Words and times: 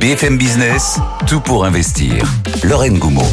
BFM 0.00 0.38
Business, 0.38 1.00
tout 1.26 1.40
pour 1.40 1.64
investir. 1.64 2.24
Lorraine 2.62 3.00
Goumeau. 3.00 3.26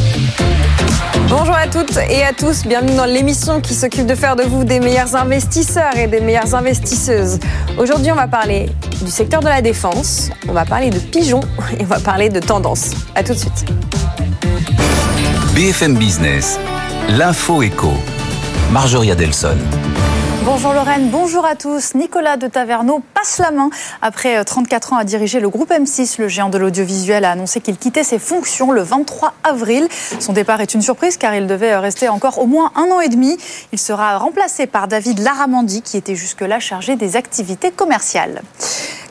Bonjour 1.28 1.54
à 1.54 1.68
toutes 1.68 1.96
et 1.96 2.24
à 2.24 2.32
tous, 2.32 2.66
bienvenue 2.66 2.96
dans 2.96 3.04
l'émission 3.04 3.60
qui 3.60 3.72
s'occupe 3.72 4.06
de 4.06 4.16
faire 4.16 4.34
de 4.34 4.42
vous 4.42 4.64
des 4.64 4.80
meilleurs 4.80 5.14
investisseurs 5.14 5.96
et 5.96 6.08
des 6.08 6.20
meilleures 6.20 6.56
investisseuses. 6.56 7.38
Aujourd'hui, 7.78 8.10
on 8.10 8.16
va 8.16 8.26
parler 8.26 8.68
du 9.00 9.12
secteur 9.12 9.42
de 9.42 9.46
la 9.46 9.62
défense, 9.62 10.28
on 10.48 10.52
va 10.54 10.64
parler 10.64 10.90
de 10.90 10.98
pigeons 10.98 11.38
et 11.78 11.82
on 11.82 11.86
va 11.86 12.00
parler 12.00 12.30
de 12.30 12.40
tendance. 12.40 12.90
À 13.14 13.22
tout 13.22 13.34
de 13.34 13.38
suite. 13.38 13.64
BFM 15.54 15.96
Business, 15.96 16.58
l'info 17.10 17.62
éco. 17.62 17.92
Marjorie 18.72 19.12
Adelson. 19.12 19.56
Bonjour 20.46 20.72
Lorraine, 20.72 21.08
bonjour 21.10 21.44
à 21.44 21.56
tous. 21.56 21.96
Nicolas 21.96 22.36
de 22.36 22.46
Taverneau 22.46 23.02
passe 23.14 23.38
la 23.38 23.50
main. 23.50 23.68
Après 24.00 24.44
34 24.44 24.92
ans 24.92 24.96
à 24.96 25.02
diriger 25.02 25.40
le 25.40 25.48
groupe 25.48 25.72
M6, 25.72 26.20
le 26.20 26.28
géant 26.28 26.50
de 26.50 26.56
l'audiovisuel 26.56 27.24
a 27.24 27.32
annoncé 27.32 27.60
qu'il 27.60 27.76
quittait 27.76 28.04
ses 28.04 28.20
fonctions 28.20 28.70
le 28.70 28.80
23 28.80 29.34
avril. 29.42 29.88
Son 30.20 30.32
départ 30.32 30.60
est 30.60 30.72
une 30.72 30.82
surprise 30.82 31.16
car 31.16 31.34
il 31.34 31.48
devait 31.48 31.76
rester 31.76 32.08
encore 32.08 32.38
au 32.38 32.46
moins 32.46 32.70
un 32.76 32.92
an 32.92 33.00
et 33.00 33.08
demi. 33.08 33.36
Il 33.72 33.80
sera 33.80 34.18
remplacé 34.18 34.68
par 34.68 34.86
David 34.86 35.18
Laramandi 35.18 35.82
qui 35.82 35.96
était 35.96 36.14
jusque-là 36.14 36.60
chargé 36.60 36.94
des 36.94 37.16
activités 37.16 37.72
commerciales. 37.72 38.42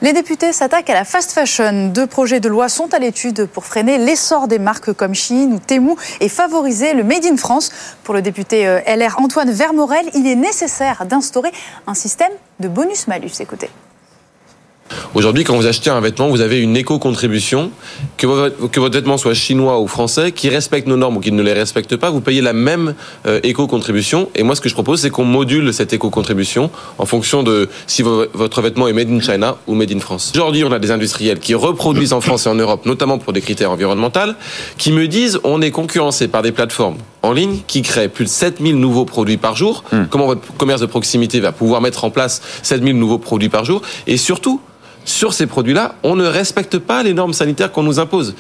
Les 0.02 0.12
députés 0.12 0.52
s'attaquent 0.52 0.90
à 0.90 0.94
la 0.94 1.06
fast 1.06 1.32
fashion. 1.32 1.88
Deux 1.88 2.06
projets 2.06 2.42
de 2.42 2.50
loi 2.50 2.68
sont 2.68 2.94
à 2.94 3.00
l'étude 3.00 3.48
pour 3.48 3.66
freiner 3.66 3.98
l'essor 3.98 4.48
des 4.48 4.60
marques 4.60 4.92
comme 4.92 5.16
Chine 5.16 5.54
ou 5.54 5.60
Temu 5.60 5.96
et 6.20 6.28
favoriser 6.28 6.94
le 6.94 7.04
Made 7.04 7.26
in 7.26 7.38
France. 7.38 7.72
Pour 8.04 8.14
le 8.14 8.22
député 8.22 8.68
euh, 8.68 8.82
LR 8.82 9.16
Antoine 9.20 9.52
Vermorel, 9.52 10.06
il 10.14 10.28
est 10.28 10.36
nécessaire 10.36 11.06
d'instaurer 11.26 11.52
un 11.88 11.96
système 11.96 12.32
de 12.60 12.68
bonus-malus. 12.68 13.40
Écoutez. 13.40 13.70
Aujourd'hui, 15.16 15.44
quand 15.44 15.56
vous 15.56 15.66
achetez 15.66 15.90
un 15.90 16.00
vêtement, 16.00 16.30
vous 16.30 16.42
avez 16.42 16.60
une 16.62 16.78
éco-contribution. 16.78 17.72
Que, 18.18 18.28
votre 18.28 18.92
vêtement 18.92 19.18
soit 19.18 19.34
chinois 19.34 19.80
ou 19.80 19.88
français, 19.88 20.32
qui 20.32 20.48
respecte 20.50 20.88
nos 20.88 20.96
normes 20.96 21.18
ou 21.18 21.20
qui 21.22 21.32
ne 21.32 21.42
les 21.42 21.54
respecte 21.54 21.96
pas, 21.96 22.12
vous 22.12 22.22
payez 22.22 22.42
la 22.42 22.54
même 22.54 22.94
euh, 23.26 23.40
éco-contribution. 23.42 24.30
Et 24.36 24.44
moi, 24.44 24.56
ce 24.56 24.62
que 24.62 24.70
je 24.70 24.76
propose, 24.76 25.02
c'est 25.02 25.10
qu'on 25.10 25.26
module 25.26 25.74
cette 25.74 25.92
éco-contribution 25.94 26.70
en 27.00 27.08
fonction 27.08 27.42
de 27.42 27.68
si 27.88 28.04
votre 28.04 28.62
vêtement 28.62 28.88
est 28.88 28.94
made 28.94 29.10
in 29.10 29.22
China 29.22 29.58
ou 29.66 29.74
made 29.74 29.92
in 29.92 30.00
France. 30.00 30.32
Aujourd'hui, 30.36 30.64
on 30.64 30.72
a 30.72 30.78
des 30.78 30.92
industriels 30.92 31.40
qui 31.40 31.56
reproduisent 31.56 32.14
en 32.14 32.22
France 32.22 32.46
et 32.46 32.50
en 32.50 32.56
Europe, 32.56 32.86
notamment 32.86 33.18
pour 33.18 33.34
des 33.34 33.42
critères 33.42 33.72
environnementaux, 33.72 34.36
qui 34.78 34.92
me 34.92 35.08
disent 35.08 35.40
on 35.44 35.64
est 35.64 35.72
concurrencé 35.72 36.28
par 36.28 36.44
des 36.44 36.52
plateformes 36.52 36.98
en 37.26 37.34
ligne 37.34 37.60
qui 37.68 37.82
créent 37.82 38.08
plus 38.08 38.26
de 38.26 38.30
7000 38.30 38.78
nouveaux 38.78 39.06
produits 39.06 39.38
par 39.38 39.56
jour. 39.56 39.84
Hmm. 39.92 40.06
Comment 40.10 40.28
votre 40.28 40.42
commerce 40.58 40.82
de 40.82 40.86
proximité 40.86 41.40
va 41.40 41.52
pouvoir 41.52 41.82
mettre 41.82 42.04
en 42.04 42.10
place 42.10 42.42
7000 42.64 42.98
nouveaux 42.98 43.18
produits 43.18 43.50
par 43.50 43.66
jour? 43.66 43.82
Et 44.08 44.18
surtout, 44.18 44.62
sur 45.06 45.34
ces 45.34 45.46
produits-là, 45.46 45.96
on 46.04 46.16
ne 46.16 46.26
respecte 46.26 46.78
pas 46.78 47.04
les 47.04 47.14
normes 47.14 47.34
sanitaires 47.34 47.72
qu'on 47.72 47.84
nous 47.84 48.00
impose. 48.00 48.36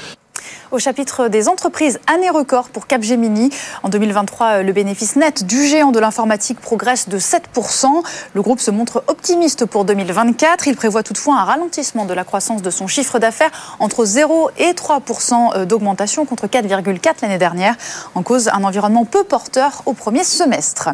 Au 0.71 0.79
chapitre 0.79 1.27
des 1.27 1.47
entreprises, 1.47 1.99
année 2.13 2.29
record 2.29 2.69
pour 2.69 2.87
Capgemini. 2.87 3.49
En 3.83 3.89
2023, 3.89 4.63
le 4.63 4.73
bénéfice 4.73 5.15
net 5.15 5.45
du 5.45 5.65
géant 5.65 5.91
de 5.91 5.99
l'informatique 5.99 6.59
progresse 6.59 7.07
de 7.07 7.19
7%. 7.19 8.03
Le 8.33 8.41
groupe 8.41 8.59
se 8.59 8.71
montre 8.71 9.03
optimiste 9.07 9.65
pour 9.65 9.85
2024. 9.85 10.67
Il 10.67 10.75
prévoit 10.75 11.03
toutefois 11.03 11.35
un 11.35 11.43
ralentissement 11.43 12.05
de 12.05 12.13
la 12.13 12.23
croissance 12.23 12.61
de 12.61 12.69
son 12.69 12.87
chiffre 12.87 13.19
d'affaires 13.19 13.77
entre 13.79 14.05
0 14.05 14.49
et 14.57 14.71
3% 14.71 15.65
d'augmentation 15.65 16.25
contre 16.25 16.47
4,4% 16.47 17.21
l'année 17.21 17.37
dernière, 17.37 17.75
en 18.15 18.23
cause 18.23 18.49
un 18.49 18.63
environnement 18.63 19.05
peu 19.05 19.23
porteur 19.23 19.83
au 19.85 19.93
premier 19.93 20.23
semestre. 20.23 20.89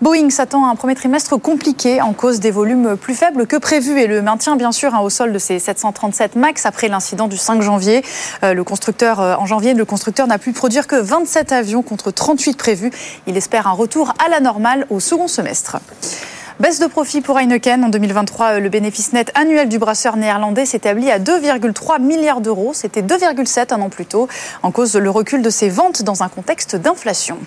Boeing 0.00 0.30
s'attend 0.30 0.64
à 0.64 0.68
un 0.68 0.76
premier 0.76 0.94
trimestre 0.94 1.36
compliqué 1.40 2.00
en 2.00 2.12
cause 2.12 2.38
des 2.38 2.52
volumes 2.52 2.96
plus 2.96 3.14
faibles 3.14 3.48
que 3.48 3.56
prévu 3.56 3.98
et 3.98 4.06
le 4.06 4.22
maintien 4.22 4.54
bien 4.54 4.70
sûr 4.70 4.92
au 5.02 5.10
sol 5.10 5.32
de 5.32 5.38
ses 5.40 5.58
737 5.58 6.36
MAX 6.36 6.66
après 6.66 6.86
l'incident 6.86 7.26
du 7.26 7.36
5 7.36 7.62
janvier. 7.62 8.04
Euh, 8.44 8.54
le 8.54 8.62
constructeur 8.62 9.20
euh, 9.20 9.34
en 9.34 9.46
janvier, 9.46 9.74
le 9.74 9.84
constructeur 9.84 10.28
n'a 10.28 10.38
pu 10.38 10.52
produire 10.52 10.86
que 10.86 10.94
27 10.94 11.50
avions 11.50 11.82
contre 11.82 12.12
38 12.12 12.56
prévus. 12.56 12.92
Il 13.26 13.36
espère 13.36 13.66
un 13.66 13.72
retour 13.72 14.14
à 14.24 14.28
la 14.28 14.38
normale 14.38 14.86
au 14.88 15.00
second 15.00 15.26
semestre. 15.26 15.78
Baisse 16.60 16.80
de 16.80 16.88
profit 16.88 17.20
pour 17.20 17.38
Heineken. 17.38 17.84
En 17.84 17.88
2023, 17.88 18.46
euh, 18.46 18.58
le 18.58 18.68
bénéfice 18.68 19.12
net 19.12 19.30
annuel 19.36 19.68
du 19.68 19.78
brasseur 19.78 20.16
néerlandais 20.16 20.66
s'établit 20.66 21.08
à 21.08 21.20
2,3 21.20 22.00
milliards 22.00 22.40
d'euros. 22.40 22.72
C'était 22.74 23.00
2,7 23.00 23.72
un 23.72 23.80
an 23.80 23.90
plus 23.90 24.06
tôt, 24.06 24.26
en 24.64 24.72
cause 24.72 24.96
le 24.96 25.08
recul 25.08 25.40
de 25.40 25.50
ses 25.50 25.68
ventes 25.68 26.02
dans 26.02 26.24
un 26.24 26.28
contexte 26.28 26.74
d'inflation. 26.74 27.38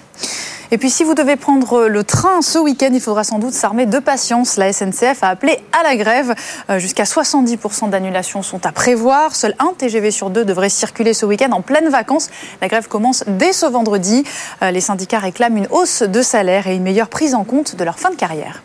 Et 0.72 0.78
puis 0.78 0.90
si 0.90 1.04
vous 1.04 1.14
devez 1.14 1.36
prendre 1.36 1.88
le 1.88 2.04
train 2.06 2.42
ce 2.42 2.58
week-end, 2.58 2.92
il 2.94 3.02
faudra 3.02 3.26
sans 3.26 3.38
doute 3.38 3.52
s'armer 3.52 3.86
de 3.86 4.00
patience. 4.00 4.56
La 4.56 4.72
SNCF 4.72 5.22
a 5.24 5.28
appelé 5.28 5.60
à 5.78 5.84
la 5.84 5.98
grève. 5.98 6.34
Euh, 6.70 6.80
jusqu'à 6.80 7.04
70% 7.04 7.90
d'annulations 7.90 8.42
sont 8.42 8.66
à 8.66 8.72
prévoir. 8.72 9.36
Seul 9.36 9.56
un 9.60 9.74
TGV 9.78 10.12
sur 10.12 10.30
deux 10.30 10.46
devrait 10.46 10.70
circuler 10.70 11.14
ce 11.14 11.26
week-end 11.26 11.52
en 11.52 11.60
pleine 11.60 11.90
vacances. 11.90 12.30
La 12.62 12.70
grève 12.70 12.88
commence 12.88 13.26
dès 13.28 13.52
ce 13.52 13.66
vendredi. 13.66 14.24
Euh, 14.62 14.72
les 14.72 14.80
syndicats 14.80 15.20
réclament 15.20 15.58
une 15.58 15.68
hausse 15.70 16.02
de 16.02 16.22
salaire 16.22 16.68
et 16.68 16.78
une 16.78 16.84
meilleure 16.84 17.10
prise 17.10 17.36
en 17.36 17.44
compte 17.44 17.76
de 17.76 17.84
leur 17.84 18.00
fin 18.00 18.10
de 18.10 18.16
carrière. 18.16 18.64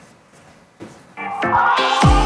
Oh. 1.43 2.26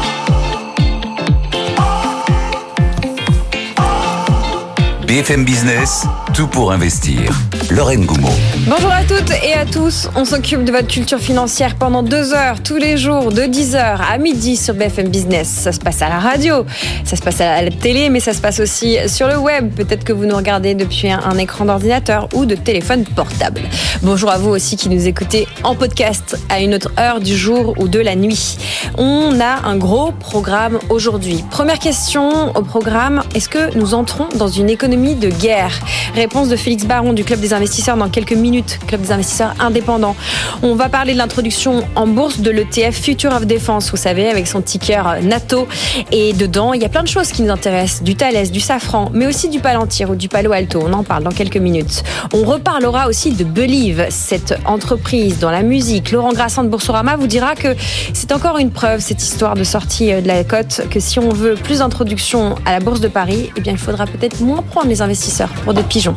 BFM 5.11 5.43
Business, 5.43 6.05
tout 6.33 6.47
pour 6.47 6.71
investir. 6.71 7.37
Lorraine 7.69 8.05
Goumeau. 8.05 8.29
Bonjour 8.65 8.91
à 8.91 9.03
toutes 9.03 9.31
et 9.43 9.53
à 9.53 9.65
tous. 9.65 10.09
On 10.15 10.23
s'occupe 10.23 10.63
de 10.63 10.71
votre 10.71 10.87
culture 10.87 11.19
financière 11.19 11.75
pendant 11.75 12.01
deux 12.01 12.33
heures, 12.33 12.63
tous 12.63 12.77
les 12.77 12.97
jours, 12.97 13.33
de 13.33 13.41
10h 13.41 13.97
à 14.09 14.17
midi 14.17 14.55
sur 14.55 14.73
BFM 14.73 15.09
Business. 15.09 15.49
Ça 15.49 15.73
se 15.73 15.79
passe 15.79 16.01
à 16.01 16.07
la 16.07 16.19
radio, 16.19 16.65
ça 17.03 17.17
se 17.17 17.21
passe 17.21 17.41
à 17.41 17.61
la 17.61 17.71
télé, 17.71 18.09
mais 18.09 18.21
ça 18.21 18.33
se 18.33 18.39
passe 18.39 18.61
aussi 18.61 18.97
sur 19.07 19.27
le 19.27 19.37
web. 19.37 19.73
Peut-être 19.73 20.05
que 20.05 20.13
vous 20.13 20.25
nous 20.25 20.35
regardez 20.35 20.75
depuis 20.75 21.11
un, 21.11 21.37
écran 21.37 21.65
d'ordinateur 21.65 22.29
ou 22.33 22.45
de 22.45 22.55
téléphone 22.55 23.03
portable. 23.03 23.61
Bonjour 24.03 24.31
à 24.31 24.37
vous 24.37 24.51
aussi 24.51 24.77
qui 24.77 24.87
nous 24.87 25.07
écoutez 25.07 25.45
en 25.63 25.75
podcast 25.75 26.37
à 26.47 26.61
une 26.61 26.73
autre 26.73 26.91
heure 26.97 27.19
du 27.19 27.35
jour 27.35 27.75
ou 27.79 27.89
de 27.89 27.99
la 27.99 28.15
nuit. 28.15 28.57
On 28.97 29.41
a 29.41 29.67
un 29.67 29.75
gros 29.75 30.13
programme 30.13 30.79
aujourd'hui. 30.89 31.43
Première 31.51 31.79
question 31.79 32.55
au 32.55 32.61
programme, 32.61 33.23
est-ce 33.35 33.49
que 33.49 33.77
nous 33.77 33.93
entrons 33.93 34.29
dans 34.37 34.47
une 34.47 34.69
économie 34.69 35.00
de 35.01 35.29
guerre 35.29 35.81
Réponse 36.15 36.49
de 36.49 36.55
Félix 36.55 36.85
Baron 36.85 37.13
du 37.13 37.23
Club 37.23 37.39
des 37.39 37.53
investisseurs 37.53 37.97
dans 37.97 38.09
quelques 38.09 38.33
minutes, 38.33 38.79
Club 38.85 39.01
des 39.01 39.11
investisseurs 39.11 39.53
indépendants. 39.59 40.15
On 40.61 40.75
va 40.75 40.89
parler 40.89 41.13
de 41.13 41.17
l'introduction 41.17 41.83
en 41.95 42.05
bourse 42.05 42.39
de 42.39 42.51
l'ETF 42.51 43.01
Future 43.01 43.31
of 43.31 43.47
Defense, 43.47 43.89
vous 43.91 43.97
savez, 43.97 44.29
avec 44.29 44.45
son 44.47 44.61
ticker 44.61 45.21
NATO. 45.23 45.67
Et 46.11 46.33
dedans, 46.33 46.73
il 46.73 46.81
y 46.81 46.85
a 46.85 46.89
plein 46.89 47.03
de 47.03 47.07
choses 47.07 47.31
qui 47.31 47.41
nous 47.41 47.49
intéressent, 47.49 48.03
du 48.03 48.15
Thales, 48.15 48.51
du 48.51 48.59
Safran, 48.59 49.09
mais 49.13 49.25
aussi 49.25 49.49
du 49.49 49.59
Palantir 49.59 50.11
ou 50.11 50.15
du 50.15 50.27
Palo 50.27 50.51
Alto. 50.51 50.83
On 50.85 50.93
en 50.93 51.03
parle 51.03 51.23
dans 51.23 51.31
quelques 51.31 51.57
minutes. 51.57 52.03
On 52.33 52.43
reparlera 52.43 53.07
aussi 53.07 53.31
de 53.31 53.43
Believe, 53.43 54.05
cette 54.09 54.53
entreprise 54.65 55.39
dans 55.39 55.51
la 55.51 55.63
musique. 55.63 56.11
Laurent 56.11 56.33
Grassin 56.33 56.63
de 56.63 56.69
Boursorama 56.69 57.15
vous 57.15 57.27
dira 57.27 57.55
que 57.55 57.75
c'est 58.13 58.31
encore 58.33 58.57
une 58.59 58.71
preuve, 58.71 58.99
cette 58.99 59.23
histoire 59.23 59.55
de 59.55 59.63
sortie 59.63 60.11
de 60.11 60.27
la 60.27 60.43
cote, 60.43 60.81
que 60.91 60.99
si 60.99 61.19
on 61.19 61.29
veut 61.29 61.55
plus 61.55 61.79
d'introduction 61.79 62.55
à 62.65 62.73
la 62.73 62.79
bourse 62.79 62.99
de 62.99 63.07
Paris, 63.07 63.49
eh 63.55 63.61
bien, 63.61 63.71
il 63.71 63.79
faudra 63.79 64.05
peut-être 64.05 64.41
moins 64.41 64.61
prendre 64.61 64.90
les 64.91 65.01
investisseurs 65.01 65.49
pour 65.63 65.73
des 65.73 65.83
pigeons. 65.83 66.15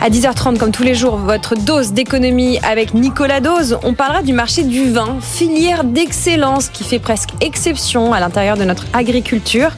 À 0.00 0.08
10h30, 0.08 0.56
comme 0.56 0.72
tous 0.72 0.82
les 0.82 0.94
jours, 0.94 1.16
votre 1.16 1.54
dose 1.54 1.92
d'économie 1.92 2.58
avec 2.62 2.94
Nicolas 2.94 3.40
Dose. 3.40 3.78
On 3.82 3.94
parlera 3.94 4.22
du 4.22 4.32
marché 4.32 4.62
du 4.64 4.90
vin, 4.90 5.18
filière 5.20 5.84
d'excellence 5.84 6.68
qui 6.68 6.84
fait 6.84 6.98
presque 6.98 7.30
exception 7.40 8.12
à 8.12 8.20
l'intérieur 8.20 8.56
de 8.56 8.64
notre 8.64 8.86
agriculture. 8.92 9.70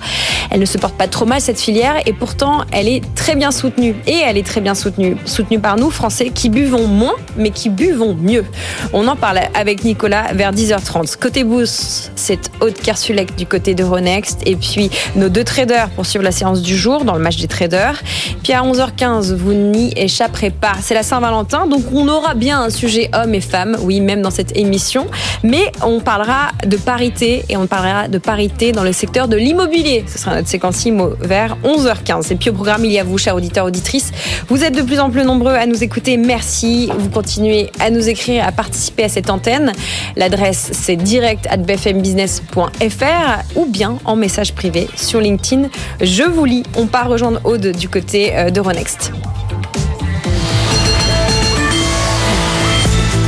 Elle 0.50 0.60
ne 0.60 0.66
se 0.66 0.78
porte 0.78 0.94
pas 0.94 1.08
trop 1.08 1.26
mal 1.26 1.40
cette 1.40 1.60
filière 1.60 1.96
et 2.06 2.12
pourtant 2.12 2.64
elle 2.72 2.88
est 2.88 3.02
très 3.14 3.34
bien 3.34 3.50
soutenue. 3.50 3.94
Et 4.06 4.16
elle 4.24 4.36
est 4.36 4.46
très 4.46 4.60
bien 4.60 4.74
soutenue. 4.74 5.16
Soutenue 5.24 5.58
par 5.58 5.76
nous, 5.76 5.90
Français, 5.90 6.30
qui 6.30 6.48
buvons 6.48 6.86
moins 6.86 7.14
mais 7.36 7.50
qui 7.50 7.68
buvons 7.68 8.14
mieux. 8.14 8.44
On 8.92 9.06
en 9.08 9.16
parle 9.16 9.40
avec 9.54 9.84
Nicolas 9.84 10.32
vers 10.32 10.52
10h30. 10.52 11.16
Côté 11.18 11.44
bourse, 11.44 12.10
c'est 12.16 12.50
Aude 12.60 12.74
Kersulek 12.74 13.36
du 13.36 13.46
côté 13.46 13.74
de 13.74 13.84
Ronext 13.84 14.40
et 14.46 14.56
puis 14.56 14.90
nos 15.16 15.28
deux 15.28 15.44
traders 15.44 15.90
pour 15.90 16.06
suivre 16.06 16.24
la 16.24 16.32
séance 16.32 16.62
du 16.62 16.76
jour 16.76 17.04
dans 17.04 17.14
le 17.14 17.20
match 17.20 17.36
des 17.36 17.48
traders. 17.48 18.02
Puis 18.42 18.52
à 18.52 18.62
11h15, 18.62 19.34
vous 19.34 19.52
n'y 19.52 19.92
échapperez 19.96 20.50
pas. 20.50 20.72
C'est 20.80 20.94
la 20.94 21.02
Saint-Valentin, 21.02 21.66
donc 21.66 21.82
on 21.92 22.08
aura 22.08 22.34
bien 22.34 22.60
un 22.62 22.70
sujet 22.70 23.10
hommes 23.14 23.34
et 23.34 23.40
femmes, 23.40 23.76
oui, 23.82 24.00
même 24.00 24.22
dans 24.22 24.30
cette 24.30 24.56
émission. 24.56 25.06
Mais 25.42 25.72
on 25.82 26.00
parlera 26.00 26.48
de 26.66 26.76
parité 26.76 27.44
et 27.48 27.56
on 27.56 27.66
parlera 27.66 28.08
de 28.08 28.18
parité 28.18 28.72
dans 28.72 28.84
le 28.84 28.92
secteur 28.92 29.28
de 29.28 29.36
l'immobilier. 29.36 30.04
Ce 30.06 30.18
sera 30.18 30.36
notre 30.36 30.48
séquence 30.48 30.84
IMO 30.84 31.10
vers 31.20 31.56
11h15. 31.64 32.32
Et 32.32 32.36
puis 32.36 32.50
au 32.50 32.52
programme, 32.52 32.84
il 32.84 32.92
y 32.92 32.98
a 32.98 33.04
vous, 33.04 33.18
chers 33.18 33.36
auditeurs, 33.36 33.66
auditrices. 33.66 34.10
Vous 34.48 34.64
êtes 34.64 34.74
de 34.74 34.82
plus 34.82 34.98
en 34.98 35.10
plus 35.10 35.24
nombreux 35.24 35.54
à 35.54 35.66
nous 35.66 35.82
écouter. 35.82 36.16
Merci. 36.16 36.90
Vous 36.98 37.10
continuez 37.10 37.70
à 37.80 37.90
nous 37.90 38.08
écrire, 38.08 38.46
à 38.46 38.52
participer 38.52 39.04
à 39.04 39.08
cette 39.08 39.30
antenne. 39.30 39.72
L'adresse, 40.16 40.70
c'est 40.72 40.96
direct 40.96 41.48
bfmbusiness.fr 41.58 43.56
ou 43.56 43.66
bien 43.66 43.98
en 44.04 44.16
message 44.16 44.54
privé 44.54 44.88
sur 44.96 45.20
LinkedIn. 45.20 45.68
Je 46.00 46.24
vous 46.24 46.44
lis. 46.44 46.62
On 46.76 46.86
part 46.86 47.08
rejoindre 47.08 47.40
Aude 47.44 47.72
du 47.72 47.88
côté 47.88 48.17
euh, 48.26 48.50
d'Euronext. 48.50 49.12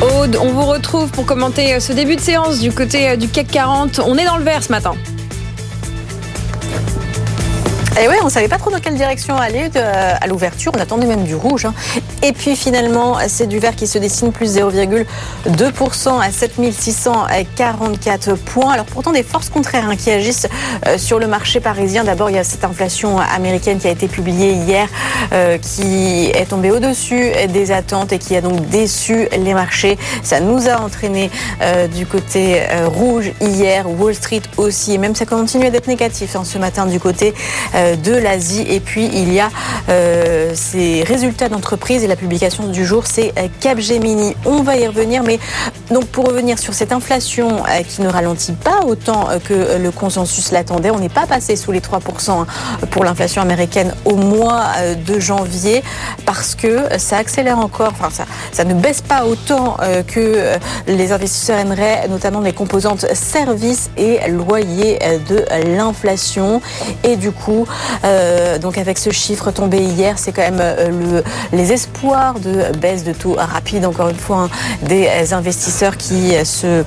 Aude, 0.01 0.37
on 0.41 0.49
vous 0.53 0.65
retrouve 0.67 1.11
pour 1.11 1.27
commenter 1.27 1.75
euh, 1.75 1.81
ce 1.81 1.93
début 1.93 2.17
de 2.17 2.21
séance 2.21 2.61
du 2.61 2.73
côté 2.73 3.11
euh, 3.11 3.17
du 3.17 3.29
CAC 3.29 3.49
40. 3.49 4.01
On 4.05 4.17
est 4.17 4.25
dans 4.25 4.37
le 4.37 4.45
vert 4.45 4.63
ce 4.63 4.71
matin. 4.71 4.95
Et 8.03 8.09
ouais, 8.09 8.17
on 8.23 8.31
savait 8.31 8.49
pas 8.49 8.57
trop 8.57 8.71
dans 8.71 8.79
quelle 8.79 8.95
direction 8.95 9.37
aller 9.37 9.69
à 9.77 10.27
l'ouverture. 10.27 10.73
On 10.75 10.81
attendait 10.81 11.07
même 11.07 11.25
du 11.25 11.35
rouge. 11.35 11.67
Hein. 11.67 11.75
Et 12.23 12.33
puis 12.33 12.57
finalement, 12.57 13.19
c'est 13.29 13.47
du 13.47 13.59
vert 13.59 13.77
qui 13.77 13.87
se 13.87 13.99
dessine 13.99 14.33
plus 14.33 14.57
0,2% 14.57 16.19
à 16.19 16.31
7644 16.31 18.37
points. 18.37 18.73
Alors 18.73 18.87
pourtant 18.87 19.13
des 19.13 19.23
forces 19.23 19.51
contraires 19.51 19.87
hein, 19.87 19.97
qui 19.97 20.11
agissent 20.11 20.49
euh, 20.87 20.97
sur 20.97 21.19
le 21.19 21.27
marché 21.27 21.61
parisien. 21.61 22.03
D'abord, 22.03 22.31
il 22.31 22.37
y 22.37 22.39
a 22.39 22.45
cette 22.45 22.65
inflation 22.65 23.19
américaine 23.19 23.79
qui 23.79 23.87
a 23.87 23.91
été 23.91 24.09
publiée 24.09 24.53
hier, 24.53 24.89
euh, 25.33 25.59
qui 25.59 26.27
est 26.27 26.49
tombée 26.49 26.71
au-dessus 26.71 27.33
des 27.51 27.71
attentes 27.71 28.15
et 28.15 28.19
qui 28.19 28.35
a 28.35 28.41
donc 28.41 28.67
déçu 28.69 29.29
les 29.31 29.53
marchés. 29.53 29.99
Ça 30.23 30.41
nous 30.41 30.71
a 30.71 30.81
entraîné 30.81 31.31
euh, 31.61 31.87
du 31.87 32.07
côté 32.07 32.63
rouge 32.87 33.33
hier, 33.43 33.85
Wall 33.91 34.15
Street 34.15 34.43
aussi, 34.57 34.95
et 34.95 34.99
même 34.99 35.15
ça 35.15 35.27
continue 35.27 35.69
d'être 35.69 35.89
négatif 35.89 36.35
hein, 36.35 36.45
ce 36.45 36.57
matin 36.57 36.87
du 36.87 36.99
côté 36.99 37.35
de 37.97 38.13
l'Asie. 38.13 38.65
Et 38.69 38.81
puis 38.81 39.09
il 39.13 39.33
y 39.33 39.41
a 39.41 39.51
ces 40.55 41.03
résultats 41.03 41.49
d'entreprise 41.49 42.05
et 42.05 42.07
la 42.07 42.17
publication 42.17 42.69
du 42.69 42.85
jour, 42.85 43.05
c'est 43.07 43.33
Capgemini. 43.61 44.37
On 44.45 44.63
va 44.63 44.77
y 44.77 44.87
revenir, 44.87 45.23
mais 45.23 45.39
donc 45.91 46.07
pour 46.07 46.27
revenir 46.27 46.59
sur 46.59 46.75
cette 46.75 46.93
inflation 46.93 47.63
qui 47.89 48.03
ne 48.03 48.09
ralentit 48.09 48.53
pas 48.53 48.85
autant 48.87 49.29
que 49.45 49.79
le 49.79 49.91
consensus 49.91 50.53
l'attendait, 50.53 50.91
on 50.91 50.99
n'est 50.99 51.09
pas 51.09 51.27
passé 51.27 51.57
sous 51.57 51.73
les 51.73 51.81
3% 51.81 52.31
hein, 52.31 52.47
pour 52.91 53.05
l'inflation 53.05 53.43
américaine 53.43 53.95
au 54.05 54.17
mois 54.17 54.65
euh, 54.79 54.95
de 54.95 55.19
janvier 55.19 55.83
parce 56.27 56.55
que 56.55 56.99
ça 56.99 57.19
accélère 57.19 57.59
encore, 57.59 57.93
enfin 57.93 58.11
ça, 58.11 58.25
ça 58.53 58.65
ne 58.65 58.75
baisse 58.75 59.01
pas 59.01 59.25
autant 59.25 59.77
euh, 59.83 60.03
que 60.03 60.21
euh, 60.21 60.57
les 60.87 61.13
investisseurs 61.13 61.59
aimeraient, 61.59 62.07
notamment 62.09 62.41
les 62.41 62.53
composantes 62.53 63.07
services 63.15 63.91
et 63.97 64.29
loyers 64.29 64.99
de 65.29 65.45
l'inflation. 65.77 66.61
Et 67.05 67.17
du 67.17 67.33
coup, 67.33 67.67
donc 68.61 68.79
avec 68.79 68.99
ce 68.99 69.11
chiffre 69.11 69.51
tombé 69.51 69.79
hier, 69.79 70.19
c'est 70.19 70.33
quand 70.33 70.43
même 70.43 70.63
le, 70.89 71.23
les 71.53 71.73
espoirs 71.73 72.39
de 72.41 72.77
baisse 72.77 73.05
de 73.05 73.13
taux 73.13 73.37
rapide, 73.39 73.85
encore 73.87 74.09
une 74.09 74.17
fois, 74.19 74.45
hein, 74.45 74.51
des 74.83 75.33
investisseurs 75.33 75.97
qui 75.97 76.33
se, 76.45 76.85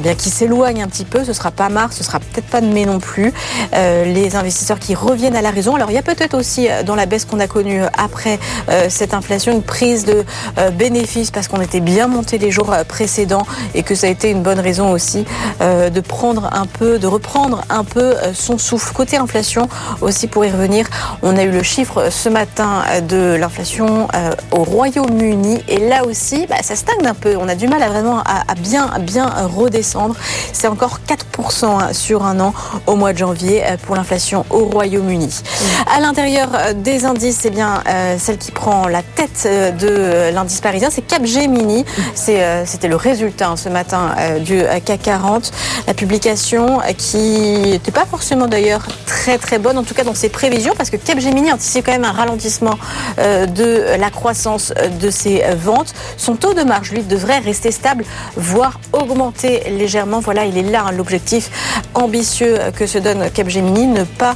bien 0.00 0.14
qui 0.14 0.30
s'éloignent 0.30 0.82
un 0.82 0.88
petit 0.88 1.04
peu. 1.04 1.24
Ce 1.24 1.32
sera 1.32 1.50
pas 1.50 1.68
mars, 1.68 1.96
ce 1.96 2.04
sera 2.04 2.18
peut-être 2.20 2.46
pas 2.46 2.60
de 2.60 2.66
mai 2.66 2.86
non 2.86 2.98
plus. 2.98 3.32
les 3.72 4.36
investisseurs 4.36 4.78
qui 4.78 4.94
reviennent 4.94 5.36
à 5.36 5.42
la 5.42 5.50
raison. 5.50 5.74
Alors 5.74 5.90
il 5.90 5.94
y 5.94 5.98
a 5.98 6.02
peut-être 6.02 6.34
aussi 6.34 6.68
euh, 6.68 6.82
dans 6.82 6.94
la 6.94 7.06
baisse 7.06 7.24
qu'on 7.24 7.40
a 7.40 7.46
connue 7.46 7.82
euh, 7.82 7.88
après 7.96 8.38
euh, 8.68 8.86
cette 8.88 9.14
inflation 9.14 9.52
une 9.52 9.62
prise 9.62 10.04
de 10.04 10.24
bénéfices 10.72 11.30
parce 11.30 11.48
qu'on 11.48 11.60
était 11.60 11.80
bien 11.80 12.06
monté 12.06 12.38
les 12.38 12.50
jours 12.50 12.74
précédents 12.88 13.46
et 13.74 13.82
que 13.82 13.94
ça 13.94 14.06
a 14.06 14.10
été 14.10 14.30
une 14.30 14.42
bonne 14.42 14.60
raison 14.60 14.90
aussi 14.92 15.24
de 15.60 16.00
prendre 16.00 16.50
un 16.52 16.66
peu, 16.66 16.98
de 16.98 17.06
reprendre 17.06 17.62
un 17.68 17.84
peu 17.84 18.14
son 18.34 18.58
souffle. 18.58 18.92
Côté 18.92 19.16
inflation 19.16 19.68
aussi 20.00 20.26
pour 20.26 20.44
y 20.44 20.50
revenir, 20.50 20.86
on 21.22 21.36
a 21.36 21.42
eu 21.42 21.50
le 21.50 21.62
chiffre 21.62 22.10
ce 22.10 22.28
matin 22.28 22.82
de 23.08 23.34
l'inflation 23.38 24.08
au 24.52 24.62
Royaume-Uni 24.64 25.62
et 25.68 25.78
là 25.78 26.04
aussi 26.04 26.46
bah, 26.46 26.56
ça 26.62 26.76
stagne 26.76 27.06
un 27.06 27.14
peu. 27.14 27.36
On 27.36 27.48
a 27.48 27.54
du 27.54 27.68
mal 27.68 27.82
à 27.82 27.88
vraiment 27.88 28.18
à, 28.20 28.54
bien, 28.54 28.90
bien 29.00 29.28
redescendre. 29.46 30.14
C'est 30.52 30.68
encore 30.68 31.00
4% 31.08 31.64
hein, 31.64 31.92
sur 31.92 32.24
un 32.24 32.40
an 32.40 32.54
au 32.86 32.96
mois 32.96 33.12
de 33.12 33.18
janvier 33.18 33.62
pour 33.86 33.96
l'inflation 33.96 34.44
au 34.50 34.64
Royaume-Uni. 34.66 35.42
À 35.86 36.00
l'intérieur 36.00 36.48
euh, 36.54 36.72
des 36.72 37.04
indices, 37.04 37.38
c'est 37.40 37.50
bien 37.50 37.82
euh, 37.88 38.16
celle 38.18 38.38
qui 38.38 38.52
prend 38.52 38.88
la 38.88 39.02
tête 39.02 39.42
euh, 39.46 39.70
de 39.70 40.34
l'indice 40.34 40.60
parisien, 40.60 40.88
c'est 40.90 41.02
Capgemini. 41.02 41.84
C'était 42.14 42.88
le 42.88 42.96
résultat 42.96 43.48
hein, 43.48 43.56
ce 43.56 43.68
matin 43.68 44.14
du 44.40 44.62
CAC 44.84 45.00
40. 45.02 45.52
La 45.86 45.94
publication 45.94 46.80
qui 46.96 47.58
n'était 47.60 47.90
pas 47.90 48.04
forcément 48.04 48.46
d'ailleurs 48.46 48.86
très 49.06 49.38
très 49.38 49.58
bonne, 49.58 49.78
en 49.80 49.84
tout 49.84 49.94
cas 49.94 50.04
dans 50.04 50.14
ses 50.14 50.28
prévisions, 50.28 50.74
parce 50.76 50.90
que 50.90 50.96
Capgemini 50.96 51.52
anticipe 51.52 51.86
quand 51.86 51.92
même 51.92 52.04
un 52.04 52.12
ralentissement 52.12 52.78
de 53.18 53.96
la 53.98 54.10
croissance 54.10 54.72
de 55.00 55.10
ses 55.10 55.42
ventes. 55.56 55.94
Son 56.16 56.36
taux 56.36 56.54
de 56.54 56.62
marge, 56.62 56.92
lui, 56.92 57.02
devrait 57.02 57.38
rester 57.38 57.70
stable, 57.70 58.04
voire 58.36 58.80
augmenter 58.92 59.62
légèrement. 59.70 60.20
Voilà, 60.20 60.44
il 60.44 60.56
est 60.58 60.62
là 60.62 60.84
hein, 60.86 60.92
l'objectif 60.92 61.50
ambitieux 61.94 62.58
que 62.76 62.86
se 62.86 62.98
donne 62.98 63.30
Capgemini, 63.30 63.86
ne 63.86 64.04
pas 64.04 64.34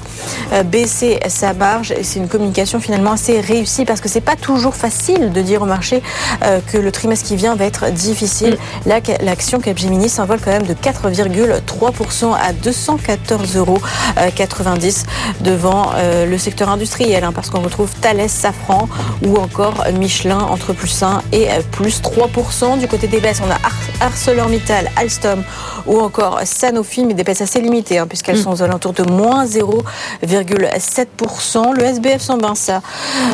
euh, 0.53 0.63
baisser 0.63 1.21
sa 1.29 1.53
marge. 1.53 1.95
C'est 2.03 2.19
une 2.19 2.29
communication 2.29 2.81
finalement 2.81 3.13
assez 3.13 3.41
réussie 3.41 3.85
parce 3.85 4.01
que 4.01 4.09
c'est 4.09 4.21
pas 4.21 4.37
toujours 4.37 4.75
facile 4.75 5.33
de 5.33 5.41
dire 5.41 5.63
au 5.63 5.67
marché 5.67 6.03
euh, 6.43 6.61
que 6.73 6.79
le 6.79 6.93
trimestre 6.93 7.27
qui 7.27 7.37
vient 7.37 7.55
va 7.55 7.65
être 7.65 7.91
difficile. 7.91 8.59
Là, 8.87 9.01
l'action 9.21 9.61
Capgemini 9.61 10.09
s'envole 10.09 10.41
quand 10.41 10.51
même 10.51 10.65
de 10.65 10.75
4,3% 10.75 12.33
à 12.33 12.53
214,90 12.53 13.59
euros 13.59 13.79
euh, 15.41 15.45
devant 15.45 15.93
le 16.27 16.39
secteur 16.39 16.69
industriel, 16.69 17.25
hein, 17.25 17.33
parce 17.33 17.51
qu'on 17.51 17.61
retrouve 17.61 17.91
Thales, 18.01 18.29
Safran 18.29 18.89
ou 19.25 19.37
encore 19.37 19.85
Michelin 19.99 20.39
entre 20.39 20.73
plus 20.73 21.03
1 21.03 21.23
et 21.33 21.49
plus 21.71 22.03
3%. 22.03 22.79
Du 22.79 22.89
côté 22.89 23.07
des 23.07 23.21
baisses, 23.21 23.41
on 23.45 23.51
a 23.51 24.05
ArcelorMittal, 24.05 24.91
Alstom 24.97 25.45
ou 25.87 26.01
encore 26.01 26.41
Sanofi, 26.45 27.05
mais 27.05 27.15
des 27.15 27.25
baisses 27.25 27.41
assez 27.41 27.61
limitées, 27.61 27.99
hein, 27.99 28.07
puisqu'elles 28.07 28.39
mm. 28.39 28.43
sont 28.43 28.53
aux 28.53 28.63
alentours 28.63 28.93
de 28.93 29.03
moins 29.05 29.45
0,7%. 29.45 31.75
Le 31.75 31.83
SBF 31.85 32.21
120, 32.21 32.55
ça 32.55 32.83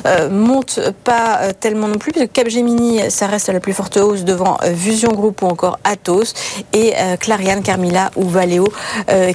euh, 0.07 0.31
monte 0.31 0.81
pas 1.05 1.41
euh, 1.43 1.53
tellement 1.59 1.89
non 1.89 1.99
plus, 1.99 2.13
puisque 2.13 2.31
Capgemini, 2.33 3.11
ça 3.11 3.27
reste 3.27 3.49
la 3.49 3.59
plus 3.61 3.73
forte 3.73 3.97
hausse 3.97 4.25
devant 4.25 4.59
euh, 4.63 4.75
Fusion 4.75 5.13
Group 5.13 5.43
ou 5.43 5.47
encore 5.47 5.79
Atos, 5.85 6.35
et 6.73 6.95
Clariane, 7.19 7.63
Carmila 7.63 8.11
ou 8.17 8.29
Valeo 8.29 8.69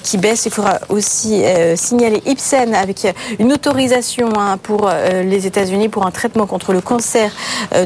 qui 0.04 0.18
baisse. 0.18 0.46
Il 0.46 0.52
faudra 0.52 0.80
aussi 0.90 1.42
signaler 1.76 2.22
Ipsen 2.26 2.55
avec 2.56 3.08
une 3.40 3.54
autorisation 3.54 4.30
hein, 4.38 4.58
pour 4.58 4.90
les 5.24 5.48
États-Unis 5.48 5.90
pour 5.90 6.06
un 6.06 6.12
traitement 6.12 6.46
contre 6.46 6.74
le 6.74 6.82
cancer 6.82 7.32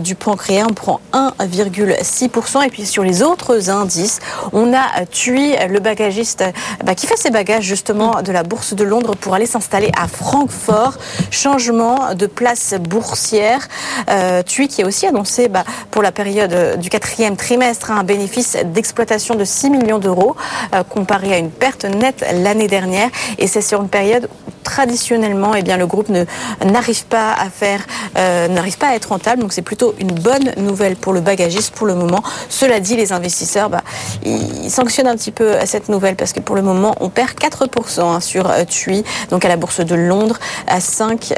du 0.02 0.16
pancréas. 0.16 0.66
On 0.70 0.74
prend 0.74 1.02
1,6%. 1.14 2.66
Et 2.66 2.70
puis 2.70 2.86
sur 2.86 3.04
les 3.04 3.22
autres 3.24 3.70
indices, 3.70 4.20
on 4.54 4.74
a 4.74 5.06
TUI, 5.06 5.56
le 5.68 5.80
bagagiste 5.80 6.44
bah, 6.84 6.96
qui 6.96 7.08
fait 7.08 7.18
ses 7.18 7.30
bagages 7.30 7.64
justement 7.64 8.22
de 8.22 8.32
la 8.32 8.44
bourse 8.44 8.74
de 8.74 8.84
Londres 8.84 9.16
pour 9.16 9.34
aller 9.34 9.46
s'installer 9.46 9.92
à 9.98 10.08
Francfort. 10.08 10.94
Changement 11.32 12.14
de 12.16 12.26
place 12.26 12.76
boursière. 12.80 13.68
Euh, 14.10 14.44
TUI 14.44 14.68
qui 14.68 14.84
a 14.84 14.86
aussi 14.86 15.06
annoncé 15.06 15.48
bah, 15.48 15.64
pour 15.92 16.02
la 16.02 16.12
période 16.12 16.80
du 16.80 16.90
quatrième 16.90 17.36
trimestre 17.36 17.92
un 17.92 18.04
bénéfice 18.04 18.58
d'exploitation 18.66 19.36
de 19.36 19.44
6 19.44 19.70
millions 19.70 20.00
d'euros 20.00 20.36
euh, 20.74 20.84
comparé 20.84 21.34
à 21.34 21.38
une 21.38 21.52
perte 21.52 21.86
nette 21.86 22.26
l'année 22.34 22.68
dernière. 22.68 23.10
Et 23.38 23.48
c'est 23.48 23.62
sur 23.62 23.82
une 23.82 23.90
période 23.90 24.30
traditionnellement, 24.64 25.56
eh 25.56 25.62
bien, 25.62 25.78
le 25.78 25.88
groupe 25.88 26.10
n'arrive 26.10 27.06
pas 27.06 27.34
à 27.34 27.50
faire, 27.50 27.82
euh, 28.18 28.48
n'arrive 28.48 28.78
pas 28.78 28.88
à 28.88 28.96
être 28.96 29.10
rentable. 29.10 29.42
Donc 29.42 29.54
c'est 29.54 29.62
plutôt 29.62 29.94
une 30.00 30.12
bonne 30.12 30.52
nouvelle 30.58 30.96
pour 30.96 31.14
le 31.14 31.22
bagagiste 31.22 31.74
pour 31.74 31.88
le 31.88 31.96
moment. 31.96 32.22
Cela 32.50 32.80
dit, 32.80 32.96
les 32.96 33.12
investisseurs, 33.12 33.70
bah, 33.70 33.82
ils 34.26 34.70
sanctionnent 34.70 35.08
un 35.08 35.16
petit 35.16 35.32
peu 35.32 35.54
cette 35.66 35.90
nouvelle 35.90 36.16
parce 36.16 36.34
que 36.34 36.40
pour 36.40 36.56
le 36.56 36.62
moment, 36.62 36.96
on 37.00 37.10
perd 37.10 37.32
4% 37.32 38.02
hein, 38.02 38.20
sur 38.20 38.50
euh, 38.50 38.64
TUI, 38.64 39.04
donc 39.30 39.46
à 39.46 39.48
la 39.48 39.58
bourse 39.58 39.80
de 39.82 39.96
Londres, 39.96 40.40
à 40.68 40.80
5, 40.80 41.34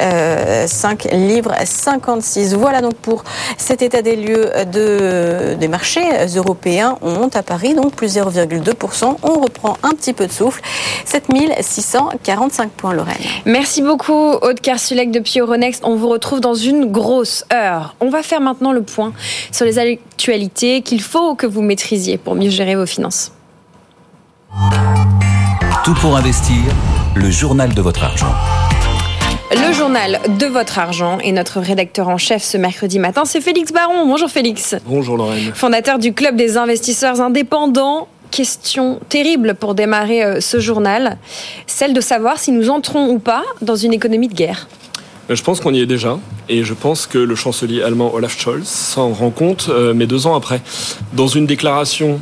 5 0.68 1.06
euh, 1.06 1.10
livres 1.16 1.54
56. 1.64 2.56
Voilà 2.56 2.82
donc 2.82 2.96
pour 2.96 3.24
cet 3.58 3.82
état 3.82 4.02
des 4.02 4.16
lieux 4.16 4.52
de, 4.72 5.56
des 5.60 5.68
marchés 5.68 6.04
européens. 6.36 6.98
On 7.02 7.12
monte 7.12 7.36
à 7.36 7.44
Paris, 7.44 7.74
donc 7.74 7.94
plus 7.94 8.18
0,2%. 8.18 9.18
On 9.24 9.40
reprend 9.40 9.78
un 9.84 9.92
petit 9.92 10.14
peu 10.14 10.28
de 10.28 10.32
souffle. 10.32 10.62
7645 11.06 12.72
points, 12.72 12.94
Merci 13.46 13.82
beaucoup, 13.82 14.34
Aude 14.42 14.60
Kersulek 14.60 15.12
depuis 15.12 15.40
Euronext. 15.40 15.84
On 15.86 15.96
vous 15.96 16.10
retrouve 16.10 16.40
dans 16.40 16.54
une 16.54 16.92
grosse 16.92 17.46
heure. 17.54 17.96
On 18.00 18.10
va 18.10 18.24
faire 18.24 18.42
maintenant 18.42 18.72
le 18.72 18.82
point 18.82 19.14
sur 19.52 19.66
les 19.66 19.80
actualités 19.80 20.82
qu'il 20.82 21.02
faut 21.02 21.36
que 21.36 21.48
vous 21.48 21.62
maîtrisiez 21.62 22.18
pour 22.18 22.36
mieux 22.36 22.50
gérer 22.50 22.76
vos 22.76 22.86
finances. 22.86 23.32
Tout 25.84 25.94
pour 25.96 26.16
investir, 26.16 26.58
le 27.16 27.30
journal 27.32 27.74
de 27.74 27.82
votre 27.82 28.04
argent. 28.04 28.34
Le 29.52 29.74
journal 29.74 30.20
de 30.40 30.46
votre 30.46 30.80
argent 30.80 31.18
et 31.20 31.32
notre 31.34 31.60
rédacteur 31.60 32.08
en 32.08 32.18
chef 32.18 32.42
ce 32.42 32.58
mercredi 32.58 33.00
matin, 33.00 33.24
c'est 33.26 33.42
Félix 33.42 33.74
Baron. 33.74 34.06
Bonjour 34.06 34.30
Félix. 34.30 34.76
Bonjour 34.86 35.18
Lorraine. 35.18 35.52
Fondateur 35.54 36.00
du 36.00 36.14
Club 36.14 36.38
des 36.38 36.56
investisseurs 36.56 37.20
indépendants 37.20 38.08
question 38.32 39.00
terrible 39.10 39.56
pour 39.60 39.76
démarrer 39.76 40.24
euh, 40.24 40.42
ce 40.42 40.60
journal, 40.60 41.18
celle 41.68 41.94
de 41.94 42.02
savoir 42.02 42.40
si 42.40 42.52
nous 42.52 42.70
entrons 42.70 43.10
ou 43.10 43.20
pas 43.20 43.44
dans 43.62 43.76
une 43.76 43.94
économie 43.94 44.30
de 44.30 44.34
guerre. 44.34 44.68
Euh, 45.30 45.36
je 45.36 45.44
pense 45.44 45.60
qu'on 45.60 45.74
y 45.74 45.82
est 45.82 45.86
déjà, 45.86 46.18
et 46.50 46.64
je 46.64 46.74
pense 46.74 47.06
que 47.06 47.20
le 47.20 47.36
chancelier 47.36 47.84
allemand 47.84 48.14
Olaf 48.16 48.40
Scholz 48.40 48.66
s'en 48.66 49.10
rend 49.10 49.30
compte, 49.30 49.68
euh, 49.70 49.94
mais 49.94 50.08
deux 50.08 50.26
ans 50.26 50.36
après. 50.36 50.62
Dans 51.14 51.28
une 51.28 51.46
déclaration 51.46 52.20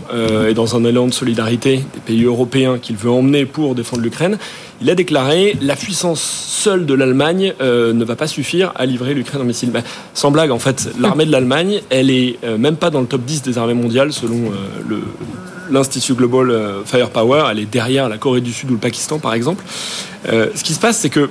et 0.48 0.54
dans 0.54 0.76
un 0.76 0.84
élan 0.84 1.08
de 1.08 1.14
solidarité 1.14 1.78
des 1.78 2.00
pays 2.06 2.24
européens 2.24 2.80
qu'il 2.80 2.96
veut 2.96 3.12
emmener 3.12 3.46
pour 3.46 3.76
défendre 3.76 4.02
l'Ukraine, 4.02 4.38
il 4.82 4.90
a 4.90 4.96
déclaré 4.96 5.58
la 5.62 5.76
puissance 5.76 6.22
seule 6.22 6.86
de 6.86 6.94
l'Allemagne 6.94 7.54
ne 7.62 8.04
va 8.04 8.16
pas 8.16 8.28
suffire 8.28 8.72
à 8.76 8.86
livrer 8.86 9.14
l'Ukraine 9.14 9.42
en 9.42 9.46
missiles. 9.46 9.72
Ben, 9.72 9.84
sans 10.14 10.32
blague, 10.32 10.52
en 10.52 10.60
fait, 10.60 10.90
l'armée 11.00 11.26
de 11.26 11.32
l'Allemagne, 11.32 11.82
elle 11.90 12.10
est 12.10 12.40
même 12.58 12.78
pas 12.78 12.90
dans 12.90 13.02
le 13.02 13.08
top 13.08 13.22
10 13.22 13.44
des 13.44 13.58
armées 13.58 13.76
mondiales 13.76 14.12
selon 14.12 14.52
le, 14.88 15.02
l'Institut 15.70 16.14
Global 16.14 16.50
euh, 16.52 16.84
Firepower, 16.86 17.46
elle 17.52 17.60
est 17.60 17.66
derrière 17.66 18.10
la 18.10 18.18
Corée 18.18 18.42
du 18.42 18.54
Sud 18.54 18.70
ou 18.70 18.74
le 18.74 18.80
Pakistan, 18.80 19.20
par 19.20 19.34
exemple. 19.34 19.64
Euh, 20.32 20.48
ce 20.56 20.64
qui 20.64 20.74
se 20.74 20.80
passe, 20.80 20.98
c'est 20.98 21.10
que 21.10 21.30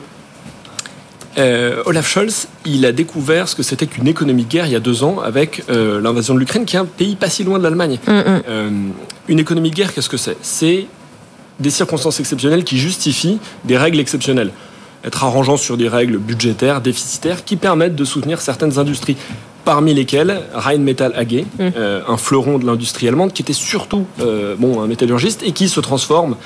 euh, 1.38 1.82
Olaf 1.86 2.08
Scholz, 2.08 2.48
il 2.64 2.84
a 2.84 2.92
découvert 2.92 3.48
ce 3.48 3.54
que 3.54 3.62
c'était 3.62 3.86
qu'une 3.86 4.08
économie 4.08 4.44
de 4.44 4.48
guerre 4.48 4.66
il 4.66 4.72
y 4.72 4.76
a 4.76 4.80
deux 4.80 5.04
ans 5.04 5.20
avec 5.20 5.62
euh, 5.70 6.00
l'invasion 6.00 6.34
de 6.34 6.40
l'Ukraine, 6.40 6.64
qui 6.64 6.76
est 6.76 6.80
un 6.80 6.84
pays 6.84 7.14
pas 7.14 7.30
si 7.30 7.44
loin 7.44 7.58
de 7.58 7.64
l'Allemagne. 7.64 7.98
Mm, 8.06 8.12
mm. 8.12 8.42
Euh, 8.48 8.70
une 9.28 9.38
économie 9.38 9.70
de 9.70 9.74
guerre, 9.74 9.94
qu'est-ce 9.94 10.08
que 10.08 10.16
c'est? 10.16 10.36
C'est 10.42 10.86
des 11.60 11.70
circonstances 11.70 12.18
exceptionnelles 12.18 12.64
qui 12.64 12.78
justifient 12.78 13.38
des 13.64 13.76
règles 13.76 14.00
exceptionnelles. 14.00 14.50
Être 15.04 15.22
arrangeant 15.24 15.56
sur 15.56 15.76
des 15.76 15.88
règles 15.88 16.18
budgétaires, 16.18 16.80
déficitaires, 16.80 17.44
qui 17.44 17.56
permettent 17.56 17.94
de 17.94 18.04
soutenir 18.04 18.40
certaines 18.40 18.78
industries. 18.78 19.16
Parmi 19.68 19.92
lesquelles 19.92 20.40
Rheinmetall 20.54 21.12
AG, 21.14 21.44
euh, 21.60 22.00
un 22.08 22.16
fleuron 22.16 22.56
de 22.56 22.64
l'industrie 22.64 23.06
allemande, 23.06 23.34
qui 23.34 23.42
était 23.42 23.52
surtout 23.52 24.06
euh, 24.18 24.54
bon, 24.58 24.80
un 24.80 24.86
métallurgiste 24.86 25.42
et 25.42 25.52
qui 25.52 25.68
se 25.68 25.78
transforme, 25.80 26.36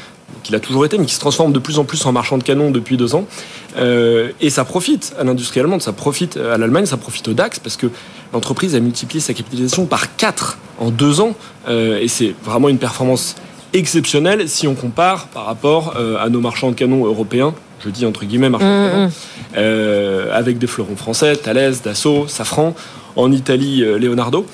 qu'il 0.42 0.56
a 0.56 0.58
toujours 0.58 0.84
été, 0.84 0.98
mais 0.98 1.06
qui 1.06 1.14
se 1.14 1.20
transforme 1.20 1.52
de 1.52 1.60
plus 1.60 1.78
en 1.78 1.84
plus 1.84 2.04
en 2.04 2.10
marchand 2.10 2.36
de 2.36 2.42
canons 2.42 2.72
depuis 2.72 2.96
deux 2.96 3.14
ans. 3.14 3.24
Euh, 3.76 4.32
et 4.40 4.50
ça 4.50 4.64
profite 4.64 5.14
à 5.20 5.22
l'industrie 5.22 5.60
allemande, 5.60 5.82
ça 5.82 5.92
profite 5.92 6.36
à 6.36 6.58
l'Allemagne, 6.58 6.84
ça 6.84 6.96
profite 6.96 7.28
au 7.28 7.32
DAX, 7.32 7.60
parce 7.60 7.76
que 7.76 7.86
l'entreprise 8.32 8.74
a 8.74 8.80
multiplié 8.80 9.20
sa 9.20 9.34
capitalisation 9.34 9.86
par 9.86 10.16
4 10.16 10.58
en 10.80 10.90
deux 10.90 11.20
ans. 11.20 11.36
Et 11.68 12.08
c'est 12.08 12.34
vraiment 12.42 12.70
une 12.70 12.78
performance 12.78 13.36
exceptionnelle 13.72 14.48
si 14.48 14.66
on 14.66 14.74
compare 14.74 15.28
par 15.28 15.46
rapport 15.46 15.96
à 15.96 16.28
nos 16.28 16.40
marchands 16.40 16.70
de 16.70 16.74
canons 16.74 17.06
européens. 17.06 17.54
Je 17.84 17.90
dis 17.90 18.06
entre 18.06 18.24
guillemets 18.24 18.48
marchands 18.48 18.66
de 18.66 18.90
canons, 18.90 19.12
euh, 19.56 20.30
avec 20.32 20.58
des 20.58 20.66
fleurons 20.66 20.96
français, 20.96 21.36
Thales, 21.36 21.74
Dassault, 21.84 22.28
Safran, 22.28 22.74
en 23.16 23.32
Italie, 23.32 23.82
euh, 23.82 23.98
Leonardo. 23.98 24.46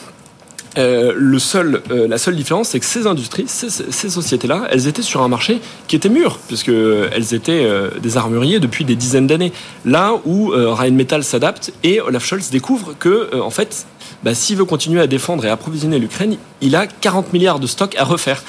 Euh, 0.79 1.13
le 1.17 1.39
seul, 1.39 1.83
euh, 1.91 2.07
la 2.07 2.19
seule 2.19 2.37
différence, 2.37 2.69
c'est 2.69 2.81
que 2.81 2.87
ces 2.87 3.07
industries, 3.07 3.45
ces, 3.49 3.69
ces 3.69 4.11
sociétés-là, 4.11 4.69
elles 4.71 4.87
étaient 4.87 5.03
sur 5.03 5.23
un 5.23 5.29
marché 5.29 5.61
qui 5.89 5.97
était 5.97 6.09
mûr, 6.09 6.39
puisque 6.47 6.69
elles 6.69 7.35
étaient 7.35 7.65
euh, 7.65 7.91
des 8.01 8.17
armuriers 8.17 8.61
depuis 8.61 8.85
des 8.85 8.95
dizaines 8.95 9.27
d'années. 9.27 9.53
Là 9.85 10.13
où 10.25 10.51
Rheinmetall 10.51 11.25
s'adapte 11.25 11.73
et 11.83 12.01
Olaf 12.01 12.25
Scholz 12.25 12.51
découvre 12.51 12.95
que, 12.99 13.41
en 13.41 13.51
fait, 13.51 13.87
bah, 14.23 14.35
s'il 14.35 14.57
veut 14.57 14.65
continuer 14.65 15.01
à 15.01 15.07
défendre 15.07 15.45
et 15.45 15.51
approvisionner 15.51 15.99
l'Ukraine, 15.99 16.37
il 16.61 16.77
a 16.77 16.87
40 16.87 17.33
milliards 17.33 17.61
de 17.61 17.67
stocks 17.67 17.97
à 17.97 18.05
refaire. 18.05 18.43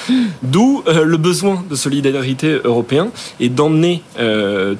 D'où 0.43 0.83
euh, 0.87 1.03
le 1.03 1.17
besoin 1.17 1.63
de 1.69 1.75
solidarité 1.75 2.59
européen 2.63 3.09
et 3.39 3.49
d'emmener 3.49 4.03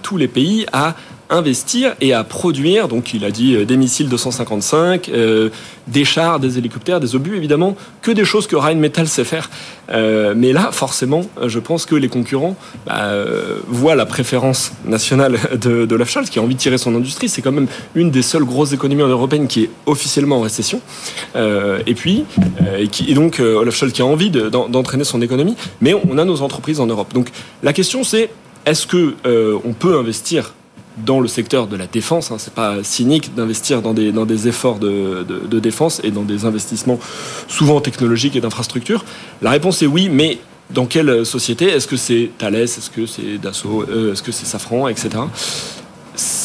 tous 0.04 0.18
les 0.18 0.28
pays 0.28 0.66
à 0.72 0.96
investir 1.30 1.96
et 2.02 2.14
à 2.14 2.24
produire. 2.24 2.88
Donc, 2.88 3.14
il 3.14 3.24
a 3.26 3.32
dit 3.32 3.56
euh, 3.56 3.66
des 3.66 3.78
missiles 3.78 4.10
255, 4.10 5.10
euh, 5.10 5.50
des 5.88 6.06
chars, 6.06 6.40
des 6.40 6.58
hélicoptères, 6.58 7.00
des 7.00 7.16
obus, 7.16 7.36
évidemment, 7.38 7.76
que 8.02 8.12
des 8.12 8.26
choses 8.26 8.48
que 8.48 8.56
Rheinmetall 8.56 9.08
sait 9.08 9.24
faire. 9.24 9.50
Euh, 9.92 10.34
mais 10.36 10.54
là, 10.54 10.70
forcément, 10.72 11.22
je 11.46 11.60
pense 11.60 11.86
que 11.86 11.96
les 11.96 12.08
concurrents 12.08 12.56
bah, 12.86 13.04
euh, 13.04 13.58
voient 13.68 13.96
la 13.96 14.06
préférence 14.06 14.72
nationale 14.86 15.38
de, 15.62 15.86
de 15.86 16.04
Scholz, 16.04 16.30
qui 16.30 16.40
a 16.40 16.42
envie 16.42 16.56
de 16.56 16.60
tirer 16.60 16.78
son 16.78 16.96
industrie. 16.96 17.30
C'est 17.30 17.42
quand 17.42 17.52
même 17.52 17.68
une 17.96 18.10
des 18.12 18.22
seules 18.22 18.46
grosses 18.46 18.74
économies 18.74 19.02
européennes 19.02 19.48
qui 19.48 19.64
est 19.66 19.70
officiellement 19.86 20.38
en 20.38 20.42
récession. 20.42 20.82
Euh, 21.36 21.80
et 21.86 21.94
puis, 21.94 22.26
euh, 22.62 22.78
et, 22.80 22.88
qui, 22.88 23.14
donc, 23.14 23.40
euh, 23.40 23.56
Olaf 23.56 23.76
Scholz 23.76 23.92
qui 23.94 24.02
a 24.02 24.06
envie 24.06 24.30
de- 24.32 24.50
d'en- 24.50 24.70
d'entraîner 24.70 25.04
son 25.04 25.22
économie. 25.22 25.56
Mais 25.82 25.94
on 25.94 26.18
a 26.18 26.26
nos 26.26 26.42
entreprises 26.42 26.80
en 26.80 26.88
Europe. 26.88 27.14
Donc, 27.14 27.30
la 27.64 27.74
question, 27.74 28.04
c'est 28.04 28.30
est-ce 28.66 28.88
que 28.88 29.14
euh, 29.26 29.58
on 29.66 29.74
peut 29.74 29.98
investir 29.98 30.54
dans 31.06 31.20
le 31.20 31.28
secteur 31.28 31.68
de 31.68 31.76
la 31.76 31.88
défense. 31.88 32.32
Hein, 32.32 32.38
c'est 32.38 32.54
pas 32.54 32.84
cynique 32.84 33.34
d'investir 33.36 33.82
dans 33.82 33.94
des, 33.94 34.12
dans 34.12 34.26
des 34.26 34.48
efforts 34.48 34.80
de, 34.80 35.26
de, 35.28 35.60
défense 35.60 36.02
et 36.04 36.12
dans 36.12 36.24
des 36.24 36.46
investissements 36.46 37.00
souvent 37.48 37.82
technologiques 37.82 38.36
et 38.36 38.42
d'infrastructures. 38.42 39.06
La 39.42 39.52
réponse 39.52 39.82
est 39.82 39.88
oui, 39.88 40.10
mais 40.10 40.40
dans 40.70 40.86
quelle 40.86 41.26
société? 41.26 41.66
Est-ce 41.66 41.88
que 41.88 41.98
c'est 41.98 42.30
Thales? 42.38 42.56
Est-ce 42.56 42.90
que 42.90 43.06
c'est 43.06 43.38
Dassault? 43.38 43.86
Euh, 43.90 44.14
Est-ce 44.14 44.24
que 44.24 44.32
c'est 44.32 44.46
Safran 44.46 44.88
Etc. 44.88 45.10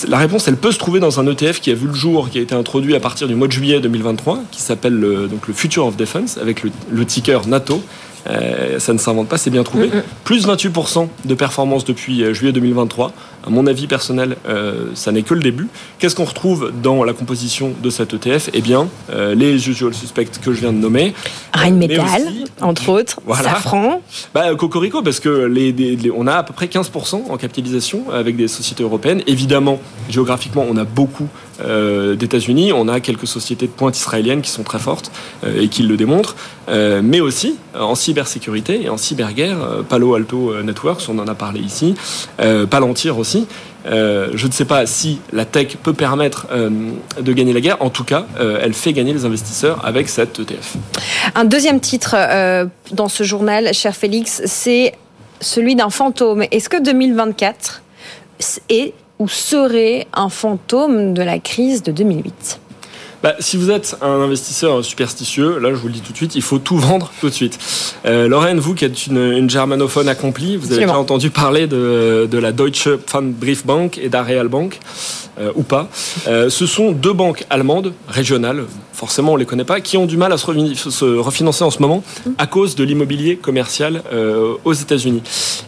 La 0.08 0.18
réponse, 0.18 0.46
elle 0.46 0.56
peut 0.56 0.73
se 0.73 0.78
trouver 0.78 1.00
dans 1.00 1.18
un 1.18 1.26
ETF 1.26 1.61
qui 1.61 1.70
a 1.70 1.75
vu 1.75 1.88
le 1.88 1.94
jour, 1.94 2.30
qui 2.30 2.38
a 2.38 2.40
été 2.40 2.54
introduit 2.54 2.94
à 2.94 3.00
partir 3.00 3.26
du 3.26 3.34
mois 3.34 3.49
de 3.49 3.52
juillet 3.52 3.80
2023, 3.80 4.44
qui 4.52 4.62
s'appelle 4.62 4.94
le, 4.94 5.26
donc 5.26 5.49
le 5.49 5.54
Future 5.54 5.87
of 5.87 5.96
Defense, 5.96 6.38
avec 6.38 6.62
le 6.62 7.04
ticker 7.04 7.46
NATO. 7.49 7.82
Euh, 8.26 8.78
ça 8.78 8.93
ne 8.95 8.99
s'invente 8.99 9.28
pas, 9.28 9.37
c'est 9.37 9.50
bien 9.50 9.62
trouvé. 9.64 9.90
Plus 10.25 10.47
28% 10.47 11.09
de 11.25 11.35
performance 11.35 11.85
depuis 11.85 12.23
euh, 12.25 12.33
juillet 12.33 12.52
2023. 12.52 13.12
À 13.47 13.50
mon 13.50 13.66
avis 13.66 13.87
personnel, 13.87 14.37
euh, 14.49 14.87
ça 14.95 15.12
n'est 15.12 15.23
que 15.23 15.35
le 15.35 15.40
début. 15.43 15.69
Qu'est-ce 15.99 16.16
qu'on 16.16 16.25
retrouve 16.25 16.73
dans 16.83 17.04
la 17.04 17.12
composition 17.12 17.73
de 17.83 17.90
cet 17.90 18.14
ETF 18.14 18.49
Eh 18.54 18.62
bien, 18.62 18.88
euh, 19.11 19.35
les 19.35 19.69
usual 19.69 19.93
suspects 19.93 20.26
que 20.43 20.52
je 20.54 20.61
viens 20.61 20.73
de 20.73 20.78
nommer. 20.78 21.12
Rheinmetall, 21.52 22.23
entre 22.62 22.88
autres, 22.88 23.21
Voilà. 23.26 23.50
Safran. 23.50 24.00
Bah, 24.35 24.54
Cocorico, 24.54 25.02
parce 25.02 25.21
que 25.21 25.28
les, 25.45 25.73
les- 25.73 25.97
les- 25.97 26.11
on 26.11 26.26
a 26.26 26.35
à 26.37 26.43
peu 26.43 26.54
près 26.54 26.66
15% 26.66 27.25
en 27.31 27.37
capitalisation 27.37 28.11
avec 28.12 28.37
des 28.37 28.49
sociétés 28.49 28.83
européennes. 28.83 29.23
Évidemment, 29.26 29.78
géographiquement, 30.09 30.64
on 30.69 30.76
a 30.78 30.85
beaucoup 30.85 31.28
euh, 31.61 32.14
d'États-Unis. 32.16 32.73
On 32.73 32.88
a 32.88 33.00
quelques 33.00 33.26
sociétés 33.26 33.66
de 33.66 33.73
pointe 33.73 33.96
israéliennes 33.96 34.42
qui 34.42 34.50
sont 34.50 34.62
très 34.62 34.78
fortes 34.78 35.11
euh, 35.44 35.61
et 35.61 35.68
qui 35.68 35.82
le 35.82 35.96
démontrent. 35.96 36.37
Euh, 36.68 37.02
mais 37.04 37.20
aussi 37.20 37.58
euh, 37.75 37.80
en 37.80 37.94
cybersécurité 37.94 38.82
et 38.82 38.88
en 38.88 38.96
cyberguerre. 38.96 39.58
Palo 39.88 40.14
Alto 40.14 40.62
Networks, 40.62 41.02
on 41.08 41.18
en 41.18 41.28
a 41.28 41.34
parlé 41.34 41.61
ici. 41.61 41.94
Palantir 42.70 43.18
aussi. 43.18 43.46
Je 43.87 44.46
ne 44.46 44.52
sais 44.52 44.64
pas 44.64 44.87
si 44.87 45.20
la 45.32 45.44
tech 45.44 45.76
peut 45.82 45.92
permettre 45.92 46.46
de 47.20 47.32
gagner 47.32 47.52
la 47.52 47.61
guerre. 47.61 47.76
En 47.80 47.90
tout 47.90 48.04
cas, 48.04 48.26
elle 48.38 48.73
fait 48.73 48.92
gagner 48.92 49.12
les 49.12 49.25
investisseurs 49.25 49.84
avec 49.84 50.08
cette 50.08 50.38
ETF. 50.38 50.76
Un 51.34 51.44
deuxième 51.44 51.80
titre 51.80 52.16
dans 52.92 53.08
ce 53.08 53.25
journal, 53.25 53.73
cher 53.75 53.94
Félix, 53.94 54.42
c'est 54.46 54.94
celui 55.40 55.75
d'un 55.75 55.90
fantôme. 55.90 56.44
Est-ce 56.50 56.68
que 56.68 56.82
2024 56.82 57.82
est 58.70 58.94
ou 59.18 59.28
serait 59.28 60.06
un 60.14 60.28
fantôme 60.28 61.14
de 61.14 61.23
la 61.23 61.38
crise 61.38 61.83
de 61.83 61.92
2008 61.92 62.61
Bah, 63.23 63.35
si 63.38 63.56
vous 63.56 63.71
êtes 63.71 63.97
un 64.02 64.21
investisseur 64.21 64.85
superstitieux, 64.85 65.59
là 65.59 65.71
je 65.71 65.76
vous 65.76 65.87
le 65.88 65.94
dis 65.94 66.00
tout 66.00 66.12
de 66.12 66.16
suite, 66.16 66.35
il 66.35 66.42
faut 66.42 66.59
tout 66.59 66.76
vendre 66.76 67.11
tout 67.21 67.28
de 67.28 67.35
suite. 67.35 67.59
Euh, 68.06 68.28
Lorraine, 68.28 68.59
vous 68.59 68.75
qui 68.75 68.85
êtes 68.85 69.06
une, 69.06 69.33
une 69.33 69.49
germanophone 69.49 70.09
accomplie, 70.09 70.56
vous 70.56 70.66
avez 70.66 70.75
Absolument. 70.75 70.92
déjà 70.92 71.00
entendu 71.00 71.30
parler 71.30 71.66
de, 71.66 72.28
de 72.30 72.38
la 72.38 72.52
Deutsche 72.52 72.88
Pfandbriefbank 73.06 73.99
et 73.99 74.09
d'Areal 74.09 74.49
Bank, 74.49 74.78
euh, 75.38 75.50
ou 75.56 75.62
pas. 75.62 75.88
Euh, 76.28 76.50
ce 76.50 76.66
sont 76.66 76.92
deux 76.92 77.12
banques 77.12 77.44
allemandes, 77.50 77.92
régionales, 78.09 78.64
forcément 78.92 79.33
on 79.33 79.37
les 79.37 79.47
connaît 79.47 79.64
pas, 79.64 79.80
qui 79.80 79.97
ont 79.97 80.06
du 80.06 80.16
mal 80.16 80.33
à 80.33 80.37
se 80.38 81.16
refinancer 81.18 81.64
en 81.64 81.71
ce 81.71 81.80
moment 81.80 82.04
à 82.38 82.47
cause 82.47 82.75
de 82.76 82.85
l'immobilier 82.85 83.37
commercial 83.37 84.02
euh, 84.12 84.54
aux 84.64 84.75
États-Unis. 84.75 85.23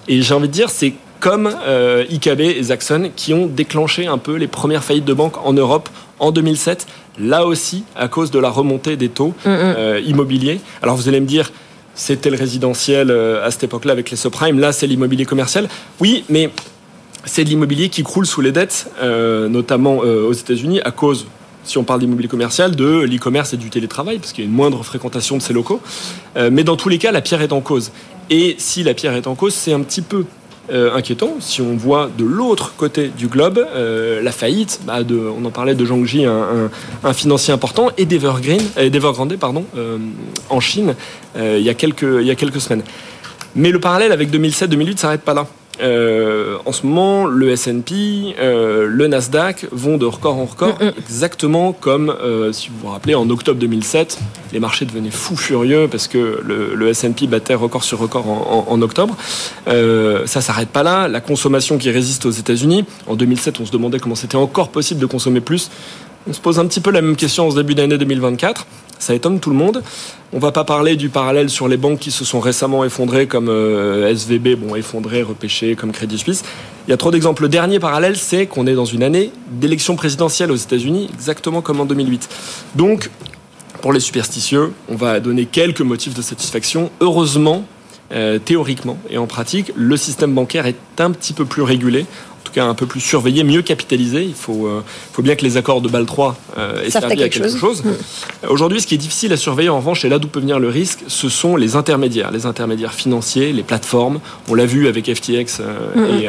Et 0.08 0.20
j'ai 0.22 0.34
envie 0.34 0.48
de 0.48 0.52
dire, 0.52 0.68
c'est 0.70 0.94
comme 1.20 1.50
euh, 1.66 2.04
IKB 2.10 2.40
et 2.40 2.62
Zaxxon 2.62 3.10
qui 3.14 3.34
ont 3.34 3.46
déclenché 3.46 4.06
un 4.06 4.18
peu 4.18 4.36
les 4.36 4.46
premières 4.46 4.84
faillites 4.84 5.04
de 5.04 5.14
banques 5.14 5.44
en 5.44 5.52
Europe 5.52 5.88
en 6.18 6.30
2007, 6.30 6.86
là 7.18 7.46
aussi 7.46 7.84
à 7.96 8.08
cause 8.08 8.30
de 8.30 8.38
la 8.38 8.50
remontée 8.50 8.96
des 8.96 9.08
taux 9.08 9.34
euh, 9.46 10.00
immobiliers. 10.04 10.60
Alors 10.82 10.96
vous 10.96 11.08
allez 11.08 11.20
me 11.20 11.26
dire, 11.26 11.52
c'était 11.94 12.30
le 12.30 12.36
résidentiel 12.36 13.10
euh, 13.10 13.44
à 13.46 13.50
cette 13.50 13.64
époque-là 13.64 13.92
avec 13.92 14.10
les 14.10 14.16
subprimes, 14.16 14.58
là 14.58 14.72
c'est 14.72 14.86
l'immobilier 14.86 15.24
commercial. 15.24 15.68
Oui, 16.00 16.24
mais 16.28 16.50
c'est 17.26 17.44
de 17.44 17.48
l'immobilier 17.50 17.88
qui 17.90 18.02
croule 18.02 18.24
sous 18.24 18.40
les 18.40 18.52
dettes, 18.52 18.90
euh, 19.02 19.48
notamment 19.48 20.00
euh, 20.04 20.28
aux 20.28 20.32
États-Unis, 20.32 20.80
à 20.84 20.92
cause, 20.92 21.26
si 21.64 21.76
on 21.76 21.84
parle 21.84 22.00
d'immobilier 22.00 22.28
commercial, 22.28 22.74
de 22.74 23.00
l'e-commerce 23.00 23.52
et 23.52 23.56
du 23.56 23.68
télétravail, 23.68 24.18
parce 24.18 24.32
qu'il 24.32 24.44
y 24.44 24.46
a 24.46 24.48
une 24.50 24.56
moindre 24.56 24.82
fréquentation 24.84 25.36
de 25.36 25.42
ces 25.42 25.52
locaux. 25.52 25.80
Euh, 26.36 26.50
mais 26.52 26.64
dans 26.64 26.76
tous 26.76 26.88
les 26.88 26.98
cas, 26.98 27.10
la 27.10 27.20
pierre 27.20 27.42
est 27.42 27.52
en 27.52 27.60
cause. 27.60 27.90
Et 28.30 28.54
si 28.58 28.84
la 28.84 28.94
pierre 28.94 29.14
est 29.14 29.26
en 29.26 29.34
cause, 29.34 29.54
c'est 29.54 29.72
un 29.72 29.80
petit 29.80 30.02
peu 30.02 30.24
euh, 30.70 30.94
inquiétant 30.96 31.34
si 31.40 31.60
on 31.60 31.76
voit 31.76 32.10
de 32.16 32.24
l'autre 32.24 32.74
côté 32.76 33.08
du 33.08 33.28
globe 33.28 33.64
euh, 33.74 34.20
la 34.20 34.32
faillite 34.32 34.80
bah, 34.84 34.98
on 35.08 35.44
en 35.44 35.50
parlait 35.50 35.74
de 35.74 35.84
Zhongji, 35.84 36.24
un, 36.24 36.70
un, 37.04 37.12
financier 37.12 37.54
important, 37.54 37.90
et 37.96 38.04
d'Evergrande 38.04 39.36
pardon, 39.36 39.64
euh, 39.76 39.98
en 40.50 40.60
Chine 40.60 40.94
il, 41.36 41.60
y 41.60 41.68
a 41.68 41.74
quelques, 41.74 42.02
il 42.02 42.26
y 42.26 42.30
a 42.30 42.34
quelques 42.34 42.60
semaines. 42.60 42.82
Mais 43.54 43.70
le 43.70 43.78
parallèle 43.78 44.12
avec 44.12 44.30
2007-2008 44.30 44.96
s'arrête 44.96 45.22
pas 45.22 45.34
là. 45.34 45.46
Euh, 45.80 46.56
en 46.64 46.72
ce 46.72 46.86
moment, 46.86 47.26
le 47.26 47.50
S&P, 47.50 48.34
euh, 48.38 48.86
le 48.88 49.06
Nasdaq 49.08 49.66
vont 49.72 49.98
de 49.98 50.06
record 50.06 50.36
en 50.38 50.44
record, 50.46 50.78
exactement 50.98 51.72
comme, 51.72 52.08
euh, 52.10 52.52
si 52.52 52.68
vous 52.70 52.76
vous 52.82 52.88
rappelez, 52.88 53.14
en 53.14 53.28
octobre 53.28 53.58
2007, 53.60 54.18
les 54.52 54.60
marchés 54.60 54.84
devenaient 54.86 55.10
fous 55.10 55.36
furieux 55.36 55.86
parce 55.90 56.08
que 56.08 56.40
le, 56.42 56.74
le 56.74 56.88
S&P 56.88 57.26
battait 57.26 57.54
record 57.54 57.84
sur 57.84 57.98
record 57.98 58.26
en, 58.28 58.66
en- 58.68 58.72
en 58.72 58.82
octobre. 58.82 59.16
Ça 59.66 60.40
s'arrête 60.40 60.68
pas 60.70 60.82
là. 60.82 61.08
La 61.08 61.20
consommation 61.20 61.78
qui 61.78 61.90
résiste 61.90 62.26
aux 62.26 62.30
États-Unis, 62.30 62.84
en 63.06 63.14
2007, 63.14 63.60
on 63.60 63.66
se 63.66 63.72
demandait 63.72 63.98
comment 63.98 64.14
c'était 64.14 64.36
encore 64.36 64.68
possible 64.70 65.00
de 65.00 65.06
consommer 65.06 65.40
plus. 65.40 65.70
On 66.28 66.32
se 66.32 66.40
pose 66.40 66.58
un 66.58 66.66
petit 66.66 66.80
peu 66.80 66.90
la 66.90 67.02
même 67.02 67.14
question 67.14 67.46
en 67.46 67.50
ce 67.52 67.56
début 67.56 67.76
d'année 67.76 67.98
2024. 67.98 68.66
Ça 68.98 69.14
étonne 69.14 69.38
tout 69.38 69.50
le 69.50 69.56
monde. 69.56 69.82
On 70.32 70.40
va 70.40 70.50
pas 70.50 70.64
parler 70.64 70.96
du 70.96 71.08
parallèle 71.08 71.50
sur 71.50 71.68
les 71.68 71.76
banques 71.76 72.00
qui 72.00 72.10
se 72.10 72.24
sont 72.24 72.40
récemment 72.40 72.84
effondrées 72.84 73.28
comme 73.28 73.48
euh, 73.48 74.12
SVB, 74.12 74.56
bon 74.56 74.74
effondrées, 74.74 75.22
repêchées 75.22 75.76
comme 75.76 75.92
Crédit 75.92 76.18
Suisse. 76.18 76.42
Il 76.88 76.90
y 76.90 76.94
a 76.94 76.96
trop 76.96 77.12
d'exemples. 77.12 77.42
Le 77.42 77.48
dernier 77.48 77.78
parallèle, 77.78 78.16
c'est 78.16 78.46
qu'on 78.46 78.66
est 78.66 78.74
dans 78.74 78.84
une 78.84 79.04
année 79.04 79.30
d'élection 79.52 79.94
présidentielle 79.94 80.50
aux 80.50 80.56
États-Unis, 80.56 81.08
exactement 81.14 81.62
comme 81.62 81.80
en 81.80 81.84
2008. 81.84 82.28
Donc, 82.74 83.10
pour 83.80 83.92
les 83.92 84.00
superstitieux, 84.00 84.72
on 84.88 84.96
va 84.96 85.20
donner 85.20 85.46
quelques 85.46 85.82
motifs 85.82 86.14
de 86.14 86.22
satisfaction. 86.22 86.90
Heureusement, 87.00 87.64
euh, 88.12 88.38
théoriquement 88.38 88.98
et 89.10 89.18
en 89.18 89.26
pratique, 89.26 89.72
le 89.76 89.96
système 89.96 90.32
bancaire 90.32 90.66
est 90.66 90.76
un 90.98 91.12
petit 91.12 91.32
peu 91.32 91.44
plus 91.44 91.62
régulé. 91.62 92.06
Cas 92.56 92.64
un 92.64 92.74
peu 92.74 92.86
plus 92.86 93.00
surveillé, 93.00 93.44
mieux 93.44 93.60
capitalisé. 93.60 94.24
Il 94.24 94.34
faut, 94.34 94.66
faut 95.12 95.20
bien 95.20 95.34
que 95.36 95.44
les 95.44 95.58
accords 95.58 95.82
de 95.82 95.88
Bâle 95.90 96.06
3 96.06 96.36
aient 96.82 96.90
servi 96.90 97.22
à 97.22 97.28
quelque 97.28 97.54
chose. 97.54 97.84
Mm. 97.84 98.48
Aujourd'hui, 98.48 98.80
ce 98.80 98.86
qui 98.86 98.94
est 98.94 98.98
difficile 98.98 99.30
à 99.34 99.36
surveiller 99.36 99.68
en 99.68 99.76
revanche, 99.76 100.06
et 100.06 100.08
là 100.08 100.18
d'où 100.18 100.28
peut 100.28 100.40
venir 100.40 100.58
le 100.58 100.70
risque, 100.70 101.00
ce 101.06 101.28
sont 101.28 101.56
les 101.56 101.76
intermédiaires, 101.76 102.30
les 102.30 102.46
intermédiaires 102.46 102.94
financiers, 102.94 103.52
les 103.52 103.62
plateformes. 103.62 104.20
On 104.48 104.54
l'a 104.54 104.64
vu 104.64 104.88
avec 104.88 105.14
FTX 105.14 105.60
et, 106.22 106.28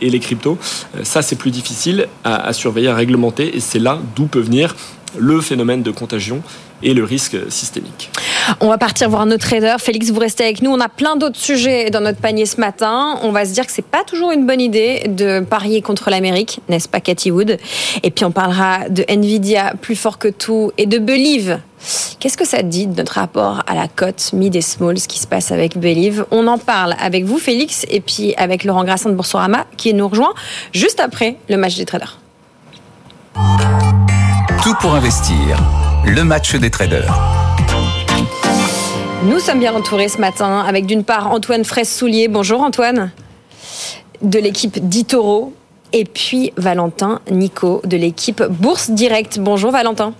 et, 0.00 0.10
les 0.10 0.18
cryptos. 0.18 0.58
Ça, 1.04 1.22
c'est 1.22 1.36
plus 1.36 1.52
difficile 1.52 2.08
à, 2.24 2.34
à 2.48 2.52
surveiller, 2.52 2.88
à 2.88 2.96
réglementer, 2.96 3.56
et 3.56 3.60
c'est 3.60 3.78
là 3.78 4.00
d'où 4.16 4.26
peut 4.26 4.40
venir 4.40 4.74
le 5.16 5.40
phénomène 5.40 5.82
de 5.82 5.90
contagion 5.90 6.42
et 6.82 6.94
le 6.94 7.04
risque 7.04 7.36
systémique. 7.50 8.10
On 8.60 8.68
va 8.68 8.78
partir 8.78 9.10
voir 9.10 9.26
nos 9.26 9.36
traders. 9.36 9.80
Félix, 9.80 10.10
vous 10.10 10.18
restez 10.18 10.44
avec 10.44 10.62
nous. 10.62 10.70
On 10.70 10.80
a 10.80 10.88
plein 10.88 11.16
d'autres 11.16 11.38
sujets 11.38 11.90
dans 11.90 12.00
notre 12.00 12.18
panier 12.18 12.46
ce 12.46 12.58
matin. 12.58 13.18
On 13.22 13.32
va 13.32 13.44
se 13.44 13.52
dire 13.52 13.66
que 13.66 13.72
c'est 13.72 13.84
pas 13.84 14.02
toujours 14.04 14.32
une 14.32 14.46
bonne 14.46 14.60
idée 14.60 15.04
de 15.08 15.40
parier 15.40 15.82
contre 15.82 16.10
l'Amérique, 16.10 16.60
n'est-ce 16.68 16.88
pas, 16.88 17.00
Cathy 17.00 17.30
Wood? 17.30 17.58
Et 18.02 18.10
puis 18.10 18.24
on 18.24 18.30
parlera 18.30 18.88
de 18.88 19.04
Nvidia 19.08 19.74
plus 19.80 19.96
fort 19.96 20.18
que 20.18 20.28
tout 20.28 20.72
et 20.78 20.86
de 20.86 20.98
Believe. 20.98 21.58
Qu'est-ce 22.18 22.36
que 22.36 22.46
ça 22.46 22.62
dit 22.62 22.86
de 22.86 22.96
notre 22.96 23.14
rapport 23.14 23.62
à 23.66 23.74
la 23.74 23.88
cote 23.88 24.32
mid 24.32 24.54
et 24.54 24.60
small, 24.60 24.98
ce 24.98 25.08
qui 25.08 25.18
se 25.18 25.26
passe 25.26 25.50
avec 25.50 25.78
Believe? 25.78 26.26
On 26.30 26.46
en 26.46 26.58
parle 26.58 26.94
avec 27.00 27.24
vous, 27.24 27.38
Félix, 27.38 27.86
et 27.90 28.00
puis 28.00 28.34
avec 28.36 28.64
Laurent 28.64 28.84
Grassin 28.84 29.10
de 29.10 29.14
Boursorama, 29.14 29.66
qui 29.76 29.94
nous 29.94 30.08
rejoint 30.08 30.34
juste 30.72 31.00
après 31.00 31.36
le 31.48 31.56
match 31.56 31.76
des 31.76 31.86
traders. 31.86 32.18
Tout 34.62 34.74
pour 34.74 34.94
investir. 34.94 35.56
Le 36.04 36.22
match 36.22 36.54
des 36.54 36.70
traders. 36.70 37.18
Nous 39.24 39.38
sommes 39.38 39.58
bien 39.58 39.74
entourés 39.74 40.08
ce 40.08 40.18
matin 40.18 40.60
avec 40.60 40.84
d'une 40.84 41.02
part 41.02 41.32
Antoine 41.32 41.64
Fraisse-Soulier. 41.64 42.28
Bonjour 42.28 42.60
Antoine. 42.60 43.10
De 44.20 44.38
l'équipe 44.38 44.86
d'Itoro. 44.86 45.54
Et 45.94 46.04
puis 46.04 46.52
Valentin 46.58 47.20
Nico 47.30 47.80
de 47.86 47.96
l'équipe 47.96 48.42
Bourse 48.42 48.90
Direct. 48.90 49.38
Bonjour 49.40 49.70
Valentin. 49.70 50.12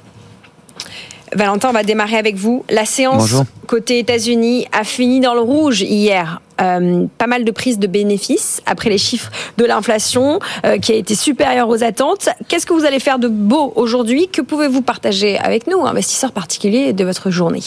Valentin, 1.34 1.70
on 1.70 1.72
va 1.72 1.82
démarrer 1.82 2.16
avec 2.16 2.36
vous. 2.36 2.64
La 2.70 2.84
séance 2.84 3.34
côté 3.66 3.98
États-Unis 3.98 4.66
a 4.72 4.84
fini 4.84 5.20
dans 5.20 5.34
le 5.34 5.40
rouge 5.40 5.82
hier. 5.82 6.40
Euh, 6.60 7.06
pas 7.16 7.26
mal 7.26 7.44
de 7.44 7.50
prises 7.52 7.78
de 7.78 7.86
bénéfices 7.86 8.60
après 8.66 8.90
les 8.90 8.98
chiffres 8.98 9.30
de 9.56 9.64
l'inflation 9.64 10.40
euh, 10.66 10.76
qui 10.78 10.92
a 10.92 10.94
été 10.94 11.14
supérieure 11.14 11.68
aux 11.68 11.82
attentes. 11.82 12.28
Qu'est-ce 12.48 12.66
que 12.66 12.74
vous 12.74 12.84
allez 12.84 13.00
faire 13.00 13.18
de 13.18 13.28
beau 13.28 13.72
aujourd'hui? 13.76 14.28
Que 14.28 14.42
pouvez-vous 14.42 14.82
partager 14.82 15.38
avec 15.38 15.66
nous, 15.68 15.86
investisseurs 15.86 16.32
particuliers, 16.32 16.92
de 16.92 17.04
votre 17.04 17.30
journée? 17.30 17.62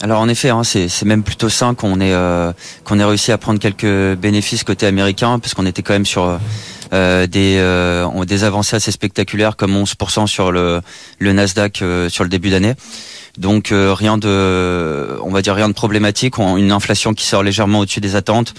Alors 0.00 0.20
en 0.20 0.28
effet, 0.30 0.48
hein, 0.48 0.62
c'est 0.64 1.04
même 1.04 1.22
plutôt 1.22 1.50
sain 1.50 1.74
qu'on 1.74 2.00
ait 2.00 2.14
euh, 2.14 2.52
qu'on 2.84 2.98
ait 2.98 3.04
réussi 3.04 3.32
à 3.32 3.36
prendre 3.36 3.58
quelques 3.58 4.18
bénéfices 4.18 4.64
côté 4.64 4.86
américain, 4.86 5.38
parce 5.38 5.52
qu'on 5.52 5.66
était 5.66 5.82
quand 5.82 5.92
même 5.92 6.06
sur 6.06 6.40
euh, 6.92 7.26
des 7.26 7.56
euh, 7.58 8.24
des 8.24 8.44
avancées 8.44 8.76
assez 8.76 8.90
spectaculaires, 8.90 9.56
comme 9.56 9.76
11% 9.76 10.26
sur 10.26 10.52
le 10.52 10.80
le 11.18 11.32
Nasdaq 11.32 11.82
euh, 11.82 12.08
sur 12.08 12.24
le 12.24 12.30
début 12.30 12.50
d'année. 12.50 12.74
Donc 13.38 13.72
rien 13.72 14.18
de, 14.18 15.16
on 15.22 15.30
va 15.30 15.40
dire 15.40 15.54
rien 15.54 15.68
de 15.68 15.72
problématique. 15.72 16.38
une 16.38 16.72
inflation 16.72 17.14
qui 17.14 17.24
sort 17.24 17.44
légèrement 17.44 17.78
au-dessus 17.78 18.00
des 18.00 18.16
attentes 18.16 18.54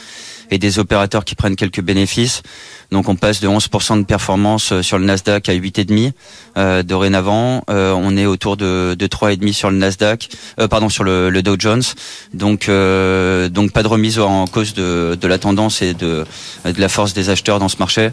et 0.52 0.58
des 0.58 0.80
opérateurs 0.80 1.26
qui 1.26 1.36
prennent 1.36 1.56
quelques 1.56 1.82
bénéfices. 1.82 2.44
Donc 2.92 3.08
on 3.08 3.16
passe 3.16 3.40
de 3.40 3.48
11% 3.48 4.00
de 4.00 4.06
performance 4.06 4.74
euh, 4.74 4.82
sur 4.82 5.00
le 5.00 5.06
Nasdaq 5.06 5.48
à 5.48 5.54
8,5 5.54 6.12
euh, 6.58 6.84
dorénavant. 6.84 7.64
Euh, 7.70 7.94
on 7.94 8.18
est 8.18 8.26
autour 8.26 8.58
de, 8.58 8.96
de 9.00 9.08
3,5 9.08 9.54
sur 9.54 9.72
le 9.72 9.78
Nasdaq, 9.78 10.30
euh, 10.60 10.68
pardon 10.68 10.90
sur 10.90 11.06
le, 11.06 11.30
le, 11.30 11.42
Dow 11.42 11.56
Jones. 11.58 11.84
Donc 12.34 12.68
euh, 12.68 13.48
donc 13.50 13.72
pas 13.72 13.82
de 13.82 13.88
remise 13.88 14.20
en 14.20 14.46
cause 14.46 14.74
de, 14.74 15.18
de 15.20 15.28
la 15.28 15.40
tendance 15.40 15.82
et 15.82 15.94
de, 15.94 16.26
de 16.66 16.82
la 16.82 16.90
force 16.90 17.14
des 17.14 17.30
acheteurs 17.30 17.60
dans 17.60 17.70
ce 17.70 17.78
marché. 17.78 18.12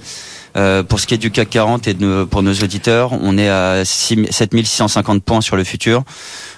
Euh, 0.56 0.82
pour 0.82 0.98
ce 0.98 1.06
qui 1.06 1.14
est 1.14 1.18
du 1.18 1.30
CAC 1.30 1.50
40 1.50 1.88
et 1.88 1.94
de, 1.94 2.24
pour 2.24 2.42
nos 2.42 2.54
auditeurs, 2.54 3.12
on 3.12 3.36
est 3.38 3.48
à 3.48 3.84
7650 3.84 5.22
points 5.22 5.40
sur 5.40 5.56
le 5.56 5.64
futur. 5.64 6.04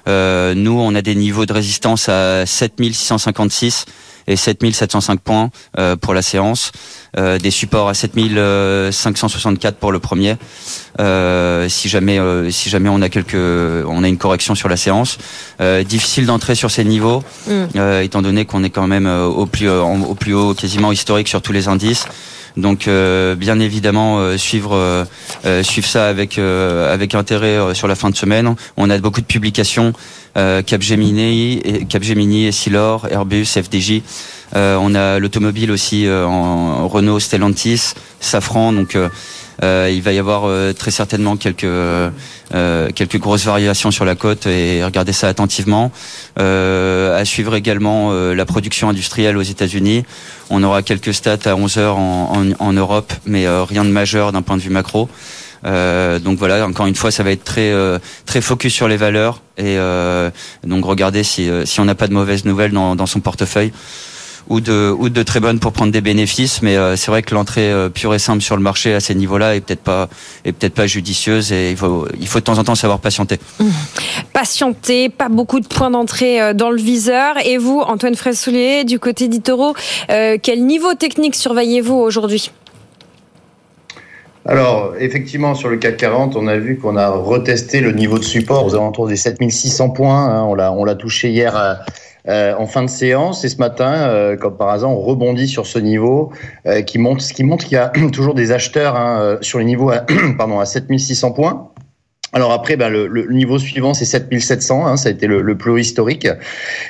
Euh, 0.09 0.55
nous, 0.55 0.79
on 0.79 0.95
a 0.95 1.03
des 1.03 1.15
niveaux 1.15 1.47
de 1.47 1.53
résistance 1.53 2.09
à 2.09 2.47
7656 2.47 3.87
et 4.27 4.37
7705 4.37 5.21
points 5.21 5.51
euh, 5.79 5.97
pour 5.97 6.15
la 6.15 6.23
séance. 6.23 6.73
Euh, 7.19 7.39
des 7.39 7.51
supports 7.51 7.89
à 7.89 7.95
7564 7.95 9.77
pour 9.77 9.91
le 9.91 9.99
premier. 9.99 10.37
Euh, 11.01 11.69
si 11.69 11.89
jamais 11.89 12.21
si 12.51 12.71
jamais 12.71 12.89
on 12.89 13.03
a 13.03 13.09
quelques 13.09 13.35
on 13.35 14.05
a 14.05 14.09
une 14.09 14.19
correction 14.19 14.55
sur 14.55 14.69
la 14.69 14.77
séance, 14.77 15.19
difficile 15.85 16.27
d'entrer 16.27 16.55
sur 16.55 16.71
ces 16.71 16.85
niveaux 16.85 17.25
mm. 17.49 18.03
étant 18.03 18.23
donné 18.23 18.45
qu'on 18.45 18.63
est 18.63 18.71
quand 18.71 18.87
même 18.87 19.07
au 19.07 19.47
plus 19.47 19.69
au 19.69 20.15
plus 20.15 20.35
haut 20.35 20.55
quasiment 20.55 20.93
historique 20.93 21.29
sur 21.29 21.43
tous 21.43 21.53
les 21.53 21.69
indices. 21.69 22.07
Donc 22.61 22.89
bien 22.89 23.61
évidemment 23.61 24.37
suivre 24.37 25.07
suivre 25.63 25.87
ça 25.87 26.09
avec 26.09 26.39
avec 26.39 27.15
intérêt 27.15 27.75
sur 27.75 27.89
la 27.89 27.95
fin 27.95 28.11
de 28.11 28.17
semaine. 28.17 28.55
On 28.77 28.91
a 28.91 28.99
beaucoup 28.99 29.21
de 29.21 29.27
publications 29.27 29.93
euh, 30.37 30.63
Capgemini, 30.63 31.61
Capgemini, 31.89 32.47
Essilor, 32.47 33.09
Airbus, 33.11 33.47
FDJ. 33.47 34.03
Euh, 34.55 34.77
on 34.81 34.95
a 34.95 35.19
l'automobile 35.19 35.73
aussi 35.73 36.07
euh, 36.07 36.25
en 36.25 36.87
Renault, 36.87 37.19
Stellantis, 37.19 37.95
Safran. 38.21 38.73
Donc 38.73 38.97
il 39.63 40.01
va 40.03 40.13
y 40.13 40.19
avoir 40.19 40.49
très 40.75 40.91
certainement 40.91 41.37
quelques 41.37 41.67
quelques 42.51 43.19
grosses 43.19 43.45
variations 43.45 43.91
sur 43.91 44.05
la 44.05 44.15
côte 44.15 44.47
et 44.47 44.83
regardez 44.85 45.13
ça 45.13 45.29
attentivement. 45.29 45.93
à 46.37 47.25
suivre 47.25 47.55
également 47.55 48.13
la 48.13 48.45
production 48.47 48.89
industrielle 48.89 49.37
aux 49.37 49.43
États-Unis. 49.43 50.05
On 50.49 50.63
aura 50.63 50.83
quelques 50.83 51.15
stats 51.15 51.39
à 51.45 51.55
11 51.55 51.79
heures 51.79 51.99
en, 51.99 52.45
en 52.59 52.73
Europe, 52.73 53.13
mais 53.27 53.47
rien 53.49 53.85
de 53.85 53.91
majeur 53.91 54.33
d'un 54.33 54.43
point 54.43 54.57
de 54.57 54.63
vue 54.63 54.71
macro. 54.71 55.09
Euh, 55.67 56.19
donc 56.19 56.39
voilà, 56.39 56.67
encore 56.67 56.87
une 56.87 56.95
fois, 56.95 57.11
ça 57.11 57.23
va 57.23 57.31
être 57.33 57.45
très 57.45 57.71
euh, 57.73 57.99
très 58.27 58.41
focus 58.41 58.73
sur 58.73 58.89
les 58.89 58.97
valeurs 58.97 59.43
et 59.59 59.77
euh, 59.79 60.31
donc 60.65 60.85
regardez 60.85 61.23
si 61.23 61.51
si 61.65 61.81
on 61.81 61.85
n'a 61.85 61.95
pas 61.95 62.07
de 62.07 62.15
mauvaises 62.15 62.45
nouvelles 62.45 62.73
dans, 62.73 62.97
dans 62.97 63.07
son 63.07 63.21
portefeuille 63.21 63.73
ou 64.51 64.61
de 64.61 64.95
ou 64.99 65.09
de 65.09 65.23
très 65.23 65.41
bonnes 65.41 65.59
pour 65.59 65.73
prendre 65.73 65.93
des 65.93 66.03
bénéfices 66.03 66.61
mais 66.61 66.77
c'est 66.97 67.11
vrai 67.11 67.23
que 67.23 67.35
l'entrée 67.35 67.73
pure 67.95 68.15
et 68.15 68.19
simple 68.19 68.43
sur 68.43 68.57
le 68.57 68.63
marché 68.63 68.93
à 68.93 69.01
ces 69.01 69.15
niveaux-là 69.15 69.57
est 69.57 69.61
peut-être 69.61 69.81
pas 69.81 70.09
est 70.45 70.53
peut-être 70.53 70.75
pas 70.75 70.87
judicieuse 70.87 71.53
et 71.53 71.71
il 71.71 71.77
faut 71.77 72.07
il 72.21 72.27
faut 72.27 72.41
de 72.41 72.45
temps 72.45 72.59
en 72.59 72.65
temps 72.65 72.75
savoir 72.75 72.99
patienter. 72.99 73.39
Mmh. 73.59 73.65
Patienter, 74.35 75.09
pas 75.09 75.29
beaucoup 75.29 75.61
de 75.61 75.67
points 75.67 75.91
d'entrée 75.91 76.55
dans 76.55 76.71
le 76.71 76.81
viseur 76.81 77.35
et 77.45 77.57
vous 77.57 77.81
Antoine 77.81 78.15
Fraissoulier 78.15 78.85
du 78.85 78.99
côté 78.99 79.29
d'Itoro, 79.29 79.75
quel 80.09 80.67
niveau 80.67 80.95
technique 80.95 81.35
surveillez-vous 81.35 81.95
aujourd'hui? 81.95 82.51
Alors, 84.47 84.95
effectivement, 84.99 85.55
sur 85.55 85.69
le 85.69 85.77
CAC 85.77 85.99
40, 85.99 86.35
on 86.35 86.47
a 86.47 86.57
vu 86.57 86.79
qu'on 86.79 86.97
a 86.97 87.11
retesté 87.11 87.81
le 87.81 87.93
niveau 87.93 88.19
de 88.19 88.25
support 88.25 88.65
aux 88.65 88.75
alentours 88.75 89.07
des 89.07 89.17
7600 89.17 89.91
points. 89.91 90.29
Hein. 90.29 90.43
On 90.45 90.55
l'a, 90.55 90.73
on 90.73 90.85
l'a 90.85 90.95
touché 90.95 91.31
hier 91.31 91.57
euh, 91.57 91.75
euh, 92.29 92.55
en 92.57 92.67
fin 92.67 92.83
de 92.83 92.91
séance 92.91 93.45
et 93.45 93.49
ce 93.49 93.57
matin, 93.57 93.93
euh, 93.93 94.37
comme 94.37 94.57
par 94.57 94.69
hasard, 94.69 94.91
on 94.91 95.01
rebondit 95.01 95.49
sur 95.49 95.67
ce 95.67 95.79
niveau 95.79 96.33
qui 96.87 96.99
montre, 96.99 97.23
ce 97.23 97.33
qui 97.33 97.45
montre 97.45 97.65
qu'il 97.65 97.75
y 97.75 97.79
a 97.79 97.89
toujours 98.13 98.35
des 98.35 98.53
acheteurs 98.53 98.97
hein, 98.97 99.39
sur 99.41 99.59
les 99.59 99.65
niveaux 99.65 99.91
à, 99.91 100.05
pardon, 100.39 100.61
à 100.61 100.67
7600 100.67 101.33
points. 101.33 101.69
Alors 102.33 102.53
après, 102.53 102.77
ben, 102.77 102.91
le, 102.91 103.27
niveau 103.33 103.59
suivant, 103.59 103.93
c'est 103.93 104.05
7700, 104.05 104.87
hein, 104.87 104.97
ça 104.97 105.09
a 105.09 105.13
été 105.13 105.27
le, 105.27 105.57
plus 105.57 105.73
haut 105.73 105.79
historique. 105.79 106.29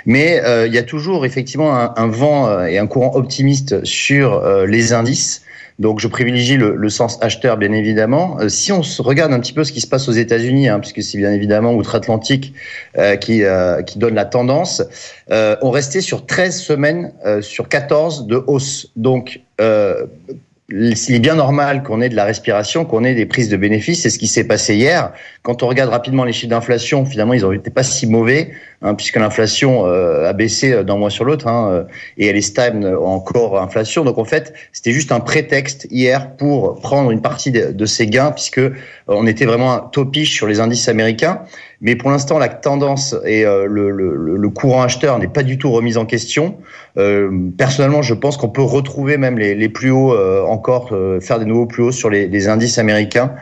Mais 0.05 0.43
il 0.67 0.75
y 0.75 0.79
a 0.79 0.83
toujours 0.83 1.25
effectivement 1.25 1.75
un, 1.75 1.95
un, 1.97 2.09
vent 2.09 2.63
et 2.67 2.79
un 2.79 2.87
courant 2.87 3.13
optimiste 3.15 3.83
sur 3.85 4.43
les 4.67 4.93
indices. 4.93 5.43
Donc 5.81 5.99
je 5.99 6.09
privilégie 6.09 6.59
le, 6.59 6.89
sens 6.91 7.19
acheteur, 7.23 7.57
bien 7.57 7.73
évidemment. 7.73 8.37
Euh, 8.39 8.51
si 8.51 8.71
on 8.71 8.83
se 8.83 9.01
regarde 9.01 9.33
un 9.33 9.41
petit 9.41 9.55
peu 9.55 9.65
ce 9.65 9.73
qui 9.73 9.81
se 9.81 9.87
passe 9.87 10.09
aux 10.09 10.13
États-Unis, 10.13 10.69
hein, 10.69 10.79
puisque 10.79 11.03
c'est 11.03 11.17
bien 11.17 11.33
évidemment 11.33 11.73
outre-Atlantique 11.73 12.53
euh, 12.99 13.17
qui, 13.17 13.43
euh, 13.45 13.83
qui 13.83 13.99
donne 13.99 14.15
la 14.15 14.27
tendance, 14.27 14.83
on 15.31 15.71
restait 15.71 16.03
sur 16.03 16.27
13 16.27 16.61
semaines 16.61 17.13
sur 17.41 17.69
14 17.69 18.27
de 18.27 18.45
hausse. 18.47 18.91
Donc 18.97 19.41
il 19.59 21.15
est 21.15 21.21
bien 21.21 21.35
normal 21.35 21.83
qu'on 21.83 22.01
ait 22.01 22.09
de 22.09 22.17
la 22.17 22.25
respiration, 22.25 22.85
qu'on 22.85 23.05
ait 23.05 23.15
des 23.15 23.27
prises 23.27 23.49
de 23.49 23.57
bénéfices. 23.57 24.03
C'est 24.03 24.11
ce 24.11 24.19
qui 24.19 24.27
s'est 24.27 24.45
passé 24.45 24.75
hier. 24.77 25.13
Quand 25.43 25.63
on 25.63 25.69
regarde 25.69 25.91
rapidement 25.91 26.25
les 26.25 26.33
chiffres 26.33 26.51
d'inflation, 26.51 27.07
finalement, 27.07 27.33
ils 27.33 27.43
n'ont 27.43 27.59
pas 27.75 27.83
si 27.83 28.07
mauvais, 28.07 28.51
hein, 28.83 28.95
puisque 28.95 29.17
l'inflation 29.17 29.87
euh, 29.87 30.29
a 30.29 30.33
baissé 30.33 30.85
d'un 30.85 30.97
mois 30.97 31.11
sur 31.11 31.25
l'autre, 31.25 31.47
hein, 31.47 31.69
euh, 31.71 31.85
et 32.19 32.27
elle 32.27 32.37
est 32.37 32.43
stable 32.43 32.87
encore 33.03 33.61
inflation. 33.61 34.05
Donc 34.05 34.19
en 34.19 34.25
fait, 34.25 34.53
c'était 34.73 34.93
juste 34.93 35.13
un 35.13 35.21
prétexte 35.21 35.87
hier 35.91 36.37
pour 36.37 36.81
prendre 36.81 37.11
une 37.11 37.23
partie 37.23 37.51
de, 37.51 37.87
ces 37.87 38.07
gains, 38.07 38.33
puisque 38.33 38.59
euh, 38.59 38.71
on 39.09 39.27
était 39.27 39.47
vraiment 39.47 39.81
topiche 39.81 40.35
sur 40.35 40.47
les 40.47 40.61
indices 40.61 40.89
américains. 40.89 41.43
Mais 41.81 41.97
pour 41.97 42.11
l'instant, 42.11 42.39
la 42.39 42.49
tendance 42.49 43.17
et 43.25 43.43
le, 43.43 43.67
le, 43.67 44.37
le, 44.37 44.51
courant 44.51 44.83
acheteur 44.83 45.19
n'est 45.19 45.29
pas 45.29 45.43
du 45.43 45.57
tout 45.57 45.73
remis 45.73 45.97
en 45.97 46.05
question. 46.05 46.59
Euh, 46.97 47.31
personnellement, 47.57 48.03
je 48.03 48.15
pense 48.15 48.37
qu'on 48.37 48.49
peut 48.49 48.63
retrouver 48.63 49.17
même 49.17 49.39
les, 49.39 49.55
les 49.55 49.69
plus 49.69 49.91
hauts 49.91 50.13
euh, 50.13 50.43
encore, 50.45 50.91
euh, 50.93 51.21
faire 51.21 51.39
des 51.39 51.45
nouveaux 51.45 51.67
plus 51.67 51.85
hauts 51.85 51.93
sur 51.93 52.11
les, 52.11 52.29
les 52.29 52.49
indices 52.49 52.79
américains. 52.79 53.33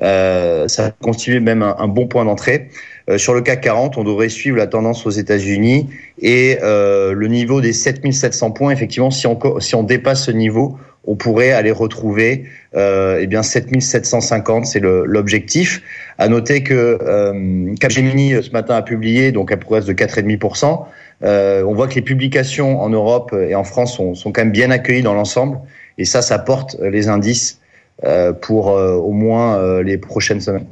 ça 0.00 0.90
constitue 1.02 1.40
même 1.40 1.62
un 1.62 1.88
bon 1.88 2.06
point 2.06 2.24
d'entrée. 2.24 2.68
Sur 3.16 3.32
le 3.32 3.40
CAC 3.40 3.62
40, 3.62 3.96
on 3.96 4.04
devrait 4.04 4.28
suivre 4.28 4.56
la 4.56 4.66
tendance 4.66 5.06
aux 5.06 5.10
États-Unis 5.10 5.88
et 6.20 6.58
le 6.60 7.26
niveau 7.26 7.60
des 7.60 7.72
7700 7.72 8.50
points. 8.50 8.70
Effectivement, 8.70 9.10
si 9.10 9.26
on, 9.26 9.38
si 9.60 9.74
on 9.74 9.82
dépasse 9.82 10.24
ce 10.24 10.30
niveau, 10.30 10.78
on 11.08 11.16
pourrait 11.16 11.52
aller 11.52 11.70
retrouver 11.70 12.44
euh, 12.76 13.18
eh 13.20 13.26
bien 13.26 13.42
7750, 13.42 14.66
c'est 14.66 14.80
l'objectif. 14.80 15.82
À 16.18 16.28
noter 16.28 16.62
que 16.62 16.98
euh, 17.02 17.74
Capgemini 17.80 18.34
euh, 18.34 18.42
ce 18.42 18.50
matin 18.50 18.76
a 18.76 18.82
publié 18.82 19.32
donc 19.32 19.50
à 19.50 19.56
progresse 19.56 19.86
de 19.86 19.94
4,5%. 19.94 20.84
Euh, 21.24 21.64
on 21.64 21.72
voit 21.72 21.88
que 21.88 21.94
les 21.94 22.02
publications 22.02 22.80
en 22.80 22.90
Europe 22.90 23.34
et 23.34 23.54
en 23.54 23.64
France 23.64 23.96
sont, 23.96 24.14
sont 24.14 24.32
quand 24.32 24.42
même 24.42 24.52
bien 24.52 24.70
accueillies 24.70 25.02
dans 25.02 25.14
l'ensemble, 25.14 25.58
et 25.96 26.04
ça, 26.04 26.20
ça 26.20 26.38
porte 26.38 26.76
les 26.80 27.08
indices 27.08 27.60
euh, 28.04 28.32
pour 28.32 28.70
euh, 28.70 28.94
au 28.94 29.12
moins 29.12 29.82
les 29.82 29.96
prochaines 29.96 30.40
semaines. 30.40 30.66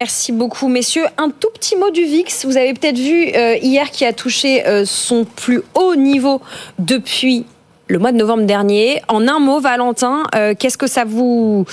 Merci 0.00 0.32
beaucoup, 0.32 0.68
messieurs. 0.68 1.04
Un 1.18 1.30
tout 1.30 1.50
petit 1.52 1.76
mot 1.76 1.90
du 1.90 2.04
VIX. 2.04 2.46
Vous 2.46 2.56
avez 2.56 2.72
peut-être 2.72 2.96
vu 2.96 3.26
hier 3.62 3.90
qui 3.90 4.06
a 4.06 4.14
touché 4.14 4.64
son 4.86 5.26
plus 5.26 5.60
haut 5.74 5.94
niveau 5.94 6.40
depuis 6.78 7.44
le 7.90 7.98
mois 7.98 8.12
de 8.12 8.16
novembre 8.16 8.44
dernier. 8.44 9.02
En 9.08 9.26
un 9.26 9.40
mot, 9.40 9.60
Valentin, 9.60 10.22
euh, 10.34 10.54
qu'est-ce 10.58 10.78
que 10.78 10.86
ça 10.86 11.04
vous 11.04 11.66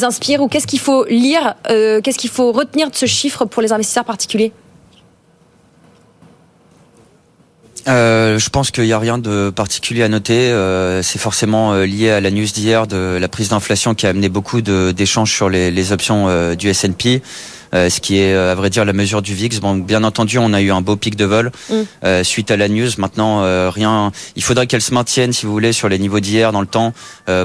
inspire 0.00 0.42
ou 0.42 0.48
qu'est-ce 0.48 0.66
qu'il 0.66 0.78
faut 0.78 1.06
lire, 1.06 1.54
euh, 1.70 2.00
qu'est-ce 2.00 2.18
qu'il 2.18 2.30
faut 2.30 2.52
retenir 2.52 2.90
de 2.90 2.94
ce 2.94 3.06
chiffre 3.06 3.46
pour 3.46 3.62
les 3.62 3.72
investisseurs 3.72 4.04
particuliers? 4.04 4.52
Euh, 7.88 8.38
je 8.38 8.50
pense 8.50 8.72
qu'il 8.72 8.84
n'y 8.84 8.92
a 8.92 8.98
rien 8.98 9.16
de 9.16 9.50
particulier 9.50 10.02
à 10.02 10.08
noter. 10.08 10.50
Euh, 10.50 11.02
c'est 11.02 11.20
forcément 11.20 11.72
euh, 11.72 11.86
lié 11.86 12.10
à 12.10 12.20
la 12.20 12.32
news 12.32 12.44
d'hier 12.44 12.88
de 12.88 13.16
la 13.20 13.28
prise 13.28 13.50
d'inflation 13.50 13.94
qui 13.94 14.06
a 14.06 14.10
amené 14.10 14.28
beaucoup 14.28 14.60
d'échanges 14.60 15.32
sur 15.32 15.48
les, 15.48 15.70
les 15.70 15.92
options 15.92 16.28
euh, 16.28 16.56
du 16.56 16.68
S&P. 16.68 17.22
Euh, 17.76 17.90
ce 17.90 18.00
qui 18.00 18.18
est 18.18 18.34
à 18.34 18.54
vrai 18.54 18.70
dire 18.70 18.84
la 18.84 18.92
mesure 18.92 19.22
du 19.22 19.34
VIX. 19.34 19.60
Bon, 19.60 19.74
bien 19.76 20.02
entendu, 20.04 20.38
on 20.38 20.52
a 20.52 20.60
eu 20.60 20.70
un 20.72 20.80
beau 20.80 20.96
pic 20.96 21.16
de 21.16 21.24
vol 21.24 21.52
mm. 21.70 21.74
euh, 22.04 22.24
suite 22.24 22.50
à 22.50 22.56
la 22.56 22.68
news. 22.68 22.88
Maintenant, 22.98 23.42
rien. 23.70 24.12
Il 24.34 24.42
faudrait 24.42 24.66
qu'elle 24.66 24.82
se 24.82 24.94
maintienne, 24.94 25.32
si 25.32 25.46
vous 25.46 25.52
voulez, 25.52 25.72
sur 25.72 25.88
les 25.88 25.98
niveaux 25.98 26.20
d'hier 26.20 26.52
dans 26.52 26.60
le 26.60 26.66
temps, 26.66 26.92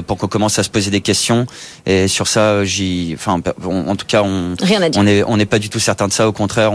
pour 0.06 0.16
qu'on 0.18 0.28
commence 0.28 0.58
à 0.58 0.62
se 0.62 0.70
poser 0.70 0.90
des 0.90 1.00
questions. 1.00 1.46
Et 1.86 2.08
sur 2.08 2.26
ça, 2.26 2.64
j'y. 2.64 3.12
Enfin, 3.14 3.40
en 3.64 3.96
tout 3.96 4.06
cas, 4.06 4.22
on. 4.22 4.54
Rien 4.60 4.82
à 4.82 4.88
dire. 4.88 5.00
On 5.00 5.06
est, 5.06 5.22
on 5.24 5.36
n'est 5.36 5.46
pas 5.46 5.58
du 5.58 5.68
tout 5.68 5.80
certain 5.80 6.08
de 6.08 6.12
ça. 6.12 6.28
Au 6.28 6.32
contraire, 6.32 6.72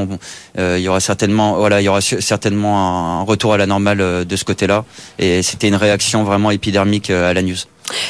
il 0.58 0.80
y 0.80 0.88
aura 0.88 1.00
certainement, 1.00 1.58
voilà, 1.58 1.82
il 1.82 1.86
y 1.86 1.90
aura 1.90 2.02
certainement 2.02 3.20
un 3.20 3.24
retour 3.24 3.54
à 3.54 3.58
la 3.58 3.66
normale 3.66 4.02
euh, 4.02 4.26
de 4.26 4.36
ce 4.36 4.44
côté-là. 4.44 4.86
Et 5.20 5.44
c'était 5.44 5.68
une 5.68 5.76
réaction 5.76 6.24
vraiment 6.24 6.52
épidermique 6.52 7.10
euh, 7.10 7.30
à 7.30 7.34
la 7.34 7.42
news. 7.42 7.58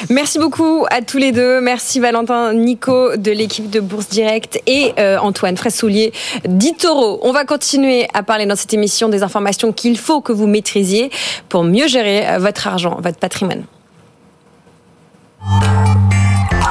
Merci 0.09 0.39
beaucoup 0.39 0.85
à 0.89 1.01
tous 1.01 1.17
les 1.17 1.31
deux. 1.31 1.61
Merci 1.61 1.99
Valentin 1.99 2.53
Nico 2.53 3.15
de 3.15 3.31
l'équipe 3.31 3.69
de 3.69 3.79
Bourse 3.79 4.09
Direct 4.09 4.61
et 4.65 4.93
euh, 4.99 5.17
Antoine 5.17 5.57
Fraissoulier 5.57 6.13
d'Itoro. 6.47 7.19
On 7.23 7.31
va 7.31 7.45
continuer 7.45 8.07
à 8.13 8.23
parler 8.23 8.45
dans 8.45 8.55
cette 8.55 8.73
émission 8.73 9.09
des 9.09 9.23
informations 9.23 9.71
qu'il 9.71 9.97
faut 9.97 10.21
que 10.21 10.31
vous 10.31 10.47
maîtrisiez 10.47 11.11
pour 11.49 11.63
mieux 11.63 11.87
gérer 11.87 12.37
votre 12.39 12.67
argent, 12.67 12.97
votre 13.01 13.17
patrimoine. 13.17 13.63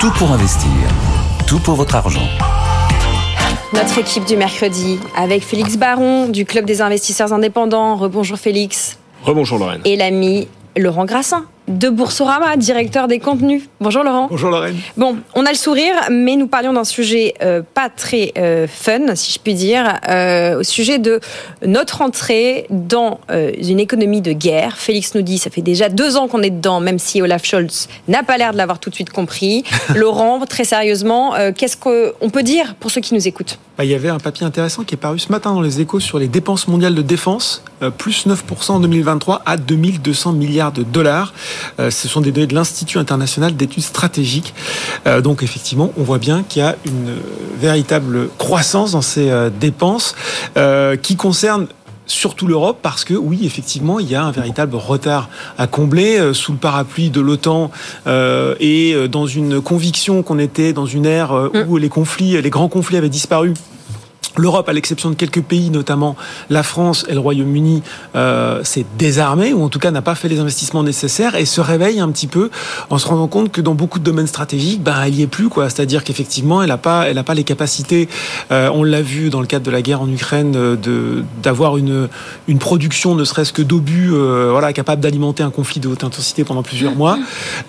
Tout 0.01 0.11
pour 0.19 0.31
investir. 0.31 0.71
Tout 1.47 1.59
pour 1.59 1.75
votre 1.75 1.95
argent. 1.95 2.29
Notre 3.73 3.99
équipe 3.99 4.25
du 4.25 4.37
mercredi 4.37 4.99
avec 5.17 5.43
Félix 5.43 5.77
Baron 5.77 6.29
du 6.29 6.45
Club 6.45 6.65
des 6.65 6.83
investisseurs 6.83 7.33
indépendants. 7.33 7.97
Rebonjour 7.97 8.39
Félix. 8.39 8.99
Rebonjour 9.23 9.59
Lorraine. 9.59 9.81
Et 9.85 9.97
l'ami 9.97 10.49
Laurent 10.77 11.05
Grassin 11.05 11.47
de 11.69 11.89
Boursorama, 11.89 12.57
directeur 12.57 13.09
des 13.09 13.19
contenus. 13.19 13.63
Bonjour 13.81 14.05
Laurent. 14.05 14.29
Bonjour 14.31 14.51
Lorraine. 14.51 14.77
Bon, 14.97 15.17
on 15.35 15.45
a 15.45 15.51
le 15.51 15.57
sourire, 15.57 15.95
mais 16.11 16.37
nous 16.37 16.47
parlions 16.47 16.73
d'un 16.73 16.85
sujet 16.85 17.35
euh, 17.43 17.63
pas 17.75 17.89
très 17.89 18.33
euh, 18.39 18.67
fun, 18.69 19.15
si 19.17 19.33
je 19.33 19.39
puis 19.39 19.55
dire, 19.55 19.99
euh, 20.09 20.61
au 20.61 20.63
sujet 20.63 20.99
de 20.99 21.21
notre 21.65 22.03
entrée 22.03 22.67
dans 22.71 23.21
une 23.29 23.81
économie 23.81 24.21
de 24.21 24.33
guerre. 24.33 24.77
Félix 24.77 25.15
nous 25.15 25.23
dit, 25.23 25.39
ça 25.39 25.51
fait 25.51 25.63
déjà 25.63 25.89
deux 25.89 26.17
ans 26.17 26.29
qu'on 26.29 26.43
est 26.43 26.51
dedans, 26.51 26.81
même 26.81 26.99
si 26.99 27.21
Olaf 27.23 27.45
Scholz 27.45 27.89
n'a 28.09 28.23
pas 28.23 28.39
l'air 28.39 28.53
de 28.53 28.59
l'avoir 28.59 28.79
tout 28.79 28.91
de 28.91 28.95
suite 28.95 29.11
compris. 29.11 29.65
Laurent, 29.95 30.45
très 30.47 30.65
sérieusement, 30.65 31.35
qu'est-ce 31.57 31.77
qu'on 31.77 32.31
peut 32.31 32.43
dire 32.43 32.75
pour 32.77 32.91
ceux 32.91 33.01
qui 33.01 33.15
nous 33.15 33.27
écoutent? 33.27 33.59
Bah, 33.77 33.85
Il 33.85 33.91
y 33.91 33.95
avait 33.95 34.09
un 34.09 34.19
papier 34.19 34.47
intéressant 34.47 34.85
qui 34.85 34.95
est 34.95 34.99
paru 34.99 35.19
ce 35.19 35.31
matin 35.31 35.53
dans 35.53 35.61
les 35.61 35.81
échos 35.81 36.01
sur 36.01 36.19
les 36.19 36.29
dépenses 36.29 36.69
mondiales 36.69 36.95
de 36.95 37.03
défense, 37.03 37.63
plus 37.99 38.27
9% 38.27 38.73
en 38.73 38.81
2023 38.81 39.43
à 39.45 39.57
2200 39.57 40.33
milliards 40.33 40.73
de 40.73 40.83
dollars. 40.83 41.33
Euh, 41.79 41.91
ce 41.91 42.09
sont 42.09 42.21
des 42.21 42.33
données 42.33 42.47
de 42.47 42.55
l'Institut 42.55 42.99
international 42.99 43.57
d'études 43.57 43.83
stratégiques. 43.83 44.55
Euh, 45.07 45.21
donc 45.21 45.43
effectivement, 45.43 45.93
on 45.97 46.03
voit 46.03 46.19
bien 46.19 46.43
qu'il 46.43 46.63
y 46.63 46.65
a 46.65 46.77
une 46.85 47.15
véritable 47.59 48.29
croissance 48.39 48.93
dans 48.93 49.03
ces 49.03 49.31
euh, 49.31 49.51
dépenses 49.51 50.15
qui 51.03 51.17
concernent 51.17 51.67
surtout 52.07 52.47
l'Europe 52.47 52.79
parce 52.83 53.05
que 53.05 53.15
oui 53.15 53.41
effectivement 53.45 53.99
il 53.99 54.09
y 54.09 54.15
a 54.15 54.23
un 54.23 54.31
véritable 54.31 54.77
retard 54.77 55.29
à 55.59 55.67
combler 55.67 56.33
sous 56.33 56.53
le 56.53 56.59
parapluie 56.59 57.11
de 57.11 57.21
l'OTAN 57.21 57.71
et 58.07 59.09
dans 59.11 59.27
une 59.27 59.61
conviction 59.61 60.23
qu'on 60.23 60.39
était 60.39 60.73
dans 60.73 60.87
une 60.87 61.07
ère 61.07 61.51
où 61.69 61.77
les 61.77 61.89
conflits 61.89 62.41
les 62.41 62.51
grands 62.51 62.69
conflits 62.69 62.97
avaient 62.97 63.09
disparu 63.09 63.55
L'Europe, 64.37 64.69
à 64.69 64.73
l'exception 64.73 65.11
de 65.11 65.15
quelques 65.15 65.43
pays, 65.43 65.71
notamment 65.71 66.17
la 66.51 66.63
France 66.63 67.05
et 67.09 67.15
le 67.15 67.21
Royaume-Uni, 67.21 67.83
euh, 68.15 68.63
s'est 68.65 68.87
désarmée, 68.99 69.53
ou 69.53 69.63
en 69.63 69.69
tout 69.69 69.79
cas 69.79 69.91
n'a 69.91 70.03
pas 70.03 70.15
fait 70.15 70.29
les 70.29 70.39
investissements 70.39 70.83
nécessaires, 70.83 71.35
et 71.37 71.45
se 71.45 71.61
réveille 71.61 72.01
un 72.01 72.11
petit 72.11 72.27
peu 72.27 72.51
en 72.91 72.99
se 72.99 73.07
rendant 73.07 73.29
compte 73.29 73.53
que 73.53 73.61
dans 73.61 73.75
beaucoup 73.75 73.99
de 73.99 74.05
domaines 74.05 74.27
stratégiques, 74.27 74.83
ben, 74.83 75.03
elle 75.05 75.15
y 75.15 75.23
est 75.23 75.27
plus. 75.27 75.49
quoi. 75.49 75.69
C'est-à-dire 75.71 76.05
qu'effectivement, 76.05 76.63
elle 76.63 76.69
n'a 76.69 76.79
pas, 76.79 77.09
elle 77.09 77.23
pas 77.25 77.35
les 77.35 77.45
capacités, 77.45 78.09
euh, 78.53 78.71
on 78.73 78.85
l'a 78.85 79.03
vu 79.03 79.31
dans 79.31 79.41
le 79.41 79.47
cadre 79.47 79.65
de 79.65 79.71
la 79.71 79.83
guerre 79.83 80.01
en 80.03 80.11
Ukraine, 80.11 80.55
euh, 80.55 80.77
de, 80.77 81.25
d'avoir 81.43 81.77
une, 81.77 82.09
une 82.47 82.59
production, 82.59 83.15
ne 83.15 83.25
serait-ce 83.25 83.53
que 83.53 83.63
d'obus, 83.63 84.11
euh, 84.13 84.49
voilà, 84.51 84.73
capable 84.73 85.03
d'alimenter 85.03 85.43
un 85.43 85.51
conflit 85.51 85.81
de 85.81 85.89
haute 85.89 86.05
intensité 86.05 86.45
pendant 86.45 86.63
plusieurs 86.63 86.95
mois. 86.95 87.19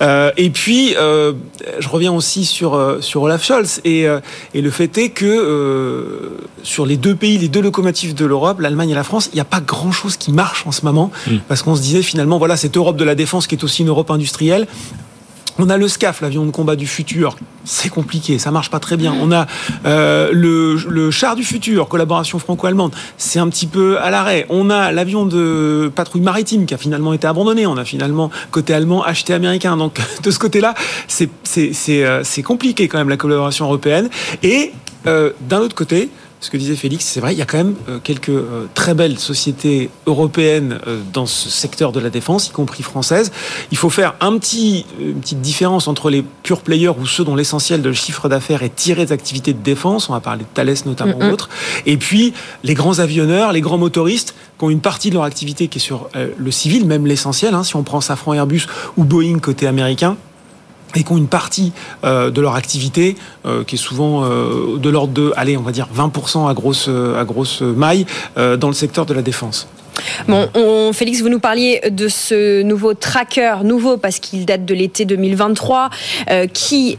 Euh, 0.01 0.31
et 0.37 0.49
puis, 0.49 0.95
euh, 0.97 1.33
je 1.79 1.87
reviens 1.87 2.13
aussi 2.13 2.45
sur, 2.45 2.97
sur 3.01 3.21
Olaf 3.23 3.43
Scholz, 3.43 3.81
et, 3.85 4.05
et 4.53 4.61
le 4.61 4.69
fait 4.69 4.97
est 4.97 5.09
que 5.09 6.31
sur 6.63 6.85
les 6.85 6.97
deux 6.97 7.15
pays, 7.15 7.37
les 7.37 7.47
deux 7.47 7.61
locomotives 7.61 8.13
de 8.13 8.25
l'Europe, 8.25 8.59
l'Allemagne 8.59 8.89
et 8.89 8.95
la 8.95 9.03
France, 9.03 9.29
il 9.33 9.35
n'y 9.35 9.41
a 9.41 9.45
pas 9.45 9.61
grand-chose 9.61 10.17
qui 10.17 10.31
marche 10.31 10.65
en 10.65 10.71
ce 10.71 10.85
moment, 10.85 11.11
mm. 11.27 11.37
parce 11.47 11.61
qu'on 11.61 11.75
se 11.75 11.81
disait 11.81 12.01
finalement, 12.01 12.37
voilà, 12.37 12.57
cette 12.57 12.77
Europe 12.77 12.97
de 12.97 13.03
la 13.03 13.15
défense 13.15 13.47
qui 13.47 13.55
est 13.55 13.63
aussi 13.63 13.81
une 13.81 13.89
Europe 13.89 14.11
industrielle, 14.11 14.67
on 15.59 15.69
a 15.69 15.77
le 15.77 15.87
SCAF, 15.87 16.21
l'avion 16.21 16.45
de 16.45 16.51
combat 16.51 16.75
du 16.75 16.85
futur. 16.85 17.35
C'est 17.63 17.89
compliqué, 17.89 18.37
ça 18.37 18.51
marche 18.51 18.69
pas 18.69 18.79
très 18.79 18.95
bien. 18.95 19.15
On 19.19 19.31
a 19.31 19.47
euh, 19.85 20.29
le, 20.31 21.11
char 21.11 21.35
du 21.35 21.43
futur, 21.43 21.87
collaboration 21.87 22.37
franco-allemande. 22.37 22.93
C'est 23.17 23.39
un 23.39 23.49
petit 23.49 23.65
peu 23.65 23.99
à 23.99 24.11
l'arrêt. 24.11 24.45
On 24.49 24.69
a 24.69 24.91
l'avion 24.91 25.25
de 25.25 25.91
patrouille 25.93 26.21
maritime 26.21 26.65
qui 26.65 26.73
a 26.73 26.77
finalement 26.77 27.13
été 27.13 27.25
abandonné. 27.25 27.65
On 27.65 27.77
a 27.77 27.85
finalement 27.85 28.29
côté 28.51 28.73
allemand 28.73 29.03
acheté 29.03 29.33
américain. 29.33 29.77
Donc 29.77 29.99
de 30.23 30.31
ce 30.31 30.37
côté-là, 30.37 30.75
c'est 31.07 31.29
euh, 31.89 32.23
compliqué 32.45 32.87
quand 32.87 32.99
même 32.99 33.09
la 33.09 33.17
collaboration 33.17 33.65
européenne. 33.65 34.09
Et 34.43 34.73
euh, 35.07 35.31
d'un 35.41 35.59
autre 35.59 35.75
côté, 35.75 36.09
ce 36.39 36.51
que 36.51 36.57
disait 36.57 36.75
Félix, 36.75 37.03
c'est 37.05 37.19
vrai, 37.19 37.33
il 37.33 37.39
y 37.39 37.41
a 37.41 37.45
quand 37.45 37.57
même 37.57 37.75
euh, 37.89 37.99
quelques 38.03 38.29
euh, 38.29 38.67
très 38.75 38.93
belles 38.93 39.17
sociétés 39.17 39.89
européennes 40.05 40.79
euh, 40.85 41.01
dans 41.11 41.25
ce 41.25 41.49
secteur 41.49 41.91
de 41.91 41.99
la 41.99 42.11
défense, 42.11 42.47
y 42.47 42.51
compris 42.51 42.83
françaises. 42.83 43.31
Il 43.71 43.77
faut 43.77 43.89
faire 43.89 44.13
un 44.21 44.37
petit, 44.37 44.85
une 44.99 45.19
petite 45.19 45.41
différence 45.41 45.87
entre 45.87 46.11
les 46.11 46.23
pure 46.43 46.61
players 46.61 46.93
ou 46.99 47.07
ceux 47.07 47.23
dont 47.23 47.35
l'essentiel 47.35 47.81
de 47.81 47.91
chiffre 47.91 48.29
d'affaires 48.29 48.61
est 48.61 48.75
tiré 48.75 49.05
des 49.07 49.11
activités 49.11 49.53
de 49.53 49.63
défense, 49.63 50.09
on 50.09 50.13
va 50.13 50.19
parler 50.19 50.43
de 50.43 50.49
Thales 50.53 50.75
notamment 50.85 51.17
ou 51.17 51.23
autres, 51.23 51.49
et 51.85 51.97
puis 51.97 52.33
les 52.63 52.75
grands 52.75 52.99
avionneurs, 52.99 53.51
les 53.51 53.61
grands 53.61 53.77
motoristes 53.77 54.35
qui 54.59 54.65
ont 54.65 54.69
une 54.69 54.81
partie 54.81 55.09
de 55.09 55.15
leur 55.15 55.23
activité 55.23 55.67
qui 55.67 55.79
est 55.79 55.81
sur 55.81 56.09
le 56.15 56.51
civil, 56.51 56.85
même 56.85 57.07
l'essentiel, 57.07 57.53
hein, 57.53 57.63
si 57.63 57.75
on 57.75 57.83
prend 57.83 58.01
Safran 58.01 58.33
Airbus 58.33 58.65
ou 58.97 59.03
Boeing 59.03 59.39
côté 59.39 59.67
américain, 59.67 60.17
et 60.95 61.03
qui 61.03 61.11
ont 61.11 61.17
une 61.17 61.27
partie 61.27 61.73
euh, 62.03 62.31
de 62.31 62.41
leur 62.41 62.55
activité 62.55 63.15
euh, 63.45 63.63
qui 63.63 63.75
est 63.75 63.79
souvent 63.79 64.23
euh, 64.23 64.77
de 64.77 64.89
l'ordre 64.89 65.13
de, 65.13 65.33
allez, 65.35 65.57
on 65.57 65.61
va 65.61 65.71
dire 65.71 65.87
20% 65.95 66.49
à 66.49 66.53
grosse, 66.53 66.87
à 66.89 67.23
grosse 67.23 67.61
maille 67.61 68.05
dans 68.35 68.67
le 68.67 68.73
secteur 68.73 69.05
de 69.05 69.13
la 69.13 69.21
défense. 69.21 69.67
Bon, 70.27 70.49
on, 70.55 70.93
Félix, 70.93 71.21
vous 71.21 71.29
nous 71.29 71.39
parliez 71.39 71.81
de 71.89 72.07
ce 72.07 72.61
nouveau 72.61 72.93
tracker, 72.93 73.57
nouveau 73.63 73.97
parce 73.97 74.19
qu'il 74.19 74.45
date 74.45 74.65
de 74.65 74.73
l'été 74.73 75.05
2023, 75.05 75.89
qui 76.53 76.97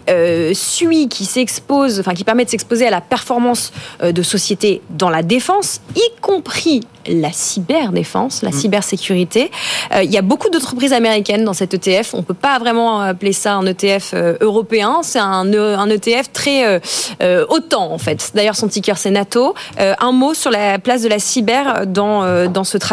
suit, 0.55 1.09
qui 1.09 1.25
s'expose, 1.25 2.01
enfin 2.01 2.15
qui 2.15 2.25
permet 2.25 2.45
de 2.45 2.51
s'exposer 2.51 2.87
à 2.87 2.91
la 2.91 3.01
performance 3.01 3.73
de 4.03 4.23
sociétés 4.23 4.81
dans 4.91 5.11
la 5.11 5.23
défense, 5.23 5.81
y 5.97 6.21
compris 6.21 6.81
la 7.09 7.33
cyberdéfense, 7.33 8.43
la 8.43 8.51
mm. 8.51 8.53
cybersécurité. 8.53 9.51
Euh, 9.95 10.03
il 10.03 10.11
y 10.11 10.19
a 10.19 10.23
beaucoup 10.23 10.51
d'entreprises 10.51 10.93
américaines 10.93 11.45
dans 11.45 11.53
cet 11.53 11.75
ETF. 11.75 12.15
On 12.15 12.19
ne 12.19 12.23
peut 12.23 12.35
pas 12.35 12.59
vraiment 12.59 13.01
appeler 13.01 13.33
ça 13.33 13.55
un 13.55 13.67
ETF 13.67 14.11
euh, 14.15 14.37
européen. 14.41 15.01
C'est 15.03 15.19
un, 15.19 15.53
un, 15.53 15.91
ETF 15.91 16.33
très 16.33 16.81
euh, 17.21 17.47
autant 17.49 17.93
en 17.93 17.99
fait. 17.99 18.33
D'ailleurs, 18.35 18.57
son 18.57 18.69
ticker 18.69 18.97
c'est 18.97 19.11
NATO. 19.11 19.55
un 19.79 20.13
mot 20.13 20.35
sur 20.35 20.51
la 20.51 20.79
place 20.79 21.03
de 21.03 21.09
la 21.09 21.19
cyber 21.19 21.87
dans, 21.87 22.49
dans 22.49 22.65
ce 22.65 22.77
tracker 22.77 22.88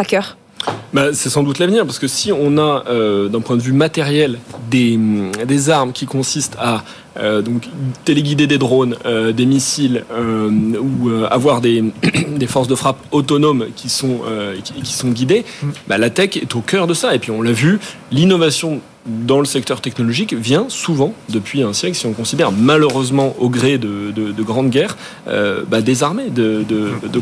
bah, 0.92 1.12
C'est 1.12 1.30
sans 1.30 1.42
doute 1.42 1.58
l'avenir, 1.58 1.84
parce 1.84 1.98
que 1.98 2.08
si 2.08 2.32
on 2.32 2.58
a, 2.58 2.84
euh, 2.88 3.28
d'un 3.28 3.40
point 3.40 3.56
de 3.56 3.62
vue 3.62 3.72
matériel, 3.72 4.38
des, 4.70 4.98
des 5.46 5.70
armes 5.70 5.92
qui 5.92 6.06
consistent 6.06 6.56
à 6.58 6.82
euh, 7.18 7.40
donc 7.40 7.68
téléguider 8.04 8.46
des 8.46 8.58
drones, 8.58 8.96
euh, 9.06 9.32
des 9.32 9.46
missiles 9.46 10.04
euh, 10.12 10.50
ou 10.50 11.08
euh, 11.08 11.26
avoir 11.30 11.60
des, 11.60 11.82
des 12.36 12.46
forces 12.46 12.68
de 12.68 12.74
frappe 12.74 12.98
autonomes 13.10 13.66
qui 13.74 13.88
sont, 13.88 14.20
euh, 14.28 14.56
qui, 14.62 14.74
qui 14.74 14.92
sont 14.92 15.08
guidées, 15.08 15.44
bah, 15.88 15.98
la 15.98 16.10
tech 16.10 16.36
est 16.36 16.54
au 16.54 16.60
cœur 16.60 16.86
de 16.86 16.94
ça. 16.94 17.14
Et 17.14 17.18
puis 17.18 17.30
on 17.30 17.42
l'a 17.42 17.52
vu, 17.52 17.78
l'innovation 18.12 18.80
dans 19.06 19.38
le 19.38 19.44
secteur 19.44 19.80
technologique 19.80 20.34
vient 20.34 20.66
souvent 20.68 21.14
depuis 21.28 21.62
un 21.62 21.72
siècle, 21.72 21.96
si 21.96 22.06
on 22.06 22.12
considère 22.12 22.52
malheureusement 22.52 23.34
au 23.38 23.48
gré 23.48 23.78
de, 23.78 24.10
de, 24.10 24.32
de 24.32 24.42
grandes 24.42 24.70
guerres, 24.70 24.96
euh, 25.28 25.62
bah, 25.68 25.80
des 25.80 26.02
armées, 26.02 26.30
de, 26.30 26.64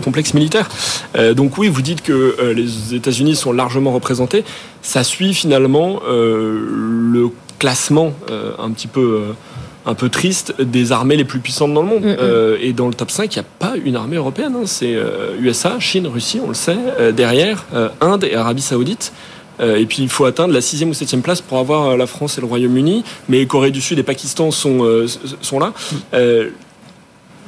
complexes 0.02 0.34
militaires. 0.34 0.68
Euh, 1.16 1.34
donc 1.34 1.58
oui, 1.58 1.68
vous 1.68 1.82
dites 1.82 2.02
que 2.02 2.36
euh, 2.38 2.52
les 2.52 2.94
États-Unis 2.94 3.36
sont 3.36 3.52
largement 3.52 3.92
représentés. 3.92 4.44
Ça 4.82 5.04
suit 5.04 5.34
finalement 5.34 6.00
le 6.06 7.28
classement 7.58 8.12
un 8.58 8.70
petit 8.70 8.88
peu. 8.88 9.34
un 9.86 9.94
peu 9.94 10.08
triste 10.08 10.54
des 10.60 10.92
armées 10.92 11.16
les 11.16 11.24
plus 11.24 11.40
puissantes 11.40 11.74
dans 11.74 11.82
le 11.82 11.88
monde. 11.88 12.04
Mm, 12.04 12.12
mm. 12.12 12.16
Euh, 12.20 12.56
et 12.60 12.72
dans 12.72 12.88
le 12.88 12.94
top 12.94 13.10
5, 13.10 13.34
il 13.34 13.38
n'y 13.38 13.44
a 13.44 13.48
pas 13.58 13.74
une 13.82 13.96
armée 13.96 14.16
européenne. 14.16 14.54
hein. 14.56 14.62
C'est 14.66 14.94
euh, 14.94 15.36
USA, 15.40 15.78
Chine, 15.78 16.06
Russie, 16.06 16.40
on 16.42 16.48
le 16.48 16.54
sait. 16.54 16.76
Euh, 16.98 17.12
derrière, 17.12 17.64
Inde 18.00 18.24
et 18.24 18.34
Arabie 18.34 18.62
Saoudite. 18.62 19.12
Euh, 19.60 19.76
et 19.76 19.86
puis 19.86 20.02
il 20.02 20.08
faut 20.08 20.24
atteindre 20.24 20.52
la 20.52 20.60
sixième 20.60 20.90
ou 20.90 20.94
septième 20.94 21.22
place 21.22 21.40
pour 21.40 21.58
avoir 21.58 21.90
euh, 21.90 21.96
la 21.96 22.06
France 22.06 22.38
et 22.38 22.40
le 22.40 22.46
Royaume-Uni. 22.46 23.04
Mais 23.28 23.46
Corée 23.46 23.70
du 23.70 23.80
Sud 23.80 23.98
et 23.98 24.02
Pakistan 24.02 24.50
sont, 24.50 24.84
euh, 24.84 25.06
sont 25.40 25.58
là. 25.58 25.72
Euh, 26.12 26.50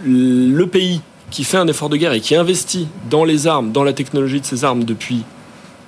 le 0.05 0.65
pays 0.67 1.01
qui 1.31 1.45
fait 1.45 1.57
un 1.57 1.67
effort 1.67 1.89
de 1.89 1.97
guerre 1.97 2.13
et 2.13 2.21
qui 2.21 2.35
investit 2.35 2.89
dans 3.11 3.25
les 3.25 3.47
armes, 3.47 3.73
dans 3.73 3.85
la 3.85 3.93
technologie 3.93 4.41
de 4.41 4.47
ces 4.47 4.65
armes 4.65 4.85
depuis 4.85 5.25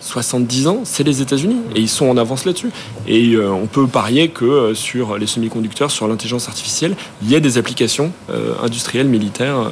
70 0.01 0.69
ans, 0.69 0.81
c'est 0.85 1.03
les 1.03 1.23
États-Unis. 1.23 1.61
Et 1.75 1.81
ils 1.81 1.89
sont 1.89 2.07
en 2.07 2.17
avance 2.17 2.45
là-dessus. 2.45 2.71
Et 3.07 3.35
euh, 3.35 3.51
on 3.51 3.67
peut 3.67 3.87
parier 3.87 4.29
que 4.29 4.45
euh, 4.45 4.75
sur 4.75 5.19
les 5.19 5.27
semi-conducteurs, 5.27 5.91
sur 5.91 6.07
l'intelligence 6.09 6.49
artificielle, 6.49 6.95
il 7.23 7.31
y 7.31 7.37
a 7.37 7.41
des 7.41 7.59
applications 7.59 8.13
euh, 8.31 8.55
industrielles, 8.63 9.09
militaires 9.09 9.71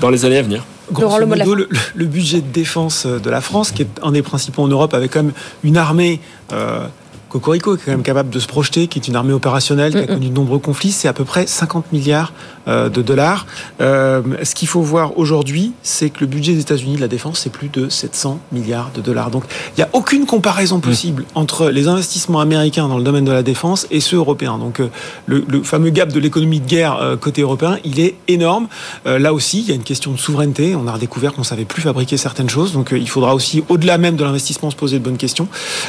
dans 0.00 0.10
les 0.10 0.24
années 0.24 0.38
à 0.38 0.42
venir. 0.42 0.64
Grosso 0.92 1.26
modo, 1.26 1.56
le 1.94 2.04
budget 2.06 2.40
de 2.40 2.52
défense 2.52 3.06
de 3.06 3.30
la 3.30 3.40
France, 3.40 3.70
qui 3.72 3.82
est 3.82 3.88
un 4.02 4.12
des 4.12 4.22
principaux 4.22 4.62
en 4.62 4.68
Europe, 4.68 4.94
avec 4.94 5.12
quand 5.12 5.22
même 5.22 5.32
une 5.62 5.76
armée 5.76 6.20
euh, 6.52 6.86
Cocorico, 7.30 7.76
est 7.76 7.78
quand 7.78 7.92
même 7.92 8.02
capable 8.02 8.30
de 8.30 8.38
se 8.38 8.46
projeter, 8.46 8.86
qui 8.88 8.98
est 8.98 9.08
une 9.08 9.16
armée 9.16 9.32
opérationnelle, 9.32 9.92
qui 9.92 9.98
a 9.98 10.06
connu 10.06 10.28
de 10.28 10.34
nombreux 10.34 10.58
conflits, 10.58 10.92
c'est 10.92 11.08
à 11.08 11.12
peu 11.12 11.24
près 11.24 11.46
50 11.46 11.92
milliards 11.92 12.32
euh, 12.68 12.88
de 12.88 13.00
dollars. 13.00 13.46
Euh, 13.80 14.20
ce 14.42 14.54
qu'il 14.54 14.68
faut 14.68 14.82
voir 14.82 15.16
aujourd'hui, 15.18 15.72
c'est 15.82 16.10
que 16.10 16.20
le 16.20 16.26
budget 16.26 16.52
des 16.52 16.60
États-Unis 16.60 16.96
de 16.96 17.00
la 17.00 17.08
défense, 17.08 17.40
c'est 17.40 17.52
plus 17.52 17.68
de 17.68 17.88
700 17.88 18.40
milliards 18.52 18.90
de 18.94 19.00
dollars. 19.00 19.30
Donc, 19.30 19.44
il 19.76 19.80
n'y 19.80 19.84
a 19.84 19.88
aucune 19.92 20.26
comparaison 20.26 20.80
possible 20.80 21.24
entre 21.34 21.70
les 21.70 21.88
investissements 21.88 22.40
américains 22.40 22.88
dans 22.88 22.98
le 22.98 23.04
domaine 23.04 23.24
de 23.24 23.32
la 23.32 23.42
défense 23.42 23.86
et 23.90 24.00
ceux 24.00 24.16
européens. 24.16 24.58
Donc, 24.58 24.80
euh, 24.80 24.88
le, 25.26 25.44
le 25.48 25.62
fameux 25.62 25.90
gap 25.90 26.12
de 26.12 26.20
l'économie 26.20 26.60
de 26.60 26.66
guerre 26.66 27.16
côté 27.20 27.42
européen, 27.42 27.78
il 27.84 28.00
est 28.00 28.16
énorme. 28.28 28.68
Euh, 29.06 29.18
là 29.18 29.32
aussi, 29.32 29.60
il 29.60 29.68
y 29.68 29.72
a 29.72 29.74
une 29.74 29.82
question 29.82 30.12
de 30.12 30.18
souveraineté. 30.18 30.74
On 30.74 30.86
a 30.86 30.92
redécouvert 30.92 31.32
qu'on 31.32 31.44
savait 31.44 31.64
plus 31.64 31.82
fabriquer 31.82 32.16
certaines 32.16 32.50
choses. 32.50 32.72
Donc, 32.72 32.90
il 32.92 33.08
faudra 33.08 33.34
aussi, 33.34 33.62
au-delà 33.68 33.98
même 33.98 34.16
de 34.16 34.24
l'investissement, 34.24 34.70
se 34.70 34.76
poser 34.76 34.98
de 34.98 35.04
bonnes 35.04 35.16
questions. 35.16 35.48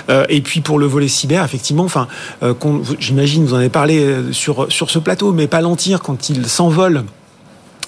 Euh, 0.10 0.26
et 0.30 0.42
puis, 0.42 0.62
pour 0.62 0.80
le 0.80 0.86
volet 0.86 1.08
cyber, 1.08 1.31
effectivement, 1.34 1.84
enfin, 1.84 2.08
euh, 2.44 2.54
j'imagine, 3.00 3.46
vous 3.46 3.54
en 3.54 3.58
avez 3.58 3.70
parlé 3.70 4.00
euh, 4.00 4.32
sur, 4.32 4.72
sur 4.72 4.90
ce 4.90 5.00
plateau, 5.00 5.32
mais 5.32 5.48
Palantir, 5.48 6.02
quand 6.02 6.30
il 6.30 6.48
s'envole 6.48 7.04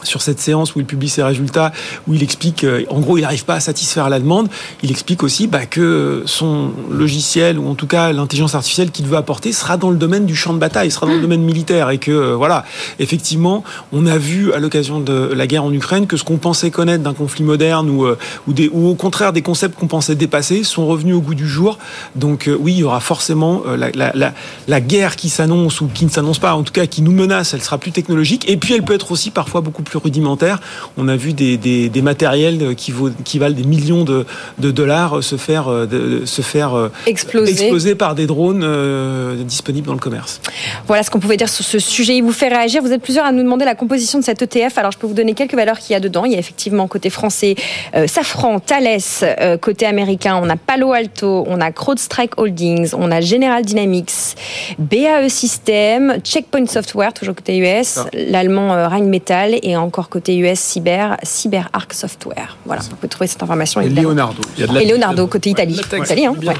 sur 0.03 0.21
cette 0.21 0.39
séance 0.39 0.75
où 0.75 0.79
il 0.79 0.85
publie 0.85 1.09
ses 1.09 1.23
résultats, 1.23 1.71
où 2.07 2.13
il 2.13 2.23
explique, 2.23 2.63
euh, 2.63 2.83
en 2.89 2.99
gros, 2.99 3.17
il 3.17 3.21
n'arrive 3.21 3.45
pas 3.45 3.55
à 3.55 3.59
satisfaire 3.59 4.09
la 4.09 4.19
demande. 4.19 4.49
Il 4.81 4.91
explique 4.91 5.23
aussi 5.23 5.47
bah, 5.47 5.65
que 5.65 6.23
son 6.25 6.71
logiciel, 6.91 7.59
ou 7.59 7.69
en 7.69 7.75
tout 7.75 7.87
cas 7.87 8.11
l'intelligence 8.11 8.55
artificielle 8.55 8.91
qu'il 8.91 9.05
veut 9.05 9.17
apporter, 9.17 9.53
sera 9.53 9.77
dans 9.77 9.89
le 9.89 9.97
domaine 9.97 10.25
du 10.25 10.35
champ 10.35 10.53
de 10.53 10.59
bataille, 10.59 10.91
sera 10.91 11.05
dans 11.07 11.13
le 11.13 11.21
domaine 11.21 11.41
militaire. 11.41 11.89
Et 11.89 11.97
que, 11.97 12.11
euh, 12.11 12.35
voilà, 12.35 12.65
effectivement, 12.99 13.63
on 13.91 14.05
a 14.05 14.17
vu 14.17 14.53
à 14.53 14.59
l'occasion 14.59 14.99
de 14.99 15.31
la 15.33 15.47
guerre 15.47 15.63
en 15.63 15.73
Ukraine 15.73 16.07
que 16.07 16.17
ce 16.17 16.23
qu'on 16.23 16.37
pensait 16.37 16.71
connaître 16.71 17.03
d'un 17.03 17.13
conflit 17.13 17.43
moderne, 17.43 17.89
ou, 17.89 18.05
euh, 18.05 18.17
ou, 18.47 18.53
des, 18.53 18.69
ou 18.71 18.87
au 18.87 18.95
contraire 18.95 19.33
des 19.33 19.41
concepts 19.41 19.77
qu'on 19.77 19.87
pensait 19.87 20.15
dépasser, 20.15 20.63
sont 20.63 20.85
revenus 20.85 21.15
au 21.15 21.21
goût 21.21 21.35
du 21.35 21.47
jour. 21.47 21.77
Donc 22.15 22.49
oui, 22.59 22.73
il 22.73 22.79
y 22.79 22.83
aura 22.83 22.99
forcément 22.99 23.63
la, 23.65 23.89
la, 23.91 24.11
la, 24.13 24.33
la 24.67 24.81
guerre 24.81 25.15
qui 25.15 25.29
s'annonce, 25.29 25.81
ou 25.81 25.87
qui 25.93 26.05
ne 26.05 26.09
s'annonce 26.09 26.39
pas, 26.39 26.53
en 26.55 26.63
tout 26.63 26.73
cas 26.73 26.85
qui 26.85 27.01
nous 27.01 27.11
menace, 27.11 27.53
elle 27.53 27.61
sera 27.61 27.77
plus 27.77 27.91
technologique. 27.91 28.49
Et 28.49 28.57
puis 28.57 28.73
elle 28.73 28.83
peut 28.83 28.93
être 28.93 29.11
aussi 29.11 29.31
parfois 29.31 29.61
beaucoup 29.61 29.83
plus 29.83 29.92
rudimentaire. 29.97 30.59
On 30.97 31.07
a 31.07 31.15
vu 31.15 31.33
des, 31.33 31.57
des, 31.57 31.89
des 31.89 32.01
matériels 32.01 32.75
qui, 32.75 32.91
vaut, 32.91 33.09
qui 33.23 33.39
valent 33.39 33.55
des 33.55 33.63
millions 33.63 34.03
de, 34.03 34.25
de 34.59 34.71
dollars 34.71 35.23
se 35.23 35.37
faire, 35.37 35.67
euh, 35.67 35.85
de, 35.85 36.25
se 36.25 36.41
faire 36.41 36.73
euh, 36.73 36.89
Exploser. 37.05 37.51
exploser 37.51 37.95
par 37.95 38.15
des 38.15 38.27
drones 38.27 38.63
euh, 38.63 39.43
disponibles 39.43 39.87
dans 39.87 39.93
le 39.93 39.99
commerce. 39.99 40.41
Voilà 40.87 41.03
ce 41.03 41.09
qu'on 41.09 41.19
pouvait 41.19 41.37
dire 41.37 41.49
sur 41.49 41.65
ce 41.65 41.79
sujet. 41.79 42.17
Il 42.17 42.23
vous 42.23 42.31
fait 42.31 42.47
réagir. 42.47 42.81
Vous 42.81 42.91
êtes 42.91 43.01
plusieurs 43.01 43.25
à 43.25 43.31
nous 43.31 43.43
demander 43.43 43.65
la 43.65 43.75
composition 43.75 44.19
de 44.19 44.23
cet 44.23 44.41
ETF. 44.41 44.77
Alors, 44.77 44.91
je 44.91 44.97
peux 44.97 45.07
vous 45.07 45.13
donner 45.13 45.33
quelques 45.33 45.55
valeurs 45.55 45.79
qu'il 45.79 45.93
y 45.93 45.95
a 45.95 45.99
dedans. 45.99 46.25
Il 46.25 46.31
y 46.31 46.35
a 46.35 46.39
effectivement 46.39 46.87
côté 46.87 47.09
français 47.09 47.55
euh, 47.95 48.07
Safran, 48.07 48.59
Thales, 48.59 48.99
euh, 49.23 49.57
côté 49.57 49.85
américain, 49.85 50.39
on 50.41 50.49
a 50.49 50.55
Palo 50.55 50.91
Alto, 50.91 51.45
on 51.47 51.61
a 51.61 51.71
CrowdStrike 51.71 52.37
Holdings, 52.37 52.93
on 52.93 53.11
a 53.11 53.21
General 53.21 53.63
Dynamics, 53.63 54.35
BAE 54.79 55.29
System, 55.29 56.17
Checkpoint 56.23 56.67
Software, 56.67 57.13
toujours 57.13 57.35
côté 57.35 57.57
US, 57.57 57.99
l'allemand 58.13 58.69
Rheinmetall 58.89 59.55
et 59.61 59.75
encore 59.83 60.09
côté 60.09 60.35
US 60.37 60.59
Cyber, 60.59 61.17
CyberArk 61.23 61.93
Software. 61.93 62.57
Voilà, 62.65 62.81
vous 62.81 62.95
pouvez 62.95 63.07
trouver 63.09 63.27
cette 63.27 63.43
information. 63.43 63.81
Et 63.81 63.85
évidemment. 63.85 64.09
Leonardo. 64.09 64.41
Il 64.57 64.61
y 64.61 64.63
a 64.63 64.67
de 64.67 64.73
la- 64.73 64.81
Et 64.81 64.85
Leonardo, 64.85 65.27
côté 65.27 65.49
Italie. 65.49 65.79
Italie, 65.97 66.25
hein, 66.25 66.35
ouais. 66.45 66.53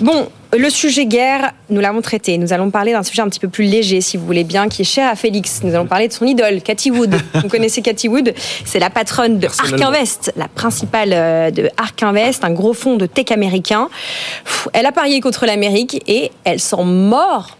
Bon, 0.00 0.28
le 0.56 0.70
sujet 0.70 1.06
guerre, 1.06 1.52
nous 1.70 1.80
l'avons 1.80 2.00
traité. 2.00 2.38
Nous 2.38 2.52
allons 2.52 2.70
parler 2.70 2.92
d'un 2.92 3.02
sujet 3.02 3.22
un 3.22 3.28
petit 3.28 3.40
peu 3.40 3.48
plus 3.48 3.64
léger, 3.64 4.00
si 4.00 4.16
vous 4.16 4.26
voulez 4.26 4.44
bien, 4.44 4.68
qui 4.68 4.82
est 4.82 4.84
cher 4.84 5.10
à 5.10 5.16
Félix. 5.16 5.60
Nous 5.62 5.74
allons 5.74 5.86
parler 5.86 6.08
de 6.08 6.12
son 6.12 6.26
idole, 6.26 6.62
Cathy 6.62 6.90
Wood. 6.90 7.14
vous 7.34 7.48
connaissez 7.48 7.82
Cathy 7.82 8.08
Wood? 8.08 8.34
C'est 8.64 8.78
la 8.78 8.90
patronne 8.90 9.38
de 9.38 9.46
Ark. 9.46 9.80
Invest, 9.80 10.32
la 10.36 10.48
principale 10.48 11.10
euh, 11.12 11.50
de 11.50 11.70
Ark 11.76 12.02
Invest, 12.02 12.44
un 12.44 12.50
gros 12.52 12.72
fonds 12.72 12.96
de 12.96 13.06
tech 13.06 13.30
américain. 13.30 13.88
Elle 14.72 14.86
a 14.86 14.92
parié 14.92 15.20
contre 15.20 15.46
l'Amérique 15.46 16.02
et 16.06 16.30
elle 16.44 16.60
s'en 16.60 16.84
mord 16.84 17.56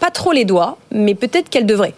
pas 0.00 0.10
trop 0.10 0.32
les 0.32 0.44
doigts, 0.44 0.76
mais 0.92 1.14
peut-être 1.14 1.48
qu'elle 1.48 1.64
devrait. 1.66 1.94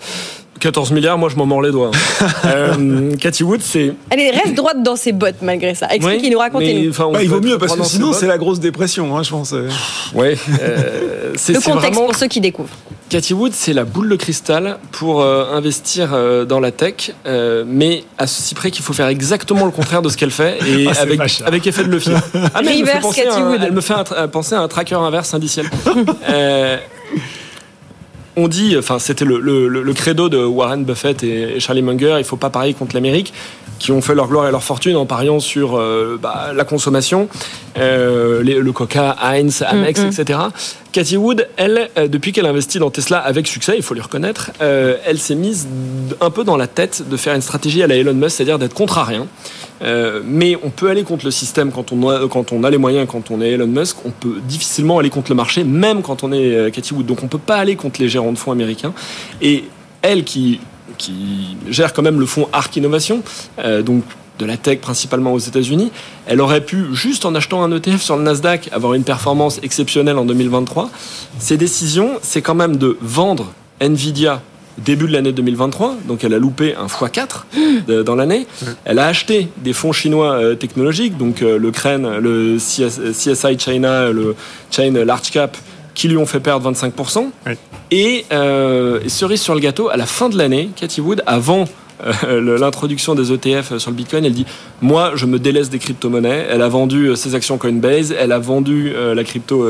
14 0.61 0.91
milliards, 0.93 1.19
moi 1.19 1.29
je 1.29 1.37
m'en 1.37 1.47
mords 1.47 1.63
les 1.63 1.71
doigts. 1.71 1.91
hein. 1.95 2.27
Euh, 2.47 3.17
Cathy 3.17 3.43
Wood, 3.45 3.61
c'est. 3.63 3.93
Elle 4.11 4.21
est- 4.21 4.31
reste 4.31 4.55
droite 4.55 4.83
dans 4.83 4.97
ses 4.97 5.13
bottes 5.13 5.43
malgré 5.43 5.75
ça. 5.75 5.89
Expliquez-nous, 5.93 6.39
racontez-nous. 6.39 6.93
Bah, 7.13 7.23
il 7.23 7.29
vaut 7.29 7.41
mieux 7.41 7.59
parce 7.59 7.75
que 7.77 7.85
sinon 7.85 8.13
c'est 8.13 8.27
la 8.27 8.39
grosse 8.39 8.61
dépression, 8.61 9.17
hein, 9.17 9.23
je 9.23 9.31
pense. 9.31 9.53
Ouais. 10.15 10.37
euh, 10.61 11.33
c'est 11.37 11.53
Le 11.55 11.61
contexte 11.61 11.81
vraiment- 11.95 12.07
pour 12.07 12.15
ceux 12.17 12.29
qui 12.29 12.41
découvrent. 12.41 12.71
Cathy 13.09 13.35
Wood, 13.35 13.53
c'est 13.55 13.73
la 13.73 13.85
boule 13.85 14.09
de 14.09 14.17
cristal 14.17 14.79
pour 14.93 15.21
euh, 15.23 15.45
investir 15.55 16.11
euh, 16.13 16.45
dans 16.45 16.59
la 16.59 16.73
tech, 16.73 17.13
euh, 17.27 17.63
mais 17.67 18.03
à 18.19 18.27
ceci 18.27 18.55
près 18.57 18.71
qu'il 18.73 18.85
faut 18.85 18.93
faire 18.93 19.07
exactement 19.09 19.65
le 19.65 19.71
contraire 19.71 20.03
de 20.03 20.09
ce 20.09 20.17
qu'elle 20.17 20.33
fait 20.33 20.59
et 20.67 20.87
Ah, 20.89 21.03
avec, 21.47 21.67
effet 21.67 21.85
de 21.85 21.89
levier. 21.89 22.15
Ah, 22.55 22.63
mais 22.63 22.73
elle 22.75 22.81
me 22.81 22.87
fait 22.87 22.99
Reverse 22.99 23.03
penser 23.03 23.27
à 23.27 23.35
un- 23.37 23.51
Wood. 23.53 23.61
Elle 23.65 23.73
me 23.73 23.81
fait 23.81 23.95
un 23.95 24.29
penser 24.29 24.55
à 24.57 24.61
un 24.61 24.69
tracker 24.69 24.97
inverse 24.97 25.35
indiciel. 25.35 25.67
On 28.39 28.49
dit, 28.49 28.77
enfin, 28.79 28.99
c'était 28.99 29.25
le, 29.25 29.39
le- 29.41 29.69
le- 29.69 29.93
credo 29.95 30.29
de 30.29 30.37
Warren 30.45 30.85
Buffett 30.85 31.23
et, 31.23 31.59
Charlie 31.59 31.81
Munger, 31.83 32.17
il 32.19 32.25
faut 32.25 32.37
pas 32.37 32.51
parier 32.51 32.75
contre 32.75 32.95
l'Amérique, 32.95 33.33
qui 33.79 33.93
ont 33.93 34.03
fait 34.03 34.15
leur 34.15 34.29
gloire 34.29 34.47
et 34.47 34.51
leur 34.51 34.63
fortune 34.63 34.95
en 34.97 35.07
pariant 35.07 35.41
sur 35.41 35.77
euh, 35.79 36.19
bah, 36.21 36.51
la 36.55 36.65
consommation, 36.65 37.29
euh, 37.79 38.43
les- 38.43 38.59
le 38.61 38.73
Coca, 38.73 39.17
Heinz, 39.23 39.63
Amex, 39.67 40.01
Mm, 40.01 40.05
mm. 40.05 40.09
etc. 40.09 40.39
Cathy 40.93 41.17
Wood, 41.17 41.47
elle, 41.57 41.89
euh, 41.99 42.09
depuis 42.09 42.33
qu'elle 42.33 42.47
investit 42.47 42.79
dans 42.79 42.91
Tesla 42.91 43.19
avec 43.19 43.47
succès, 43.47 43.75
il 43.77 43.83
faut 43.83 43.95
lui 43.95 44.01
reconnaître, 44.03 44.51
euh, 44.61 44.97
elle 45.07 45.19
s'est 45.19 45.35
mise 45.35 45.67
un 46.21 46.31
peu 46.31 46.45
dans 46.45 46.57
la 46.59 46.67
tête 46.67 47.05
de 47.09 47.17
faire 47.17 47.35
une 47.35 47.43
stratégie 47.43 47.83
à 47.83 47.87
la 47.87 47.97
Elon 47.97 48.15
Musk, 48.15 48.37
c'est-à-dire 48.37 48.59
d'être 48.59 48.75
contre 48.75 48.99
à 48.99 49.05
rien. 49.05 49.27
Euh, 49.83 50.23
mais 50.25 50.57
on 50.63 50.71
peut 50.71 50.89
aller 50.89 51.05
contre 51.05 51.25
le 51.25 51.31
système 51.31 51.71
quand 51.71 51.93
on, 51.93 52.09
a, 52.09 52.29
quand 52.29 52.53
on 52.53 52.65
a 52.65 52.71
les 52.71 52.79
moyens, 52.79 53.07
quand 53.11 53.31
on 53.31 53.41
est 53.41 53.51
Elon 53.53 53.67
Musk. 53.67 53.99
On 54.05 54.11
peut 54.11 54.41
difficilement 54.47 54.99
aller 54.99 55.11
contre 55.11 55.31
le 55.31 55.37
marché, 55.37 55.65
même 55.65 56.03
quand 56.03 56.25
on 56.25 56.33
est 56.33 56.55
euh, 56.55 56.71
Cathy 56.71 56.95
Wood. 56.95 57.07
Donc 57.07 57.23
on 57.23 57.29
peut 57.29 57.39
pas 57.39 57.57
aller 57.57 57.77
contre 57.77 58.01
les 58.01 58.09
gérants 58.09 58.33
de 58.33 58.39
fonds 58.39 58.53
américains. 58.53 58.95
Et 59.43 59.65
elle 60.03 60.25
qui, 60.25 60.61
qui 60.99 61.57
gère 61.69 61.93
quand 61.93 62.03
même 62.03 62.21
le 62.21 62.27
fonds 62.27 62.49
Arc 62.53 62.77
Innovation, 62.77 63.23
euh, 63.59 63.83
donc 63.83 64.03
de 64.39 64.45
la 64.45 64.57
tech 64.59 64.81
principalement 64.81 65.33
aux 65.33 65.39
États-Unis, 65.39 65.91
elle 66.27 66.43
aurait 66.43 66.61
pu, 66.61 66.95
juste 66.95 67.25
en 67.25 67.35
achetant 67.35 67.63
un 67.63 67.75
ETF 67.75 68.03
sur 68.03 68.17
le 68.19 68.23
Nasdaq, 68.23 68.69
avoir 68.71 68.93
une 68.93 69.03
performance 69.03 69.61
exceptionnelle 69.63 70.19
en 70.19 70.27
2023. 70.27 70.91
Ses 71.39 71.57
décisions, 71.57 72.19
c'est 72.21 72.43
quand 72.43 72.55
même 72.55 72.77
de 72.77 72.99
vendre 73.01 73.53
Nvidia 73.81 74.43
début 74.79 75.07
de 75.07 75.13
l'année 75.13 75.33
2023, 75.33 75.97
donc 76.07 76.23
elle 76.25 76.35
a 76.35 76.39
loupé 76.39 76.75
un 76.75 76.87
x4 76.87 77.47
de- 77.87 78.03
dans 78.03 78.15
l'année. 78.15 78.47
Elle 78.85 78.99
a 78.99 79.07
acheté 79.07 79.49
des 79.59 79.73
fonds 79.73 79.93
chinois 79.93 80.33
euh, 80.33 80.55
technologiques, 80.55 81.17
donc 81.17 81.43
euh, 81.43 81.59
le 81.59 81.71
CREN, 81.71 82.19
le 82.21 82.57
CS 82.59 83.01
CSI 83.13 83.59
China, 83.59 84.11
le 84.11 84.35
Chain 84.71 84.93
Large 85.05 85.31
Cap, 85.31 85.57
qui 85.95 86.09
lui 86.09 86.17
ont 86.19 86.27
fait 86.27 86.41
perdre 86.41 86.71
25%. 86.71 87.27
Oui. 87.47 87.53
Et, 87.91 88.25
euh, 88.33 89.01
et 89.05 89.09
cerise 89.09 89.41
sur 89.41 89.55
le 89.55 89.61
gâteau, 89.61 89.89
à 89.89 89.97
la 89.97 90.07
fin 90.07 90.29
de 90.29 90.37
l'année, 90.37 90.69
Cathy 90.77 91.01
Wood, 91.01 91.23
avant 91.27 91.65
euh, 92.25 92.59
l'introduction 92.59 93.15
des 93.15 93.33
ETF 93.33 93.79
sur 93.79 93.91
le 93.91 93.97
Bitcoin. 93.97 94.25
Elle 94.27 94.35
dit 94.35 94.45
moi, 94.83 95.13
je 95.15 95.25
me 95.25 95.39
délaisse 95.39 95.71
des 95.71 95.79
crypto-monnaies. 95.79 96.47
Elle 96.51 96.61
a 96.61 96.69
vendu 96.69 97.17
ses 97.17 97.35
actions 97.35 97.57
Coinbase, 97.57 98.13
elle 98.19 98.33
a 98.33 98.39
vendu 98.39 98.93
la 99.15 99.25
crypto 99.25 99.67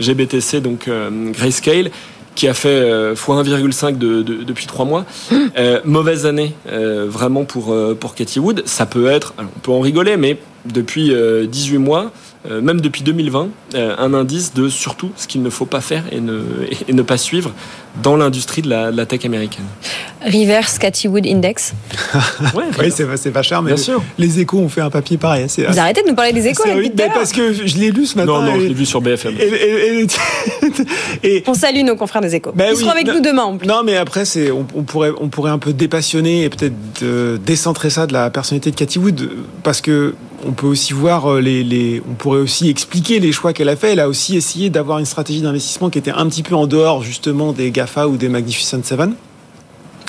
GBTC, 0.00 0.60
donc 0.60 0.90
Grayscale 1.32 1.90
qui 2.34 2.48
a 2.48 2.54
fait 2.54 3.12
x1,5 3.14 3.98
de, 3.98 4.22
depuis 4.22 4.66
trois 4.66 4.84
mois. 4.84 5.04
mauvaise 5.84 6.26
année 6.26 6.54
vraiment 6.66 7.44
pour, 7.44 7.74
pour 7.98 8.14
Cathy 8.14 8.38
Wood. 8.38 8.62
Ça 8.66 8.86
peut 8.86 9.06
être, 9.06 9.34
on 9.38 9.60
peut 9.60 9.72
en 9.72 9.80
rigoler, 9.80 10.16
mais 10.16 10.38
depuis 10.64 11.14
18 11.48 11.78
mois, 11.78 12.12
euh, 12.48 12.62
même 12.62 12.80
depuis 12.80 13.02
2020, 13.02 13.48
euh, 13.74 13.94
un 13.98 14.14
indice 14.14 14.54
de 14.54 14.70
surtout 14.70 15.10
ce 15.14 15.26
qu'il 15.26 15.42
ne 15.42 15.50
faut 15.50 15.66
pas 15.66 15.82
faire 15.82 16.04
et 16.10 16.20
ne, 16.20 16.40
et 16.88 16.92
ne 16.94 17.02
pas 17.02 17.18
suivre 17.18 17.52
dans 18.02 18.16
l'industrie 18.16 18.62
de 18.62 18.68
la, 18.70 19.04
tech 19.04 19.26
américaine. 19.26 19.66
Reverse 20.24 20.78
Cathy 20.78 21.06
Wood 21.08 21.26
Index. 21.26 21.74
ouais, 22.54 22.64
oui, 22.78 22.90
c'est 22.90 23.30
pas 23.30 23.42
cher, 23.42 23.60
mais 23.60 23.74
Bien 23.74 23.82
sûr. 23.82 24.02
les 24.16 24.40
échos 24.40 24.58
ont 24.58 24.68
fait 24.70 24.80
un 24.80 24.88
papier 24.88 25.18
pareil. 25.18 25.46
Vous 25.68 25.78
arrêtez 25.78 26.02
de 26.02 26.08
nous 26.08 26.14
parler 26.14 26.32
des 26.32 26.46
échos 26.46 26.62
oui, 26.74 26.90
parce 27.12 27.32
que 27.32 27.52
je 27.52 27.76
l'ai 27.76 27.90
lu 27.90 28.06
ce 28.06 28.16
matin. 28.16 28.32
Non, 28.32 28.42
non, 28.42 28.54
je 28.54 28.66
l'ai 28.66 28.74
vu 28.74 28.86
sur 28.86 29.02
BFM. 29.02 29.34
Et, 31.22 31.42
on 31.46 31.54
salue 31.54 31.82
nos 31.82 31.96
confrères 31.96 32.22
des 32.22 32.34
échos. 32.36 32.52
Ben 32.54 32.70
Ils 32.72 32.76
seront 32.76 32.90
avec 32.90 33.06
nous 33.06 33.20
demain 33.20 33.42
en 33.42 33.56
plus. 33.56 33.66
Non, 33.66 33.82
mais 33.84 33.96
après, 33.96 34.22
on, 34.50 34.66
on, 34.74 34.82
pourrait, 34.82 35.10
on 35.20 35.28
pourrait 35.28 35.50
un 35.50 35.58
peu 35.58 35.72
dépassionner 35.72 36.44
et 36.44 36.48
peut-être 36.48 37.42
décentrer 37.44 37.90
ça 37.90 38.06
de 38.06 38.12
la 38.12 38.30
personnalité 38.30 38.70
de 38.70 38.76
Cathy 38.76 38.98
Wood 38.98 39.30
parce 39.62 39.80
que 39.80 40.14
on 40.46 40.52
peut 40.52 40.66
aussi 40.66 40.92
voir 40.92 41.26
euh, 41.26 41.40
les, 41.40 41.62
les, 41.62 42.02
on 42.08 42.14
pourrait 42.14 42.40
aussi 42.40 42.68
expliquer 42.68 43.20
les 43.20 43.32
choix 43.32 43.52
qu'elle 43.52 43.68
a 43.68 43.76
fait. 43.76 43.92
Elle 43.92 44.00
a 44.00 44.08
aussi 44.08 44.36
essayé 44.36 44.70
d'avoir 44.70 44.98
une 44.98 45.06
stratégie 45.06 45.42
d'investissement 45.42 45.90
qui 45.90 45.98
était 45.98 46.10
un 46.10 46.26
petit 46.28 46.42
peu 46.42 46.54
en 46.54 46.66
dehors 46.66 47.02
justement 47.02 47.52
des 47.52 47.70
GAFA 47.70 48.08
ou 48.08 48.16
des 48.16 48.28
Magnificent 48.28 48.82
Seven. 48.82 49.14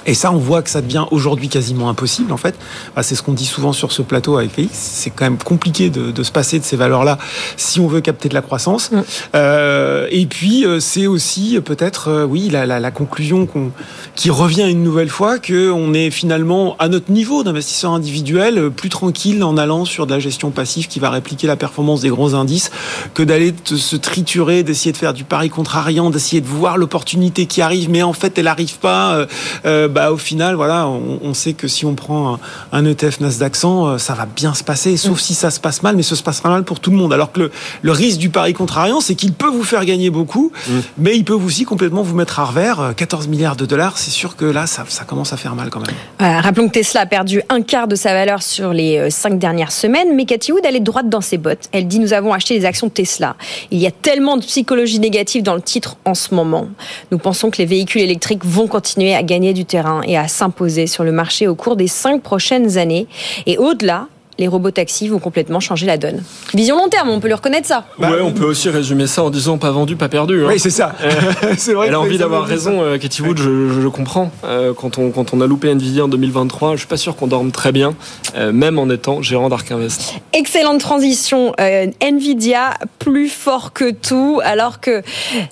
Et 0.06 0.14
ça, 0.14 0.32
on 0.32 0.38
voit 0.38 0.62
que 0.62 0.70
ça 0.70 0.82
devient 0.82 1.06
aujourd'hui 1.12 1.48
quasiment 1.48 1.90
impossible, 1.90 2.32
en 2.32 2.38
fait. 2.38 2.56
Bah, 2.96 3.04
c'est 3.04 3.16
ce 3.16 3.22
qu'on 3.22 3.34
dit 3.34 3.46
souvent 3.46 3.72
sur 3.74 3.92
ce 3.92 4.02
plateau 4.02 4.38
avec 4.38 4.52
Félix. 4.52 4.76
C'est 4.76 5.12
quand 5.12 5.26
même 5.26 5.38
compliqué 5.38 5.90
de, 5.90 6.12
de, 6.12 6.24
se 6.24 6.32
passer 6.32 6.60
de 6.60 6.64
ces 6.64 6.76
valeurs-là 6.76 7.20
si 7.56 7.80
on 7.80 7.88
veut 7.88 8.02
capter 8.02 8.28
de 8.28 8.34
la 8.34 8.42
croissance. 8.42 8.92
Mm. 8.92 9.02
Euh, 9.36 10.08
et 10.10 10.26
puis, 10.26 10.66
euh, 10.66 10.80
c'est 10.80 11.06
aussi 11.06 11.58
euh, 11.58 11.62
peut-être, 11.62 12.08
euh, 12.08 12.26
oui, 12.26 12.50
la, 12.50 12.66
la, 12.66 12.80
la 12.80 12.92
conclusion 12.92 13.46
qu'on, 13.46 13.72
qui 14.16 14.32
revient 14.32 14.68
une 14.70 14.84
nouvelle 14.84 15.10
fois 15.10 15.38
qu'on 15.38 15.94
est 15.94 16.10
finalement 16.10 16.76
à 16.80 16.88
notre 16.88 17.12
niveau 17.12 17.44
d'investisseur 17.44 17.92
individuel 17.92 18.72
plus 18.72 18.90
tranquille 18.90 19.44
en 19.44 19.56
allant 19.58 19.86
sur 19.86 20.08
de 20.08 20.14
la 20.14 20.20
gestion 20.20 20.50
passive 20.50 20.88
qui 20.88 21.00
va 21.00 21.10
répliquer 21.10 21.46
la 21.46 21.56
performance 21.56 22.02
des 22.02 22.10
gros 22.10 22.34
indices 22.34 22.72
que 23.14 23.22
d'aller 23.22 23.54
se 23.66 23.96
triturer, 23.96 24.64
d'essayer 24.64 24.92
de 24.92 24.98
faire 24.98 25.14
du 25.14 25.24
pari 25.24 25.50
contrariant, 25.50 26.10
d'essayer 26.10 26.42
de 26.42 26.48
voir 26.48 26.78
l'opportunité 26.78 27.46
qui 27.46 27.62
arrive, 27.62 27.90
mais 27.90 28.02
en 28.02 28.14
fait, 28.14 28.38
elle 28.38 28.46
n'arrive 28.46 28.80
pas. 28.80 29.28
Euh, 29.66 29.88
bah, 29.92 30.12
au 30.12 30.18
final, 30.18 30.56
voilà, 30.56 30.88
on, 30.88 31.34
sait 31.34 31.54
que 31.54 31.68
si 31.68 31.86
on 31.86 31.96
prend 31.96 32.40
un, 32.72 32.86
ETF 32.86 33.20
Nasdaq 33.20 33.56
100, 33.56 33.88
euh, 33.88 33.98
ça 33.98 34.14
va 34.14 34.26
bien 34.26 34.54
se 34.54 34.64
passer, 34.64 34.98
sauf 34.98 35.18
mm. 35.18 35.22
si 35.22 35.34
ça 35.34 35.52
se 35.52 35.60
passe 35.60 35.84
mal, 35.84 35.96
mais 35.96 36.04
ça 36.04 36.16
se 36.16 36.24
passera 36.24 36.50
mal 36.50 36.64
pour 36.64 36.80
tout 36.80 36.92
le 36.92 36.98
monde. 36.98 37.14
Alors 37.14 37.32
que 37.32 37.52
le, 37.82 37.92
risque 37.92 38.18
du 38.18 38.30
pari 38.30 38.54
contrariant, 38.54 39.02
c'est 39.02 39.16
qu'il 39.16 39.34
peut 39.34 39.50
vous 39.50 39.64
faire 39.64 39.86
gagner 39.86 40.10
beaucoup, 40.10 40.52
mm. 40.68 40.72
mais 40.98 41.16
il 41.16 41.24
peut 41.24 41.34
aussi 41.34 41.66
complètement 41.66 42.02
vous 42.02 42.16
mettre 42.16 42.40
à 42.40 42.46
revers. 42.46 42.94
14 42.96 43.26
euh, 43.26 43.30
milliards 43.30 43.56
de 43.56 43.66
dollars, 43.66 43.98
c'est 43.98 44.12
sûr 44.12 44.36
que 44.36 44.46
là, 44.46 44.68
ça, 44.68 44.86
commence 45.06 45.34
à 45.34 45.38
faire 45.38 45.56
mal 45.56 45.70
quand 45.70 45.82
même. 45.82 46.42
rappelons 46.42 46.68
que 46.68 46.74
Tesla 46.74 47.02
a 47.02 47.06
perdu 47.06 47.42
un 47.50 47.62
quart 47.62 47.88
de 47.88 47.96
sa 47.96 48.14
valeur 48.14 48.42
sur 48.42 48.74
les 48.74 48.98
euh, 48.98 49.10
cinq 49.10 49.38
dernières 49.38 49.72
semaines, 49.72 50.16
mais 50.16 50.26
Cathy 50.26 50.52
Wood, 50.52 50.62
elle 50.66 50.76
est 50.76 50.80
droite 50.80 51.10
dans 51.10 51.22
ses 51.22 51.38
bottes. 51.38 51.70
Elle 51.72 51.88
dit 51.88 52.00
nous 52.00 52.14
avons 52.14 52.34
acheté 52.34 52.58
des 52.58 52.66
actions 52.66 52.88
de 52.88 52.92
Tesla. 52.92 53.36
Il 53.72 53.80
y 53.80 53.88
a 53.88 53.92
tellement 53.92 54.38
de 54.38 54.44
psychologie 54.44 55.00
négative 55.00 55.44
dans 55.44 55.56
le 55.56 55.62
titre 55.62 55.98
en 56.06 56.14
ce 56.14 56.34
moment. 56.34 56.68
Nous 57.12 57.18
pensons 57.18 57.50
que 57.50 57.58
les 57.58 57.66
véhicules 57.66 58.02
électriques 58.02 58.46
vont 58.46 58.68
continuer 58.68 59.16
à 59.16 59.24
gagner 59.24 59.54
du 59.54 59.66
terrain 59.66 59.81
et 60.04 60.18
à 60.18 60.28
s'imposer 60.28 60.88
sur 60.88 61.04
le 61.04 61.12
marché 61.12 61.48
au 61.48 61.56
cours 61.56 61.76
des 61.76 61.88
cinq 61.88 62.22
prochaines 62.22 62.78
années. 62.78 63.08
Et 63.46 63.58
au-delà, 63.58 64.08
les 64.42 64.48
robots 64.48 64.72
taxis 64.72 65.08
vont 65.08 65.20
complètement 65.20 65.60
changer 65.60 65.86
la 65.86 65.98
donne. 65.98 66.24
Vision 66.56 66.76
long 66.76 66.90
terme, 66.90 67.10
on 67.10 67.20
peut 67.20 67.28
le 67.28 67.36
reconnaître 67.36 67.68
ça. 67.68 67.86
ouais, 68.00 68.22
on 68.22 68.32
peut 68.32 68.44
aussi 68.44 68.70
résumer 68.70 69.06
ça 69.06 69.24
en 69.24 69.30
disant 69.30 69.60
pas 69.60 69.70
vendu, 69.70 69.96
pas 69.96 70.10
perdu. 70.10 70.44
Hein. 70.44 70.48
Oui, 70.50 70.60
c'est 70.60 70.72
ça. 70.72 70.96
c'est 71.58 71.74
vrai. 71.74 71.88
Elle 71.88 71.94
a 71.94 72.00
envie 72.00 72.18
d'avoir 72.18 72.44
raison, 72.44 72.82
euh, 72.82 72.98
Katie 72.98 73.22
Wood, 73.22 73.38
je, 73.38 73.80
le 73.80 73.90
comprends. 73.92 74.32
Euh, 74.44 74.74
quand, 74.74 74.98
on, 74.98 75.12
quand 75.12 75.34
on 75.34 75.42
a 75.42 75.48
loupé 75.48 75.70
Nvidia 75.70 76.06
en 76.06 76.08
2023, 76.08 76.74
je 76.74 76.80
suis 76.80 76.88
pas 76.88 76.98
sûr 76.98 77.16
qu'on 77.16 77.28
dorme 77.28 77.52
très 77.52 77.72
bien, 77.72 77.94
euh, 78.36 78.52
même 78.52 78.80
en 78.80 78.90
étant 78.90 79.22
gérant 79.22 79.48
d'Ark 79.48 79.72
Invest. 79.72 80.16
Excellente 80.34 80.82
transition. 80.82 81.54
Nvidia, 82.02 82.74
plus 82.98 83.30
fort 83.30 83.74
que 83.74 83.92
tout, 83.92 84.42
alors 84.44 84.80
que 84.80 85.04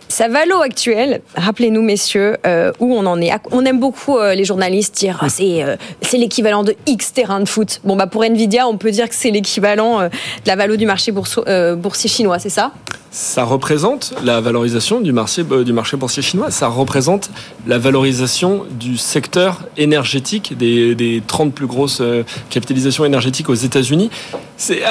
sa 0.08 0.28
valo 0.30 0.62
actuelle, 0.62 1.22
rappelez-nous 1.36 1.84
messieurs, 1.84 2.38
où 2.80 2.96
on 2.96 3.06
en 3.06 3.22
est. 3.22 3.32
On 3.52 3.66
aime 3.66 3.80
beaucoup 3.80 4.18
les 4.20 4.46
journalistes 4.46 4.96
dire 4.96 5.20
ah, 5.22 5.30
c'est 5.30 5.64
c'est 6.02 6.18
l'équivalent 6.18 6.64
de 6.64 6.76
X 6.88 7.14
terrain 7.14 7.40
de 7.40 7.48
foot. 7.48 7.82
Bon 7.84 7.96
bah 7.96 8.08
pour 8.08 8.24
Nvidia, 8.24 8.68
on 8.68 8.78
peut 8.80 8.92
dire 8.92 9.08
que 9.08 9.16
c'est 9.16 9.30
l'équivalent 9.30 10.02
euh, 10.02 10.10
de 10.10 10.48
la 10.48 10.56
valeur 10.56 10.78
du 10.78 10.86
marché 10.86 11.14
euh, 11.48 11.76
boursier 11.76 12.10
chinois, 12.10 12.40
c'est 12.40 12.50
ça? 12.50 12.72
Ça 13.12 13.44
représente 13.44 14.14
la 14.24 14.40
valorisation 14.40 15.02
du 15.02 15.12
marché, 15.12 15.44
euh, 15.52 15.64
du 15.64 15.74
marché 15.74 15.98
boursier 15.98 16.22
chinois, 16.22 16.52
ça 16.52 16.68
représente 16.68 17.30
la 17.68 17.78
valorisation 17.78 18.66
du 18.72 18.98
secteur 18.98 19.62
énergétique, 19.78 20.58
des, 20.58 21.22
30 21.26 21.54
plus 21.54 21.68
grosses 21.68 22.02
capitalisations 22.50 23.06
énergétiques 23.06 23.50
aux 23.50 23.56
États-Unis. 23.56 24.10
C'est, 24.58 24.82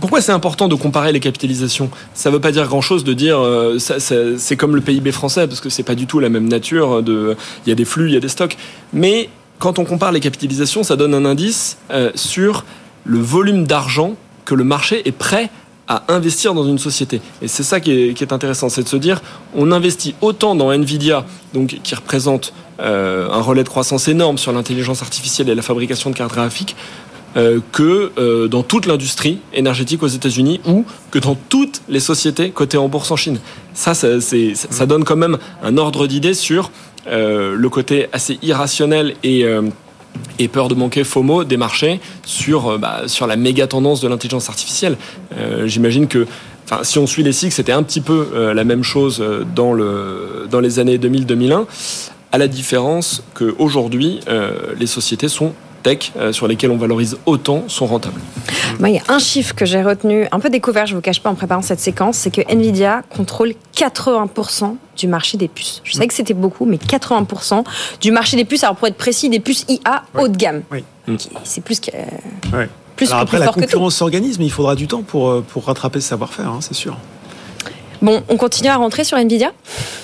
pourquoi 0.00 0.20
c'est 0.20 0.32
important 0.32 0.68
de 0.68 0.74
comparer 0.74 1.12
les 1.12 1.20
capitalisations? 1.20 1.90
Ça 2.14 2.30
ne 2.30 2.34
veut 2.34 2.40
pas 2.40 2.52
dire 2.52 2.66
grand-chose 2.66 3.04
de 3.04 3.12
dire 3.12 3.38
c'est 3.78 4.56
comme 4.56 4.74
le 4.74 4.80
PIB 4.80 5.12
français, 5.12 5.46
parce 5.46 5.60
que 5.60 5.68
c'est 5.68 5.82
pas 5.82 5.94
du 5.94 6.06
tout 6.06 6.20
la 6.20 6.28
même 6.28 6.48
nature. 6.48 7.02
Il 7.06 7.68
y 7.68 7.72
a 7.72 7.74
des 7.74 7.84
flux, 7.84 8.08
il 8.08 8.14
y 8.14 8.16
a 8.16 8.20
des 8.20 8.28
stocks. 8.28 8.56
Mais 8.92 9.28
quand 9.58 9.78
on 9.78 9.84
compare 9.84 10.12
les 10.12 10.20
capitalisations, 10.20 10.82
ça 10.82 10.96
donne 10.96 11.14
un 11.14 11.24
indice 11.24 11.78
sur 12.14 12.64
le 13.06 13.18
volume 13.18 13.66
d'argent 13.66 14.16
que 14.44 14.54
le 14.54 14.64
marché 14.64 15.06
est 15.08 15.12
prêt 15.12 15.50
à 15.88 16.02
investir 16.08 16.54
dans 16.54 16.64
une 16.64 16.78
société. 16.78 17.20
Et 17.42 17.48
c'est 17.48 17.62
ça 17.62 17.80
qui 17.80 17.92
est, 17.92 18.32
intéressant, 18.32 18.68
c'est 18.68 18.82
de 18.82 18.88
se 18.88 18.96
dire, 18.96 19.22
on 19.54 19.70
investit 19.70 20.14
autant 20.20 20.54
dans 20.54 20.72
Nvidia, 20.72 21.24
donc 21.54 21.78
qui 21.82 21.94
représente 21.94 22.52
euh, 22.80 23.30
un 23.30 23.40
relais 23.40 23.62
de 23.62 23.68
croissance 23.68 24.08
énorme 24.08 24.36
sur 24.36 24.52
l'intelligence 24.52 25.02
artificielle 25.02 25.48
et 25.48 25.54
la 25.54 25.62
fabrication 25.62 26.10
de 26.10 26.16
cartes 26.16 26.32
graphiques, 26.32 26.74
euh, 27.36 27.60
que 27.70 28.10
euh, 28.18 28.48
dans 28.48 28.62
toute 28.62 28.86
l'industrie 28.86 29.38
énergétique 29.52 30.02
aux 30.02 30.08
États-Unis 30.08 30.60
ou 30.66 30.84
que 31.12 31.18
dans 31.20 31.36
toutes 31.36 31.82
les 31.88 32.00
sociétés 32.00 32.50
cotées 32.50 32.78
en 32.78 32.88
bourse 32.88 33.10
en 33.12 33.16
Chine. 33.16 33.38
Ça, 33.74 33.94
ça, 33.94 34.08
ça 34.20 34.86
donne 34.86 35.04
quand 35.04 35.16
même 35.16 35.38
un 35.62 35.76
ordre 35.78 36.06
d'idée 36.06 36.34
sur 36.34 36.70
le 37.08 37.68
côté 37.68 38.08
assez 38.12 38.36
irrationnel 38.42 39.14
et 39.22 39.44
et 40.38 40.48
peur 40.48 40.68
de 40.68 40.74
manquer 40.74 41.04
FOMO 41.04 41.44
des 41.44 41.56
marchés 41.56 42.00
sur, 42.24 42.68
euh, 42.68 42.78
bah, 42.78 43.02
sur 43.06 43.26
la 43.26 43.36
méga 43.36 43.66
tendance 43.66 44.00
de 44.00 44.08
l'intelligence 44.08 44.48
artificielle. 44.48 44.96
Euh, 45.36 45.66
j'imagine 45.66 46.08
que 46.08 46.26
si 46.82 46.98
on 46.98 47.06
suit 47.06 47.22
les 47.22 47.32
cycles, 47.32 47.54
c'était 47.54 47.72
un 47.72 47.82
petit 47.82 48.00
peu 48.00 48.28
euh, 48.34 48.52
la 48.52 48.64
même 48.64 48.82
chose 48.82 49.22
dans, 49.54 49.72
le, 49.72 50.48
dans 50.50 50.60
les 50.60 50.78
années 50.78 50.98
2000-2001, 50.98 51.66
à 52.32 52.38
la 52.38 52.48
différence 52.48 53.22
qu'aujourd'hui, 53.34 54.20
les 54.78 54.86
sociétés 54.86 55.28
sont 55.28 55.52
euh, 56.16 56.32
sur 56.32 56.48
lesquels 56.48 56.70
on 56.70 56.76
valorise 56.76 57.18
autant 57.26 57.64
sont 57.68 57.86
rentables. 57.86 58.20
il 58.80 58.88
y 58.88 58.98
a 58.98 59.02
un 59.08 59.18
chiffre 59.18 59.54
que 59.54 59.64
j'ai 59.64 59.82
retenu, 59.82 60.26
un 60.32 60.40
peu 60.40 60.50
découvert, 60.50 60.86
je 60.86 60.92
ne 60.92 60.96
vous 60.96 61.02
cache 61.02 61.20
pas 61.20 61.30
en 61.30 61.34
préparant 61.34 61.62
cette 61.62 61.80
séquence, 61.80 62.16
c'est 62.16 62.30
que 62.30 62.40
Nvidia 62.48 63.02
contrôle 63.08 63.54
80% 63.76 64.76
du 64.96 65.06
marché 65.06 65.36
des 65.38 65.48
puces. 65.48 65.80
Je 65.84 65.92
savais 65.92 66.06
que 66.08 66.14
c'était 66.14 66.34
beaucoup, 66.34 66.64
mais 66.64 66.76
80% 66.76 67.64
du 68.00 68.10
marché 68.10 68.36
des 68.36 68.44
puces, 68.44 68.64
alors 68.64 68.76
pour 68.76 68.88
être 68.88 68.96
précis, 68.96 69.28
des 69.28 69.40
puces 69.40 69.64
IA 69.68 70.02
haut 70.18 70.28
de 70.28 70.36
gamme. 70.36 70.62
C'est 71.44 71.62
plus 71.62 71.80
que... 71.80 71.90
Plus 72.96 73.10
alors 73.10 73.22
après, 73.22 73.38
la 73.38 73.48
concurrence 73.48 73.96
s'organise, 73.96 74.38
mais 74.38 74.46
il 74.46 74.50
faudra 74.50 74.74
du 74.74 74.86
temps 74.86 75.02
pour, 75.02 75.28
euh, 75.28 75.44
pour 75.46 75.66
rattraper 75.66 76.00
ce 76.00 76.08
savoir-faire, 76.08 76.48
hein, 76.48 76.60
c'est 76.62 76.74
sûr. 76.74 76.96
Bon, 78.00 78.22
on 78.28 78.36
continue 78.36 78.70
à 78.70 78.76
rentrer 78.76 79.04
sur 79.04 79.18
Nvidia? 79.18 79.52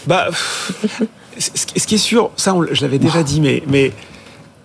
Bah, 0.06 0.28
ce 1.38 1.86
qui 1.86 1.94
est 1.94 1.98
sûr, 1.98 2.30
ça, 2.36 2.54
je 2.70 2.82
l'avais 2.82 2.98
déjà 2.98 3.22
dit, 3.22 3.40
mais, 3.40 3.62
mais 3.66 3.92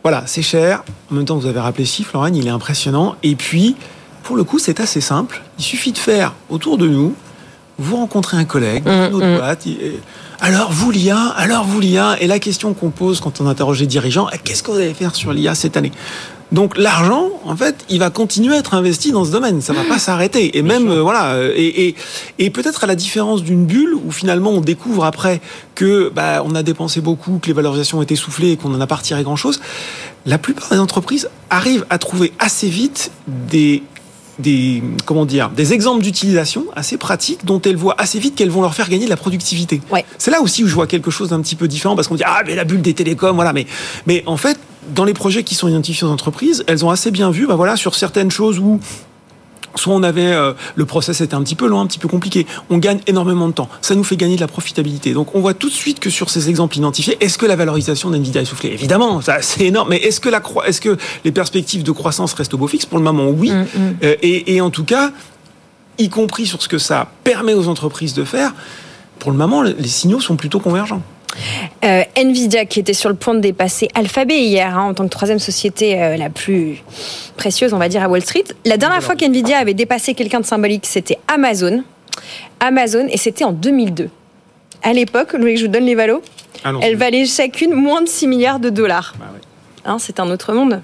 voilà, 0.10 0.24
c'est 0.26 0.42
cher. 0.42 0.86
En 1.12 1.16
même 1.16 1.26
temps, 1.26 1.36
vous 1.36 1.48
avez 1.48 1.60
rappelé 1.60 1.84
chiffre, 1.84 2.12
Lorraine, 2.14 2.38
il 2.38 2.48
est 2.48 2.50
impressionnant. 2.50 3.18
Et 3.24 3.36
puis, 3.36 3.76
pour 4.24 4.38
le 4.38 4.46
coup, 4.46 4.58
c'est 4.58 4.80
assez 4.80 5.02
simple. 5.02 5.42
Il 5.60 5.66
suffit 5.66 5.92
de 5.92 5.98
faire 5.98 6.34
autour 6.50 6.78
de 6.78 6.88
nous, 6.88 7.14
vous 7.78 7.98
rencontrez 7.98 8.38
un 8.38 8.46
collègue, 8.46 8.86
mmh, 8.86 8.90
une 8.90 9.14
autre 9.16 9.28
mmh. 9.28 9.38
boîte. 9.38 9.68
Alors, 10.40 10.72
vous 10.72 10.92
l'IA, 10.92 11.20
alors 11.36 11.66
vous 11.66 11.82
l'IA. 11.82 12.16
Et 12.22 12.28
la 12.28 12.40
question 12.40 12.74
qu'on 12.74 12.90
pose 12.90 13.20
quand 13.20 13.42
on 13.42 13.48
interroge 13.48 13.82
les 13.82 13.86
dirigeants, 13.86 14.30
qu'est-ce 14.46 14.64
que 14.64 14.72
vous 14.72 14.78
allez 14.78 14.94
faire 14.94 15.14
sur 15.14 15.34
l'IA 15.34 15.56
cette 15.56 15.76
année? 15.76 15.92
Donc 16.52 16.78
l'argent, 16.78 17.30
en 17.44 17.56
fait, 17.56 17.84
il 17.90 18.00
va 18.00 18.10
continuer 18.10 18.56
à 18.56 18.60
être 18.60 18.74
investi 18.74 19.12
dans 19.12 19.26
ce 19.26 19.32
domaine. 19.32 19.62
Ça 19.62 19.74
va 19.74 19.84
pas 19.84 20.00
s'arrêter. 20.00 20.58
Et 20.58 20.62
même, 20.62 20.90
euh, 20.90 21.02
voilà, 21.02 21.34
euh, 21.34 21.52
et, 21.56 21.88
et, 21.88 21.96
et 22.40 22.50
peut-être 22.50 22.86
à 22.86 22.88
la 22.88 22.96
différence 22.96 23.44
d'une 23.44 23.66
bulle 23.66 23.94
où 23.94 24.12
finalement 24.12 24.52
on 24.52 24.62
découvre 24.62 25.04
après 25.04 25.42
que 25.76 26.10
bah, 26.14 26.44
on 26.46 26.56
a 26.56 26.64
dépensé 26.64 27.02
beaucoup, 27.02 27.40
que 27.42 27.48
les 27.48 27.54
valorisations 27.54 28.00
ont 28.00 28.02
été 28.02 28.16
soufflées 28.16 28.52
et 28.52 28.58
qu'on 28.58 28.70
n'en 28.70 28.80
a 28.80 28.88
pas 28.88 28.96
retiré 28.96 29.24
grand-chose. 29.24 29.60
La 30.26 30.38
plupart 30.38 30.70
des 30.70 30.80
entreprises 30.80 31.30
arrivent 31.50 31.86
à 31.90 31.98
trouver 31.98 32.34
assez 32.40 32.70
vite 32.70 33.12
des 33.28 33.84
des 34.40 34.84
comment 35.06 35.26
dire 35.26 35.50
des 35.50 35.74
exemples 35.74 36.04
d'utilisation 36.04 36.66
assez 36.76 36.98
pratiques 36.98 37.44
dont 37.44 37.60
elles 37.62 37.76
voient 37.76 37.96
assez 37.98 38.20
vite 38.20 38.36
qu'elles 38.36 38.52
vont 38.52 38.62
leur 38.62 38.76
faire 38.76 38.88
gagner 38.88 39.06
de 39.06 39.10
la 39.10 39.18
productivité. 39.18 39.82
Ouais. 39.92 40.06
C'est 40.20 40.30
là 40.30 40.42
aussi 40.42 40.64
où 40.64 40.68
je 40.68 40.76
vois 40.76 40.86
quelque 40.86 41.10
chose 41.10 41.30
d'un 41.30 41.42
petit 41.42 41.56
peu 41.56 41.68
différent 41.68 41.96
parce 41.96 42.08
qu'on 42.08 42.16
dit 42.16 42.24
ah 42.24 42.44
mais 42.46 42.54
la 42.54 42.64
bulle 42.64 42.84
des 42.84 42.94
télécoms 42.94 43.34
voilà 43.34 43.52
mais 43.52 43.66
mais 44.06 44.22
en 44.28 44.38
fait 44.38 44.60
dans 44.94 45.04
les 45.04 45.14
projets 45.14 45.44
qui 45.44 45.56
sont 45.56 45.68
identifiés 45.68 46.08
aux 46.08 46.12
entreprises, 46.12 46.64
elles 46.68 46.86
ont 46.86 46.90
assez 46.90 47.12
bien 47.12 47.32
vu, 47.32 47.48
bah 47.48 47.56
voilà, 47.56 47.76
sur 47.76 47.96
certaines 47.96 48.32
choses 48.32 48.60
où 48.60 48.80
soit 49.76 49.94
on 49.94 50.04
avait 50.04 50.34
euh, 50.34 50.54
le 50.76 50.86
process 50.86 51.22
était 51.22 51.36
un 51.36 51.44
petit 51.44 51.56
peu 51.56 51.68
long, 51.68 51.80
un 51.80 51.88
petit 51.88 52.00
peu 52.00 52.08
compliqué. 52.08 52.48
On 52.70 52.78
gagne 52.78 53.00
énormément 53.08 53.48
de 53.48 53.54
temps. 53.54 53.70
Ça 53.82 53.96
nous 53.96 54.04
fait 54.04 54.18
gagner 54.18 54.36
de 54.36 54.42
la 54.42 54.48
profitabilité. 54.48 55.14
Donc 55.14 55.36
on 55.36 55.40
voit 55.40 55.54
tout 55.54 55.70
de 55.70 55.74
suite 55.74 56.00
que 56.00 56.10
sur 56.10 56.30
ces 56.30 56.50
exemples 56.50 56.78
identifiés, 56.78 57.18
est-ce 57.20 57.38
que 57.38 57.46
la 57.46 57.56
valorisation 57.56 58.10
d'Nvidia 58.10 58.42
est 58.42 58.46
soufflée? 58.46 58.72
Évidemment, 58.72 59.22
ça 59.22 59.42
c'est 59.42 59.66
énorme. 59.66 59.90
Mais 59.90 59.98
est-ce 59.98 60.20
que 60.20 60.30
la 60.30 60.42
est-ce 60.66 60.82
que 60.82 60.98
les 61.24 61.32
perspectives 61.32 61.84
de 61.84 61.92
croissance 61.92 62.34
restent 62.34 62.54
au 62.54 62.58
beau 62.58 62.68
fixe? 62.68 62.86
Pour 62.86 62.98
le 62.98 63.04
moment, 63.04 63.30
oui. 63.30 63.52
Mm, 63.52 63.62
mm. 63.62 63.96
Euh, 64.04 64.16
et, 64.22 64.56
et 64.56 64.62
en 64.62 64.70
tout 64.70 64.84
cas, 64.84 65.12
y 66.00 66.10
compris 66.10 66.46
sur 66.46 66.62
ce 66.62 66.68
que 66.68 66.78
ça 66.78 67.12
permet 67.24 67.54
aux 67.54 67.68
entreprises 67.68 68.14
de 68.14 68.24
faire, 68.24 68.54
pour 69.20 69.32
le 69.32 69.38
moment, 69.38 69.62
les 69.62 69.88
signaux 69.88 70.20
sont 70.20 70.36
plutôt 70.36 70.60
convergents. 70.60 71.02
Euh, 71.84 72.04
Nvidia 72.16 72.66
qui 72.66 72.80
était 72.80 72.94
sur 72.94 73.10
le 73.10 73.16
point 73.16 73.34
de 73.34 73.40
dépasser 73.40 73.90
Alphabet 73.94 74.40
hier 74.40 74.78
hein, 74.78 74.90
en 74.90 74.94
tant 74.94 75.04
que 75.04 75.10
troisième 75.10 75.40
société 75.40 76.02
euh, 76.02 76.18
la 76.18 76.30
plus 76.30 76.84
précieuse, 77.36 77.74
on 77.74 77.78
va 77.78 77.90
dire, 77.90 78.04
à 78.04 78.10
Wall 78.10 78.22
Street. 78.22 78.46
La 78.66 78.78
dernière 78.78 79.04
fois 79.04 79.16
qu'Nvidia 79.16 79.58
avait 79.58 79.74
dépassé 79.74 80.14
quelqu'un 80.14 80.40
de 80.40 80.46
symbolique, 80.46 80.86
c'était 80.86 81.20
Amazon. 81.28 81.84
Amazon, 82.60 83.08
et 83.10 83.18
c'était 83.18 83.44
en 83.44 83.52
2002. 83.52 84.10
À 84.84 84.94
l'époque, 84.94 85.34
vous 85.34 85.40
voulez 85.40 85.54
que 85.54 85.60
je 85.60 85.66
vous 85.66 85.72
donne 85.72 85.86
les 85.86 85.96
valos? 85.96 86.22
Elles 86.82 86.96
valaient 86.96 87.26
chacune 87.26 87.74
moins 87.74 88.02
de 88.02 88.08
6 88.08 88.28
milliards 88.28 88.60
de 88.60 88.70
dollars. 88.70 89.14
Bah 89.20 89.26
hein, 89.86 89.98
c'est 90.00 90.20
un 90.20 90.30
autre 90.30 90.54
monde. 90.54 90.82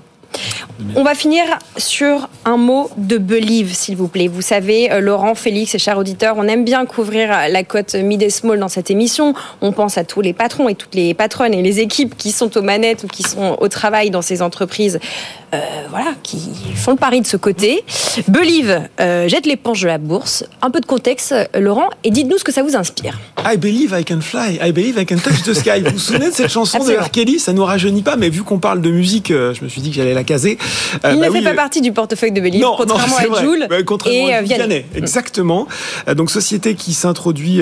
On 0.96 1.04
va 1.04 1.16
finir 1.16 1.44
sur 1.78 2.28
un 2.46 2.58
mot 2.58 2.90
de 2.98 3.18
believe, 3.18 3.74
s'il 3.74 3.96
vous 3.96 4.08
plaît. 4.08 4.28
Vous 4.28 4.42
savez, 4.42 4.92
euh, 4.92 5.00
Laurent, 5.00 5.36
Félix 5.36 5.74
et 5.76 5.80
chers 5.80 5.98
auditeurs, 5.98 6.36
on 6.38 6.48
aime 6.48 6.66
bien 6.66 6.86
couvrir 6.86 7.30
la 7.50 7.64
cote 7.64 7.96
mid 7.96 8.22
et 8.22 8.30
small 8.30 8.60
dans 8.60 8.68
cette 8.68 8.92
émission. 8.92 9.34
On 9.62 9.72
pense 9.72 9.98
à 9.98 10.04
tous 10.04 10.22
les 10.22 10.34
patrons 10.34 10.70
et 10.70 10.76
toutes 10.76 10.96
les 10.96 11.14
patronnes 11.14 11.54
et 11.54 11.62
les 11.62 11.80
équipes 11.80 12.18
qui 12.18 12.32
sont 12.32 12.58
aux 12.58 12.62
manettes 12.62 13.04
ou 13.04 13.08
qui 13.08 13.24
sont 13.24 13.58
au 13.60 13.68
travail 13.68 14.10
dans 14.10 14.22
ces 14.22 14.42
entreprises 14.42 15.00
euh, 15.54 15.60
voilà, 15.90 16.14
qui 16.24 16.40
font 16.76 16.92
le 16.92 16.98
pari 16.98 17.22
de 17.22 17.28
ce 17.28 17.38
côté. 17.38 17.84
Believe 18.28 18.82
euh, 19.00 19.28
jette 19.28 19.46
l'éponge 19.46 19.82
de 19.82 19.88
la 19.88 19.98
bourse. 19.98 20.46
Un 20.62 20.72
peu 20.72 20.80
de 20.80 20.86
contexte, 20.86 21.36
Laurent, 21.58 21.90
et 22.04 22.12
dites-nous 22.12 22.38
ce 22.38 22.44
que 22.44 22.52
ça 22.52 22.64
vous 22.64 22.76
inspire. 22.76 23.20
I 23.46 23.58
believe 23.58 23.96
I 23.98 24.04
can 24.04 24.22
fly. 24.22 24.60
I 24.62 24.72
believe 24.72 24.98
I 25.00 25.06
can 25.06 25.18
touch 25.18 25.44
the 25.44 25.54
sky. 25.54 25.82
Vous 25.84 25.92
vous 25.92 26.00
souvenez 26.00 26.30
de 26.30 26.34
cette 26.34 26.50
chanson 26.50 26.80
de 26.84 26.94
R. 26.94 27.12
Kelly 27.12 27.40
Ça 27.40 27.54
nous 27.54 27.66
rajeunit 27.66 28.02
pas, 28.02 28.16
mais 28.16 28.30
vu 28.30 28.44
qu'on 28.44 28.60
parle 28.60 28.82
de 28.82 28.90
musique, 28.90 29.30
je 29.30 29.64
me 29.64 29.70
suis 29.70 29.82
dit 29.82 29.90
que 29.90 29.96
j'allais 29.96 30.14
la 30.14 30.24
caser. 30.24 30.58
Il 31.04 31.18
ne 31.18 31.22
bah 31.22 31.32
fait 31.32 31.42
pas 31.42 31.54
partie 31.54 31.82
du 31.82 31.92
portefeuille 31.92 32.32
de 32.32 32.42
Believe, 32.42 32.66
contrairement 32.78 33.18
à 33.18 33.42
Joule 33.42 33.68
et 34.10 34.34
à 34.34 34.42
Vianney. 34.42 34.86
Exactement. 34.96 35.68
Donc 36.16 36.32
société 36.32 36.76
qui 36.76 36.94
s'introduit 36.94 37.62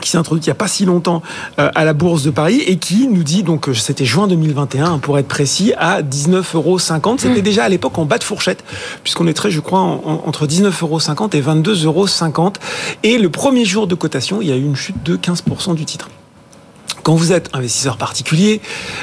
qui 0.00 0.10
s'est 0.10 0.18
introduit 0.18 0.42
il 0.42 0.48
n'y 0.48 0.52
a 0.52 0.56
pas 0.56 0.68
si 0.68 0.84
longtemps 0.84 1.22
euh, 1.58 1.70
à 1.74 1.84
la 1.84 1.92
Bourse 1.92 2.22
de 2.22 2.30
Paris 2.30 2.62
et 2.66 2.76
qui 2.76 3.08
nous 3.08 3.22
dit, 3.22 3.42
donc 3.42 3.68
c'était 3.74 4.04
juin 4.04 4.26
2021 4.26 4.98
pour 4.98 5.18
être 5.18 5.28
précis, 5.28 5.72
à 5.78 6.02
19,50 6.02 6.56
euros. 6.56 6.78
C'était 6.78 7.40
mmh. 7.40 7.40
déjà 7.40 7.64
à 7.64 7.68
l'époque 7.68 7.98
en 7.98 8.04
bas 8.04 8.18
de 8.18 8.24
fourchette, 8.24 8.64
puisqu'on 9.02 9.26
est 9.26 9.34
très, 9.34 9.50
je 9.50 9.60
crois, 9.60 9.80
entre 9.80 10.46
19,50 10.46 10.82
euros 10.82 10.98
et 10.98 11.40
22,50 11.40 11.84
euros. 11.84 12.52
Et 13.02 13.18
le 13.18 13.30
premier 13.30 13.64
jour 13.64 13.86
de 13.86 13.94
cotation, 13.94 14.42
il 14.42 14.48
y 14.48 14.52
a 14.52 14.56
eu 14.56 14.64
une 14.64 14.76
chute 14.76 15.02
de 15.02 15.16
15% 15.16 15.74
du 15.74 15.84
titre. 15.84 16.08
Quand 17.02 17.14
vous 17.14 17.32
êtes 17.32 17.48
investisseur 17.52 17.96
particulier, 17.96 18.60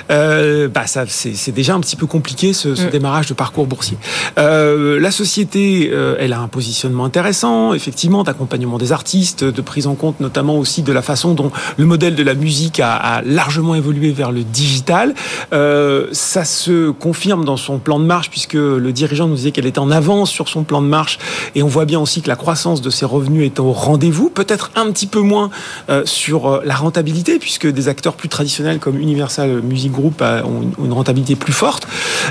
euh, 0.09 0.67
bah 0.67 0.87
ça 0.87 1.03
c'est 1.07 1.51
déjà 1.51 1.73
un 1.73 1.79
petit 1.79 1.95
peu 1.95 2.05
compliqué 2.05 2.53
ce, 2.53 2.75
ce 2.75 2.85
mm. 2.85 2.89
démarrage 2.89 3.27
de 3.27 3.33
parcours 3.33 3.67
boursier. 3.67 3.97
Euh, 4.37 4.99
la 4.99 5.11
société, 5.11 5.89
euh, 5.91 6.15
elle 6.19 6.33
a 6.33 6.39
un 6.39 6.47
positionnement 6.47 7.05
intéressant, 7.05 7.73
effectivement, 7.73 8.23
d'accompagnement 8.23 8.77
des 8.77 8.91
artistes, 8.91 9.43
de 9.43 9.61
prise 9.61 9.87
en 9.87 9.95
compte 9.95 10.19
notamment 10.19 10.57
aussi 10.57 10.81
de 10.81 10.93
la 10.93 11.01
façon 11.01 11.33
dont 11.33 11.51
le 11.77 11.85
modèle 11.85 12.15
de 12.15 12.23
la 12.23 12.33
musique 12.33 12.79
a, 12.79 12.95
a 12.95 13.21
largement 13.21 13.75
évolué 13.75 14.11
vers 14.11 14.31
le 14.31 14.43
digital. 14.43 15.13
Euh, 15.53 16.07
ça 16.11 16.45
se 16.45 16.91
confirme 16.91 17.45
dans 17.45 17.57
son 17.57 17.79
plan 17.79 17.99
de 17.99 18.05
marche 18.05 18.29
puisque 18.29 18.53
le 18.53 18.91
dirigeant 18.91 19.27
nous 19.27 19.35
disait 19.35 19.51
qu'elle 19.51 19.65
était 19.65 19.79
en 19.79 19.91
avance 19.91 20.29
sur 20.29 20.47
son 20.47 20.63
plan 20.63 20.81
de 20.81 20.87
marche 20.87 21.19
et 21.55 21.63
on 21.63 21.67
voit 21.67 21.85
bien 21.85 21.99
aussi 21.99 22.21
que 22.21 22.27
la 22.27 22.35
croissance 22.35 22.81
de 22.81 22.89
ses 22.89 23.05
revenus 23.05 23.45
est 23.45 23.59
au 23.59 23.71
rendez-vous, 23.71 24.29
peut-être 24.29 24.71
un 24.75 24.91
petit 24.91 25.07
peu 25.07 25.19
moins 25.19 25.49
euh, 25.89 26.03
sur 26.05 26.61
la 26.63 26.75
rentabilité 26.75 27.39
puisque 27.39 27.67
des 27.67 27.88
acteurs 27.89 28.15
plus 28.15 28.29
traditionnels 28.29 28.79
comme 28.79 28.99
Universal 28.99 29.61
Music 29.61 29.91
Group 29.91 30.21
ont 30.21 30.83
une 30.83 30.93
rentabilité 30.93 31.35
plus 31.35 31.53
forte. 31.53 31.87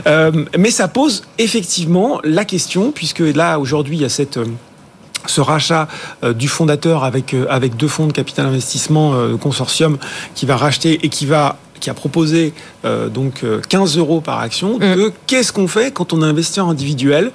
Euh, 0.06 0.44
mais 0.56 0.70
ça 0.70 0.88
pose 0.88 1.24
effectivement 1.38 2.20
la 2.24 2.44
question, 2.44 2.92
puisque 2.92 3.20
là, 3.20 3.58
aujourd'hui, 3.58 3.96
il 3.96 4.02
y 4.02 4.04
a 4.04 4.08
cette 4.08 4.36
euh, 4.36 4.46
ce 5.26 5.40
rachat 5.40 5.88
euh, 6.24 6.32
du 6.32 6.48
fondateur 6.48 7.04
avec 7.04 7.34
avec 7.50 7.76
deux 7.76 7.88
fonds 7.88 8.06
de 8.06 8.12
capital 8.12 8.46
investissement 8.46 9.14
consortium 9.38 9.98
qui 10.34 10.46
va 10.46 10.56
racheter 10.56 11.00
et 11.02 11.08
qui 11.08 11.26
va 11.26 11.56
qui 11.78 11.90
a 11.90 11.94
proposé 11.94 12.52
euh, 12.84 13.08
donc 13.08 13.44
15 13.68 13.96
euh, 13.96 14.00
euros 14.00 14.20
par 14.20 14.40
action, 14.40 14.78
mm. 14.78 15.10
qu'est-ce 15.26 15.52
qu'on 15.52 15.68
fait 15.68 15.92
quand 15.92 16.12
on 16.12 16.22
est 16.22 16.26
investisseur 16.26 16.68
individuel, 16.68 17.32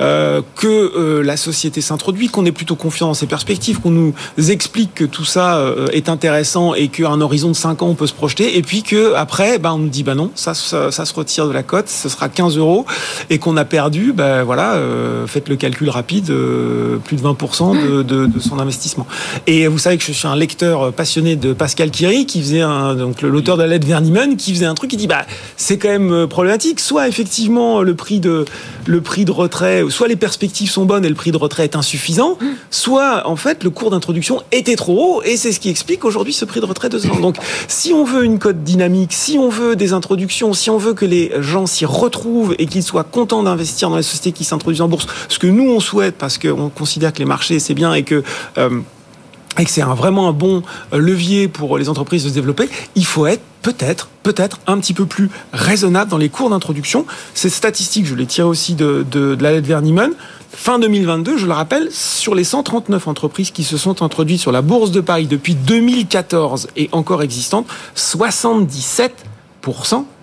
euh, 0.00 0.42
que 0.56 0.66
euh, 0.66 1.22
la 1.22 1.36
société 1.36 1.80
s'introduit, 1.80 2.28
qu'on 2.28 2.46
est 2.46 2.52
plutôt 2.52 2.76
confiant 2.76 3.08
dans 3.08 3.14
ses 3.14 3.26
perspectives, 3.26 3.80
qu'on 3.80 3.90
nous 3.90 4.14
explique 4.38 4.94
que 4.94 5.04
tout 5.04 5.24
ça 5.24 5.60
est 5.92 6.08
intéressant 6.08 6.74
et 6.74 6.88
qu'à 6.88 7.08
un 7.08 7.20
horizon 7.20 7.48
de 7.48 7.54
5 7.54 7.82
ans 7.82 7.88
on 7.88 7.94
peut 7.94 8.06
se 8.06 8.12
projeter, 8.12 8.56
et 8.56 8.62
puis 8.62 8.82
que 8.82 9.14
après 9.14 9.58
ben, 9.58 9.72
on 9.72 9.78
nous 9.78 9.88
dit 9.88 10.02
bah 10.02 10.14
non, 10.14 10.30
ça, 10.34 10.54
ça, 10.54 10.90
ça, 10.90 11.04
se 11.04 11.14
retire 11.14 11.46
de 11.48 11.52
la 11.52 11.62
cote, 11.62 11.88
ce 11.88 12.08
sera 12.08 12.28
15 12.28 12.56
euros, 12.56 12.86
et 13.30 13.38
qu'on 13.38 13.56
a 13.56 13.64
perdu, 13.64 14.12
ben 14.12 14.42
voilà, 14.42 14.78
faites 15.26 15.48
le 15.48 15.56
calcul 15.56 15.90
rapide, 15.90 16.26
plus 17.04 17.16
de 17.16 17.22
20% 17.22 17.82
de, 17.82 18.02
de, 18.02 18.26
de, 18.26 18.40
son 18.40 18.58
investissement. 18.58 19.06
Et 19.46 19.66
vous 19.66 19.78
savez 19.78 19.98
que 19.98 20.04
je 20.04 20.12
suis 20.12 20.28
un 20.28 20.36
lecteur 20.36 20.92
passionné 20.92 21.36
de 21.36 21.52
Pascal 21.52 21.90
Kiri, 21.90 22.26
qui 22.26 22.40
faisait 22.40 22.60
un, 22.60 22.94
donc 22.94 23.22
l'auteur 23.22 23.56
de 23.56 23.62
la 23.62 23.68
lettre 23.68 23.83
Verniman 23.84 24.36
qui 24.36 24.52
faisait 24.52 24.66
un 24.66 24.74
truc 24.74 24.90
qui 24.90 24.96
dit 24.96 25.06
bah 25.06 25.24
c'est 25.56 25.78
quand 25.78 25.88
même 25.88 26.12
euh, 26.12 26.26
problématique. 26.26 26.80
Soit 26.80 27.08
effectivement 27.08 27.82
le 27.82 27.94
prix 27.94 28.20
de 28.20 28.44
le 28.86 29.00
prix 29.00 29.24
de 29.24 29.30
retrait, 29.30 29.84
soit 29.88 30.08
les 30.08 30.16
perspectives 30.16 30.70
sont 30.70 30.84
bonnes 30.84 31.04
et 31.04 31.08
le 31.08 31.14
prix 31.14 31.32
de 31.32 31.36
retrait 31.36 31.64
est 31.64 31.76
insuffisant, 31.76 32.38
soit 32.70 33.26
en 33.26 33.36
fait 33.36 33.64
le 33.64 33.70
cours 33.70 33.90
d'introduction 33.90 34.42
était 34.52 34.76
trop 34.76 35.18
haut 35.18 35.22
et 35.22 35.36
c'est 35.36 35.52
ce 35.52 35.60
qui 35.60 35.70
explique 35.70 36.04
aujourd'hui 36.04 36.32
ce 36.32 36.44
prix 36.44 36.60
de 36.60 36.66
retrait 36.66 36.88
de 36.88 36.98
2 36.98 37.20
Donc 37.20 37.36
si 37.68 37.92
on 37.92 38.04
veut 38.04 38.24
une 38.24 38.38
cote 38.38 38.62
dynamique, 38.62 39.12
si 39.12 39.38
on 39.38 39.48
veut 39.48 39.76
des 39.76 39.92
introductions, 39.92 40.52
si 40.52 40.70
on 40.70 40.78
veut 40.78 40.94
que 40.94 41.06
les 41.06 41.32
gens 41.40 41.66
s'y 41.66 41.86
retrouvent 41.86 42.54
et 42.58 42.66
qu'ils 42.66 42.82
soient 42.82 43.04
contents 43.04 43.42
d'investir 43.42 43.90
dans 43.90 43.96
les 43.96 44.02
sociétés 44.02 44.32
qui 44.32 44.44
s'introduisent 44.44 44.82
en 44.82 44.88
bourse, 44.88 45.06
ce 45.28 45.38
que 45.38 45.46
nous 45.46 45.70
on 45.70 45.80
souhaite 45.80 46.16
parce 46.16 46.38
qu'on 46.38 46.68
considère 46.68 47.12
que 47.12 47.18
les 47.18 47.24
marchés 47.24 47.58
c'est 47.58 47.74
bien 47.74 47.94
et 47.94 48.02
que 48.02 48.22
euh, 48.58 48.80
et 49.58 49.64
que 49.64 49.70
c'est 49.70 49.82
un, 49.82 49.94
vraiment 49.94 50.28
un 50.28 50.32
bon 50.32 50.62
euh, 50.92 50.98
levier 50.98 51.48
pour 51.48 51.78
les 51.78 51.88
entreprises 51.88 52.24
de 52.24 52.28
se 52.28 52.34
développer, 52.34 52.68
il 52.94 53.06
faut 53.06 53.26
être 53.26 53.42
peut-être, 53.62 54.08
peut-être 54.22 54.60
un 54.66 54.78
petit 54.78 54.92
peu 54.92 55.06
plus 55.06 55.30
raisonnable 55.52 56.10
dans 56.10 56.18
les 56.18 56.28
cours 56.28 56.50
d'introduction. 56.50 57.06
Ces 57.32 57.48
statistiques, 57.48 58.06
je 58.06 58.14
les 58.14 58.26
tire 58.26 58.46
aussi 58.46 58.74
de, 58.74 59.04
de, 59.10 59.34
de 59.34 59.42
la 59.42 59.52
lettre. 59.52 59.66
Fin 60.52 60.78
2022, 60.78 61.36
je 61.36 61.46
le 61.46 61.52
rappelle, 61.52 61.88
sur 61.90 62.34
les 62.34 62.44
139 62.44 63.08
entreprises 63.08 63.50
qui 63.50 63.64
se 63.64 63.76
sont 63.76 64.02
introduites 64.02 64.40
sur 64.40 64.52
la 64.52 64.62
bourse 64.62 64.92
de 64.92 65.00
Paris 65.00 65.26
depuis 65.26 65.54
2014 65.54 66.68
et 66.76 66.88
encore 66.92 67.22
existantes, 67.22 67.66
77 67.96 69.12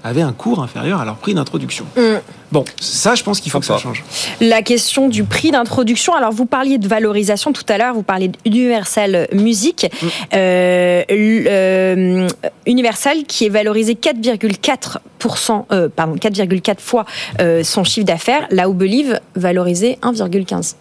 avaient 0.04 0.22
un 0.22 0.34
cours 0.34 0.62
inférieur 0.62 1.00
à 1.00 1.06
leur 1.06 1.16
prix 1.16 1.34
d'introduction. 1.34 1.86
Mm. 1.96 2.20
Bon, 2.52 2.66
ça, 2.80 3.16
je 3.16 3.24
pense 3.24 3.40
qu'il 3.40 3.52
faut 3.52 3.60
que 3.60 3.66
ça 3.66 3.78
change. 3.78 4.04
La 4.42 4.62
question 4.62 5.08
du 5.08 5.24
prix 5.24 5.52
d'introduction. 5.52 6.14
Alors, 6.16 6.32
vous 6.32 6.46
parliez 6.46 6.78
de 6.78 6.88
valorisation 6.88 7.54
tout 7.54 7.64
à 7.70 7.78
l'heure. 7.78 7.94
Vous 7.94 8.04
parliez 8.04 8.30
d'Universal 8.46 9.28
Music. 9.34 9.88
Mm. 9.92 10.08
Euh, 10.34 11.04
euh, 11.12 12.28
Universal 12.66 13.24
qui 13.28 13.46
est 13.46 13.50
valorisé 13.50 13.94
4,4 13.94 14.98
euh, 15.72 15.90
pardon 15.90 16.16
4,4 16.16 16.80
fois 16.80 17.06
euh, 17.40 17.64
son 17.64 17.84
chiffre 17.84 18.06
d'affaires, 18.06 18.48
là 18.50 18.70
où 18.70 18.74
Believe 18.74 19.20
valorisé 19.36 19.98
1,15. 20.02 20.76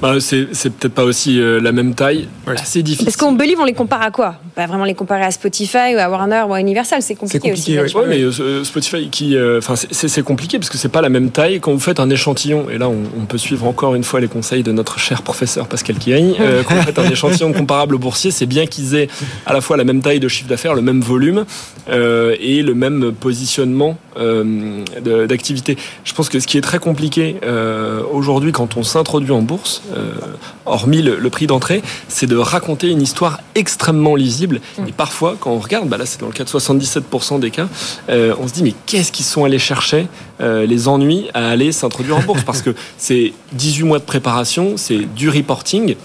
Bah, 0.00 0.14
c'est 0.20 0.46
peut-être 0.46 0.92
pas 0.92 1.04
aussi 1.04 1.40
euh, 1.40 1.60
la 1.60 1.72
même 1.72 1.94
taille. 1.94 2.28
C'est 2.64 2.82
difficile. 2.82 3.06
Parce 3.06 3.16
qu'on 3.16 3.32
Believe, 3.32 3.58
on 3.60 3.64
les 3.64 3.72
compare 3.72 4.02
à 4.02 4.10
quoi? 4.10 4.36
Pas 4.54 4.66
vraiment 4.66 4.84
les 4.84 4.94
comparer 4.94 5.22
à 5.22 5.30
Spotify 5.30 5.94
ou 5.94 5.98
à 5.98 6.08
Warner 6.08 6.44
ou 6.48 6.54
à 6.54 6.60
Universal. 6.60 7.00
C'est 7.02 7.14
compliqué, 7.14 7.52
aussi. 7.52 7.78
Oui, 7.78 8.02
mais 8.08 8.20
euh, 8.20 8.64
Spotify, 8.64 9.08
qui, 9.08 9.36
euh, 9.36 9.58
enfin, 9.58 9.74
c'est 9.76 10.22
compliqué 10.22 10.58
parce 10.58 10.68
que 10.68 10.78
c'est 10.78 10.88
pas 10.88 11.00
la 11.00 11.08
même 11.08 11.30
taille. 11.30 11.60
Quand 11.60 11.72
vous 11.72 11.80
faites 11.80 12.00
un 12.00 12.10
échantillon, 12.10 12.66
et 12.70 12.78
là, 12.78 12.88
on, 12.88 13.24
peut 13.24 13.38
suivre 13.38 13.66
encore 13.66 13.94
une 13.94 14.04
fois 14.04 14.20
les 14.20 14.28
conseils 14.28 14.62
de 14.62 14.70
notre 14.70 14.98
cher 14.98 15.22
professeur 15.22 15.66
Pascal 15.66 15.96
Kiri. 15.96 16.36
quand 16.66 16.74
vous 16.74 16.82
faites 16.82 16.98
un 16.98 17.10
échantillon 17.10 17.52
comparable 17.52 17.94
au 17.94 17.98
boursier, 17.98 18.30
c'est 18.30 18.46
bien 18.46 18.66
qu'ils 18.66 18.94
aient 18.94 19.08
à 19.46 19.54
la 19.54 19.62
fois 19.62 19.78
la 19.78 19.84
même 19.84 20.02
taille 20.02 20.20
de 20.20 20.28
chiffre 20.28 20.48
d'affaires, 20.48 20.74
le 20.74 20.82
même 20.82 21.00
volume 21.00 21.46
et 21.90 22.62
le 22.62 22.74
même 22.74 23.12
positionnement 23.18 23.96
d'activité. 25.02 25.78
Je 26.04 26.12
pense 26.12 26.28
que 26.28 26.38
ce 26.38 26.46
qui 26.46 26.58
est 26.58 26.62
très 26.62 26.78
compliqué 26.78 27.36
aujourd'hui 28.12 28.52
quand 28.52 28.76
on 28.76 28.82
s'introduit 28.82 29.32
en 29.32 29.40
bourse, 29.40 29.82
hormis 30.66 31.02
le, 31.02 31.30
prix 31.30 31.46
d'entrée, 31.46 31.82
c'est 32.08 32.26
de 32.26 32.36
raconter 32.36 32.88
une 32.88 33.02
histoire 33.02 33.40
extrêmement 33.54 34.14
lisible. 34.16 34.60
Mm. 34.78 34.88
Et 34.88 34.92
parfois, 34.92 35.36
quand 35.38 35.50
on 35.50 35.58
regarde, 35.58 35.88
bah 35.88 35.96
là 35.96 36.06
c'est 36.06 36.20
dans 36.20 36.26
le 36.26 36.32
cas 36.32 36.44
de 36.44 36.48
77% 36.48 37.40
des 37.40 37.50
cas, 37.50 37.68
euh, 38.08 38.34
on 38.40 38.48
se 38.48 38.52
dit 38.52 38.62
mais 38.62 38.74
qu'est-ce 38.86 39.12
qu'ils 39.12 39.24
sont 39.24 39.44
allés 39.44 39.58
chercher 39.58 40.06
euh, 40.40 40.66
les 40.66 40.88
ennuis 40.88 41.28
à 41.34 41.48
aller 41.48 41.72
s'introduire 41.72 42.16
en 42.16 42.22
bourse? 42.22 42.42
Parce 42.44 42.62
que 42.62 42.74
c'est 42.98 43.32
18 43.52 43.84
mois 43.84 43.98
de 43.98 44.04
préparation, 44.04 44.74
c'est 44.76 45.04
du 45.14 45.28
reporting, 45.28 45.96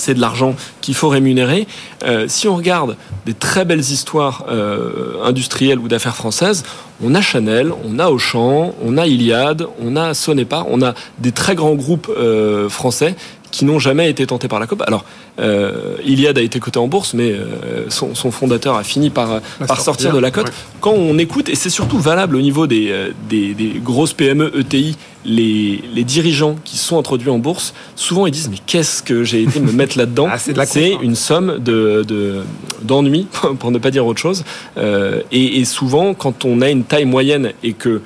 c'est 0.00 0.14
de 0.14 0.20
l'argent 0.20 0.54
qu'il 0.80 0.94
faut 0.94 1.08
rémunérer. 1.08 1.66
Euh, 2.04 2.26
si 2.28 2.48
on 2.48 2.56
regarde 2.56 2.96
des 3.26 3.34
très 3.34 3.64
belles 3.64 3.80
histoires 3.80 4.46
euh, 4.48 5.22
industrielles 5.22 5.78
ou 5.78 5.88
d'affaires 5.88 6.16
françaises, 6.16 6.64
on 7.02 7.14
a 7.14 7.20
Chanel, 7.20 7.72
on 7.84 7.98
a 7.98 8.08
Auchan, 8.08 8.74
on 8.82 8.98
a 8.98 9.06
Iliad, 9.06 9.66
on 9.80 9.96
a 9.96 10.14
Sonepar, 10.14 10.66
on 10.68 10.82
a 10.82 10.94
des 11.18 11.32
très 11.32 11.54
grands 11.54 11.74
groupes 11.74 12.10
euh, 12.10 12.68
français 12.68 13.14
qui 13.50 13.64
n'ont 13.64 13.78
jamais 13.78 14.10
été 14.10 14.26
tentés 14.26 14.48
par 14.48 14.60
la 14.60 14.66
COP. 14.66 14.82
Alors, 14.86 15.04
euh, 15.40 15.96
Iliad 16.04 16.38
a 16.38 16.42
été 16.42 16.60
coté 16.60 16.78
en 16.78 16.88
bourse, 16.88 17.14
mais 17.14 17.32
euh, 17.32 17.88
son, 17.88 18.14
son, 18.14 18.30
fondateur 18.30 18.76
a 18.76 18.84
fini 18.84 19.10
par, 19.10 19.40
par 19.66 19.80
sortir, 19.80 20.12
de 20.12 20.18
la 20.18 20.30
cote. 20.30 20.52
Quand 20.80 20.92
on 20.92 21.18
écoute, 21.18 21.48
et 21.48 21.54
c'est 21.54 21.70
surtout 21.70 21.98
valable 21.98 22.36
au 22.36 22.40
niveau 22.40 22.66
des, 22.66 22.88
euh, 22.90 23.10
des, 23.28 23.54
des 23.54 23.80
grosses 23.82 24.12
PME, 24.12 24.52
ETI, 24.58 24.96
les, 25.24 25.82
les, 25.94 26.04
dirigeants 26.04 26.56
qui 26.64 26.78
sont 26.78 26.98
introduits 26.98 27.30
en 27.30 27.38
bourse, 27.38 27.74
souvent 27.94 28.26
ils 28.26 28.30
disent 28.30 28.48
mais 28.48 28.58
qu'est-ce 28.64 29.02
que 29.02 29.22
j'ai 29.22 29.42
été 29.42 29.60
me 29.60 29.72
mettre 29.72 29.98
là-dedans 29.98 30.28
ah, 30.32 30.38
C'est 30.38 30.96
une 31.02 31.14
somme 31.14 31.58
de, 31.58 32.44
d'ennui, 32.82 33.26
pour 33.58 33.70
ne 33.70 33.78
pas 33.78 33.90
dire 33.90 34.06
autre 34.06 34.20
chose. 34.20 34.44
Euh, 34.78 35.20
et, 35.32 35.60
et, 35.60 35.64
souvent, 35.64 36.14
quand 36.14 36.44
on 36.44 36.60
a 36.62 36.70
une 36.70 36.84
taille 36.84 37.04
moyenne 37.04 37.52
et 37.62 37.72
que 37.72 38.00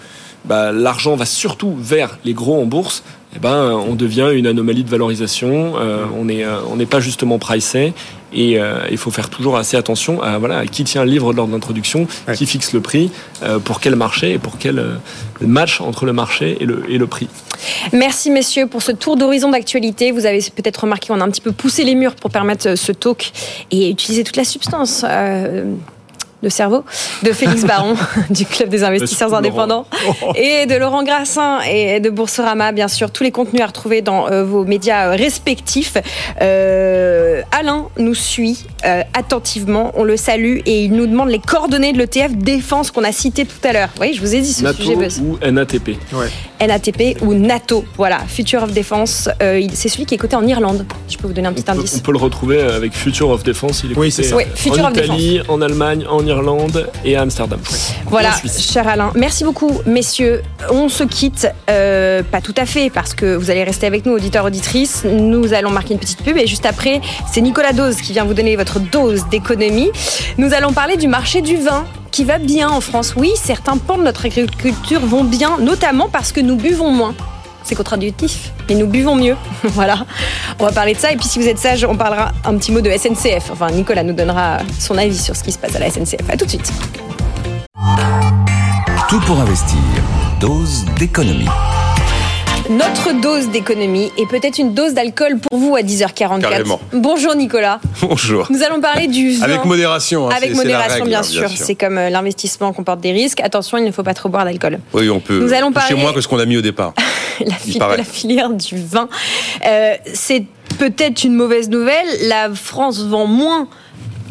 bah, 0.44 0.72
l'argent 0.72 1.16
va 1.16 1.24
surtout 1.24 1.74
vers 1.78 2.18
les 2.24 2.34
gros 2.34 2.60
en 2.60 2.66
bourse, 2.66 3.02
eh 3.36 3.38
ben, 3.38 3.72
on 3.72 3.94
devient 3.94 4.30
une 4.34 4.46
anomalie 4.46 4.84
de 4.84 4.90
valorisation. 4.90 5.74
Euh, 5.76 6.04
on 6.16 6.26
n'est 6.26 6.44
euh, 6.44 6.58
on 6.70 6.76
n'est 6.76 6.86
pas 6.86 7.00
justement 7.00 7.38
pricé. 7.38 7.92
Et 8.34 8.58
euh, 8.58 8.80
il 8.90 8.98
faut 8.98 9.10
faire 9.10 9.30
toujours 9.30 9.56
assez 9.56 9.76
attention 9.76 10.20
à, 10.20 10.38
voilà, 10.38 10.58
à 10.58 10.66
qui 10.66 10.84
tient 10.84 11.04
le 11.04 11.10
livre 11.10 11.32
lors 11.32 11.46
de 11.46 11.52
l'introduction, 11.52 12.06
ouais. 12.26 12.34
qui 12.34 12.46
fixe 12.46 12.72
le 12.72 12.80
prix, 12.80 13.10
euh, 13.42 13.58
pour 13.60 13.80
quel 13.80 13.94
marché 13.94 14.32
et 14.32 14.38
pour 14.38 14.58
quel 14.58 14.78
euh, 14.78 14.94
match 15.40 15.80
entre 15.80 16.04
le 16.04 16.12
marché 16.12 16.56
et 16.60 16.66
le, 16.66 16.84
et 16.88 16.98
le 16.98 17.06
prix. 17.06 17.28
Merci 17.92 18.30
messieurs 18.30 18.66
pour 18.66 18.82
ce 18.82 18.90
tour 18.90 19.16
d'horizon 19.16 19.50
d'actualité. 19.50 20.10
Vous 20.10 20.26
avez 20.26 20.40
peut-être 20.54 20.78
remarqué 20.78 21.08
qu'on 21.08 21.20
a 21.20 21.24
un 21.24 21.30
petit 21.30 21.40
peu 21.40 21.52
poussé 21.52 21.84
les 21.84 21.94
murs 21.94 22.16
pour 22.16 22.30
permettre 22.30 22.76
ce 22.76 22.92
talk 22.92 23.32
et 23.70 23.90
utiliser 23.90 24.24
toute 24.24 24.36
la 24.36 24.44
substance 24.44 25.04
le 26.44 26.50
cerveau, 26.50 26.84
de 27.22 27.32
Félix 27.32 27.64
Baron 27.66 27.96
du 28.30 28.46
Club 28.46 28.68
des 28.68 28.84
investisseurs 28.84 29.34
indépendants 29.34 29.86
et 30.36 30.66
de 30.66 30.76
Laurent 30.76 31.02
Grassin 31.02 31.60
et 31.62 31.98
de 32.00 32.10
Boursorama, 32.10 32.70
bien 32.72 32.88
sûr. 32.88 33.10
Tous 33.10 33.24
les 33.24 33.32
contenus 33.32 33.62
à 33.62 33.66
retrouver 33.66 34.02
dans 34.02 34.30
euh, 34.30 34.44
vos 34.44 34.64
médias 34.64 35.10
respectifs. 35.10 35.96
Euh, 36.40 37.42
Alain 37.50 37.86
nous 37.98 38.14
suit 38.14 38.66
euh, 38.84 39.02
attentivement, 39.14 39.92
on 39.94 40.04
le 40.04 40.16
salue 40.16 40.58
et 40.66 40.84
il 40.84 40.92
nous 40.92 41.06
demande 41.06 41.30
les 41.30 41.38
coordonnées 41.38 41.92
de 41.92 41.98
l'ETF 41.98 42.32
Défense 42.36 42.90
qu'on 42.90 43.04
a 43.04 43.12
cité 43.12 43.46
tout 43.46 43.66
à 43.66 43.72
l'heure. 43.72 43.88
Oui, 44.00 44.12
je 44.14 44.20
vous 44.20 44.34
ai 44.34 44.40
dit 44.40 44.52
ce 44.52 44.62
NATO 44.62 44.82
sujet 44.82 44.96
buzz. 44.96 45.20
ou 45.20 45.38
NATP. 45.44 45.96
Ouais. 46.12 46.28
NATP 46.66 47.22
ou 47.22 47.34
NATO. 47.34 47.84
Voilà, 47.96 48.18
Future 48.28 48.62
of 48.62 48.72
Defense. 48.72 49.28
Euh, 49.42 49.66
c'est 49.72 49.88
celui 49.88 50.06
qui 50.06 50.14
est 50.14 50.18
coté 50.18 50.36
en 50.36 50.46
Irlande. 50.46 50.86
Je 51.08 51.16
peux 51.16 51.26
vous 51.26 51.32
donner 51.32 51.48
un 51.48 51.52
petit 51.52 51.64
on 51.68 51.72
indice. 51.72 51.92
Peut, 51.92 51.98
on 51.98 52.02
peut 52.02 52.12
le 52.12 52.18
retrouver 52.18 52.60
avec 52.60 52.92
Future 52.92 53.30
of 53.30 53.42
Defense. 53.42 53.82
Il 53.84 53.92
est 53.92 53.98
oui, 53.98 54.10
c'est 54.10 54.24
ça. 54.24 54.36
Oui, 54.36 54.44
Future 54.54 54.84
en 54.84 54.90
of 54.90 54.96
Italie, 54.96 55.38
Defense. 55.38 55.48
en 55.48 55.62
Allemagne, 55.62 56.04
en 56.08 56.26
Irlande 56.26 56.33
et 57.04 57.16
à 57.16 57.22
Amsterdam. 57.22 57.60
Voilà, 58.06 58.30
cher 58.58 58.88
Alain. 58.88 59.12
Merci 59.14 59.44
beaucoup, 59.44 59.70
messieurs. 59.86 60.42
On 60.70 60.88
se 60.88 61.04
quitte, 61.04 61.48
euh, 61.70 62.22
pas 62.22 62.40
tout 62.40 62.54
à 62.56 62.66
fait, 62.66 62.90
parce 62.90 63.14
que 63.14 63.36
vous 63.36 63.50
allez 63.50 63.64
rester 63.64 63.86
avec 63.86 64.06
nous, 64.06 64.12
auditeurs, 64.12 64.44
auditrices. 64.44 65.04
Nous 65.04 65.52
allons 65.52 65.70
marquer 65.70 65.94
une 65.94 66.00
petite 66.00 66.22
pub 66.22 66.36
et 66.36 66.46
juste 66.46 66.66
après, 66.66 67.00
c'est 67.30 67.40
Nicolas 67.40 67.72
Dose 67.72 67.96
qui 67.96 68.12
vient 68.12 68.24
vous 68.24 68.34
donner 68.34 68.56
votre 68.56 68.80
dose 68.80 69.26
d'économie. 69.30 69.90
Nous 70.38 70.52
allons 70.54 70.72
parler 70.72 70.96
du 70.96 71.08
marché 71.08 71.40
du 71.40 71.56
vin 71.56 71.84
qui 72.10 72.24
va 72.24 72.38
bien 72.38 72.68
en 72.70 72.80
France. 72.80 73.14
Oui, 73.16 73.32
certains 73.34 73.76
pans 73.76 73.98
de 73.98 74.04
notre 74.04 74.26
agriculture 74.26 75.00
vont 75.00 75.24
bien, 75.24 75.58
notamment 75.58 76.08
parce 76.08 76.32
que 76.32 76.40
nous 76.40 76.56
buvons 76.56 76.90
moins 76.90 77.14
c'est 77.64 77.74
contradictif, 77.74 78.52
mais 78.68 78.74
nous 78.74 78.86
buvons 78.86 79.16
mieux. 79.16 79.36
voilà. 79.64 80.06
On 80.58 80.64
va 80.64 80.72
parler 80.72 80.94
de 80.94 80.98
ça. 80.98 81.10
Et 81.12 81.16
puis, 81.16 81.26
si 81.26 81.38
vous 81.38 81.48
êtes 81.48 81.58
sage, 81.58 81.84
on 81.84 81.96
parlera 81.96 82.32
un 82.44 82.56
petit 82.56 82.70
mot 82.70 82.80
de 82.80 82.90
SNCF. 82.90 83.50
Enfin, 83.50 83.70
Nicolas 83.70 84.02
nous 84.02 84.14
donnera 84.14 84.58
son 84.78 84.96
avis 84.98 85.18
sur 85.18 85.34
ce 85.34 85.42
qui 85.42 85.52
se 85.52 85.58
passe 85.58 85.74
à 85.74 85.78
la 85.78 85.90
SNCF. 85.90 86.28
À 86.28 86.36
tout 86.36 86.44
de 86.44 86.50
suite. 86.50 86.72
Tout 89.08 89.20
pour 89.20 89.40
investir. 89.40 89.78
Dose 90.40 90.84
d'économie. 90.98 91.48
Notre 92.70 93.12
dose 93.20 93.50
d'économie 93.50 94.10
et 94.16 94.24
peut-être 94.26 94.56
une 94.58 94.72
dose 94.72 94.94
d'alcool 94.94 95.38
pour 95.38 95.58
vous 95.58 95.76
à 95.76 95.82
10h44. 95.82 96.40
Carrément. 96.40 96.80
Bonjour 96.94 97.34
Nicolas. 97.34 97.78
Bonjour. 98.00 98.46
Nous 98.50 98.62
allons 98.62 98.80
parler 98.80 99.06
du 99.06 99.32
vin. 99.32 99.44
Avec 99.44 99.64
modération. 99.66 100.30
Hein, 100.30 100.34
Avec 100.34 100.54
modération, 100.54 100.94
règle, 100.94 101.08
bien, 101.08 101.18
hein, 101.20 101.22
sûr. 101.22 101.40
bien 101.42 101.48
sûr. 101.54 101.66
C'est 101.66 101.74
comme 101.74 101.98
euh, 101.98 102.08
l'investissement 102.08 102.72
comporte 102.72 103.00
des 103.00 103.12
risques. 103.12 103.40
Attention, 103.40 103.76
il 103.76 103.84
ne 103.84 103.90
faut 103.90 104.02
pas 104.02 104.14
trop 104.14 104.30
boire 104.30 104.46
d'alcool. 104.46 104.78
Oui, 104.94 105.10
on 105.10 105.20
peut. 105.20 105.40
Nous 105.40 105.52
allons 105.52 105.72
parler- 105.72 105.94
Chez 105.94 106.00
moi 106.00 106.14
que 106.14 106.22
ce 106.22 106.28
qu'on 106.28 106.38
a 106.38 106.46
mis 106.46 106.56
au 106.56 106.62
départ. 106.62 106.94
fil- 107.58 107.78
la 107.80 108.02
filière 108.02 108.48
du 108.48 108.76
vin. 108.78 109.10
Euh, 109.66 109.94
c'est 110.14 110.44
peut-être 110.78 111.22
une 111.24 111.34
mauvaise 111.34 111.68
nouvelle. 111.68 112.06
La 112.22 112.48
France 112.54 112.98
vend 113.04 113.26
moins 113.26 113.68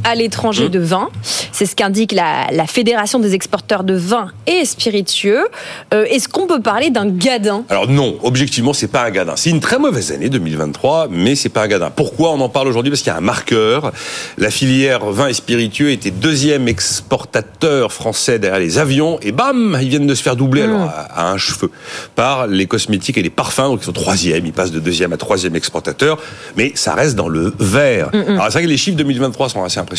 à 0.03 0.15
l'étranger 0.15 0.65
Mmh. 0.65 0.69
de 0.69 0.79
vin. 0.79 1.09
C'est 1.51 1.65
ce 1.65 1.75
qu'indique 1.75 2.11
la, 2.11 2.47
la 2.51 2.67
Fédération 2.67 3.19
des 3.19 3.33
exporteurs 3.33 3.83
de 3.83 3.93
vin 3.95 4.31
et 4.47 4.65
spiritueux. 4.65 5.45
Euh, 5.93 6.05
Est-ce 6.05 6.27
qu'on 6.29 6.47
peut 6.47 6.61
parler 6.61 6.89
d'un 6.89 7.07
gadin? 7.07 7.63
Alors 7.69 7.87
non, 7.89 8.17
objectivement, 8.23 8.73
c'est 8.73 8.87
pas 8.87 9.03
un 9.03 9.11
gadin. 9.11 9.33
C'est 9.35 9.49
une 9.49 9.59
très 9.59 9.77
mauvaise 9.79 10.11
année 10.11 10.29
2023, 10.29 11.07
mais 11.09 11.35
c'est 11.35 11.49
pas 11.49 11.63
un 11.63 11.67
gadin. 11.67 11.89
Pourquoi 11.89 12.31
on 12.31 12.39
en 12.41 12.49
parle 12.49 12.67
aujourd'hui? 12.67 12.91
Parce 12.91 13.01
qu'il 13.01 13.11
y 13.11 13.15
a 13.15 13.17
un 13.17 13.21
marqueur. 13.21 13.91
La 14.37 14.49
filière 14.51 15.05
vin 15.11 15.27
et 15.27 15.33
spiritueux 15.33 15.91
était 15.91 16.11
deuxième 16.11 16.67
exportateur 16.67 17.91
français 17.91 18.39
derrière 18.39 18.59
les 18.59 18.77
avions, 18.77 19.19
et 19.21 19.31
bam, 19.31 19.77
ils 19.81 19.89
viennent 19.89 20.07
de 20.07 20.15
se 20.15 20.23
faire 20.23 20.35
doubler 20.35 20.63
alors, 20.63 20.81
à, 20.83 21.27
à 21.27 21.31
un 21.31 21.37
cheveu 21.37 21.69
par 22.15 22.47
les 22.47 22.65
cosmétiques 22.65 23.17
et 23.17 23.21
les 23.23 23.29
parfums. 23.29 23.69
Donc 23.69 23.79
ils 23.81 23.85
sont 23.85 23.91
troisième, 23.93 24.45
ils 24.45 24.53
passent 24.53 24.71
de 24.71 24.79
deuxième 24.79 25.13
à 25.13 25.17
troisième 25.17 25.55
exportateur, 25.55 26.17
mais 26.57 26.71
ça 26.75 26.93
reste 26.93 27.15
dans 27.15 27.29
le 27.29 27.53
vert. 27.59 28.09
Alors 28.13 28.45
c'est 28.45 28.53
vrai 28.53 28.63
que 28.63 28.67
les 28.67 28.77
chiffres 28.77 28.97
2023 28.97 29.49
sont 29.49 29.63
assez 29.63 29.79
impressionnants. 29.79 29.92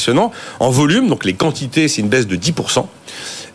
En 0.61 0.71
volume, 0.71 1.09
donc 1.09 1.25
les 1.25 1.35
quantités, 1.35 1.89
c'est 1.89 2.01
une 2.01 2.09
baisse 2.09 2.27
de 2.27 2.37
10%. 2.37 2.87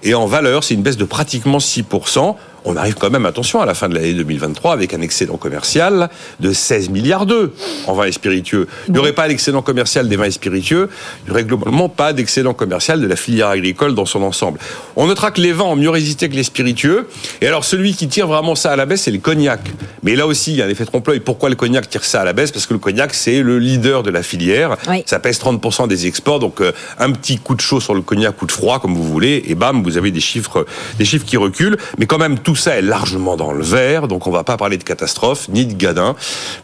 Et 0.03 0.13
en 0.13 0.25
valeur, 0.25 0.63
c'est 0.63 0.73
une 0.73 0.81
baisse 0.81 0.97
de 0.97 1.05
pratiquement 1.05 1.57
6%. 1.57 2.35
On 2.65 2.75
arrive 2.75 2.95
quand 2.95 3.09
même, 3.09 3.25
attention, 3.25 3.61
à 3.61 3.65
la 3.65 3.73
fin 3.73 3.89
de 3.89 3.95
l'année 3.95 4.13
2023 4.13 4.73
avec 4.73 4.93
un 4.93 5.01
excédent 5.01 5.37
commercial 5.37 6.09
de 6.39 6.51
16 6.51 6.89
milliards 6.89 7.25
d'euros 7.25 7.49
en 7.87 7.93
vins 7.93 8.05
et 8.05 8.11
spiritueux. 8.11 8.67
Il 8.87 8.93
n'y 8.93 8.99
aurait 8.99 9.13
pas 9.13 9.27
l'excédent 9.27 9.61
commercial 9.61 10.09
des 10.09 10.15
vins 10.17 10.25
et 10.25 10.31
spiritueux, 10.31 10.89
il 11.21 11.25
n'y 11.25 11.31
aurait 11.31 11.43
globalement 11.43 11.89
pas 11.89 12.13
d'excédent 12.13 12.53
commercial 12.53 12.99
de 12.99 13.07
la 13.07 13.15
filière 13.15 13.47
agricole 13.47 13.95
dans 13.95 14.05
son 14.05 14.23
ensemble. 14.23 14.59
On 14.95 15.07
notera 15.07 15.31
que 15.31 15.41
les 15.41 15.53
vins 15.53 15.65
ont 15.65 15.75
mieux 15.75 15.89
résisté 15.89 16.27
que 16.29 16.35
les 16.35 16.43
spiritueux. 16.43 17.07
Et 17.41 17.47
alors, 17.47 17.63
celui 17.63 17.93
qui 17.93 18.07
tire 18.07 18.27
vraiment 18.27 18.55
ça 18.55 18.71
à 18.71 18.75
la 18.75 18.85
baisse, 18.85 19.03
c'est 19.03 19.11
le 19.11 19.19
cognac. 19.19 19.61
Mais 20.03 20.15
là 20.15 20.27
aussi, 20.27 20.51
il 20.51 20.57
y 20.57 20.61
a 20.61 20.65
un 20.65 20.69
effet 20.69 20.85
trompe-l'œil. 20.85 21.21
Pourquoi 21.21 21.49
le 21.49 21.55
cognac 21.55 21.89
tire 21.89 22.03
ça 22.03 22.21
à 22.21 22.25
la 22.25 22.33
baisse? 22.33 22.51
Parce 22.51 22.65
que 22.65 22.73
le 22.73 22.79
cognac, 22.79 23.13
c'est 23.13 23.41
le 23.41 23.57
leader 23.57 24.03
de 24.03 24.09
la 24.09 24.23
filière. 24.23 24.77
Oui. 24.89 25.03
Ça 25.05 25.19
pèse 25.19 25.39
30% 25.39 25.87
des 25.87 26.07
exports. 26.07 26.39
Donc, 26.39 26.61
euh, 26.61 26.71
un 26.97 27.11
petit 27.11 27.37
coup 27.37 27.55
de 27.55 27.61
chaud 27.61 27.79
sur 27.79 27.93
le 27.93 28.01
cognac, 28.01 28.35
coup 28.35 28.45
de 28.45 28.51
froid, 28.51 28.79
comme 28.79 28.95
vous 28.95 29.03
voulez, 29.03 29.43
et 29.49 29.55
bam, 29.55 29.83
vous 29.83 29.97
avez 29.97 30.11
des 30.11 30.19
chiffres, 30.19 30.65
des 30.97 31.05
chiffres 31.05 31.25
qui 31.25 31.37
reculent. 31.37 31.77
Mais 31.97 32.05
quand 32.05 32.17
même, 32.17 32.39
tout 32.39 32.55
ça 32.55 32.77
est 32.77 32.81
largement 32.81 33.37
dans 33.37 33.51
le 33.51 33.63
vert. 33.63 34.07
Donc, 34.07 34.27
on 34.27 34.31
va 34.31 34.43
pas 34.43 34.57
parler 34.57 34.77
de 34.77 34.83
catastrophe 34.83 35.47
ni 35.49 35.65
de 35.65 35.73
gadin, 35.73 36.15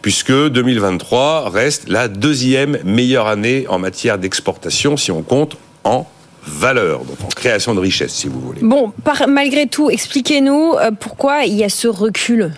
puisque 0.01 0.31
2023 0.31 1.49
reste 1.49 1.89
la 1.89 2.07
deuxième 2.07 2.77
meilleure 2.83 3.27
année 3.27 3.65
en 3.69 3.79
matière 3.79 4.17
d'exportation 4.17 4.97
si 4.97 5.11
on 5.11 5.21
compte 5.21 5.57
en 5.83 6.07
valeur, 6.48 7.00
donc 7.00 7.18
en 7.24 7.28
création 7.28 7.74
de 7.74 7.80
richesse, 7.80 8.14
si 8.14 8.28
vous 8.28 8.39
voulez. 8.39 8.60
Bon, 8.62 8.91
par- 9.04 9.28
malgré 9.28 9.68
tout, 9.68 9.89
expliquez-nous 9.89 10.74
euh, 10.80 10.91
pourquoi 10.98 11.46
il 11.46 11.54
y 11.56 11.64
a 11.64 11.70
ce 11.70 11.88
recul. 11.88 12.52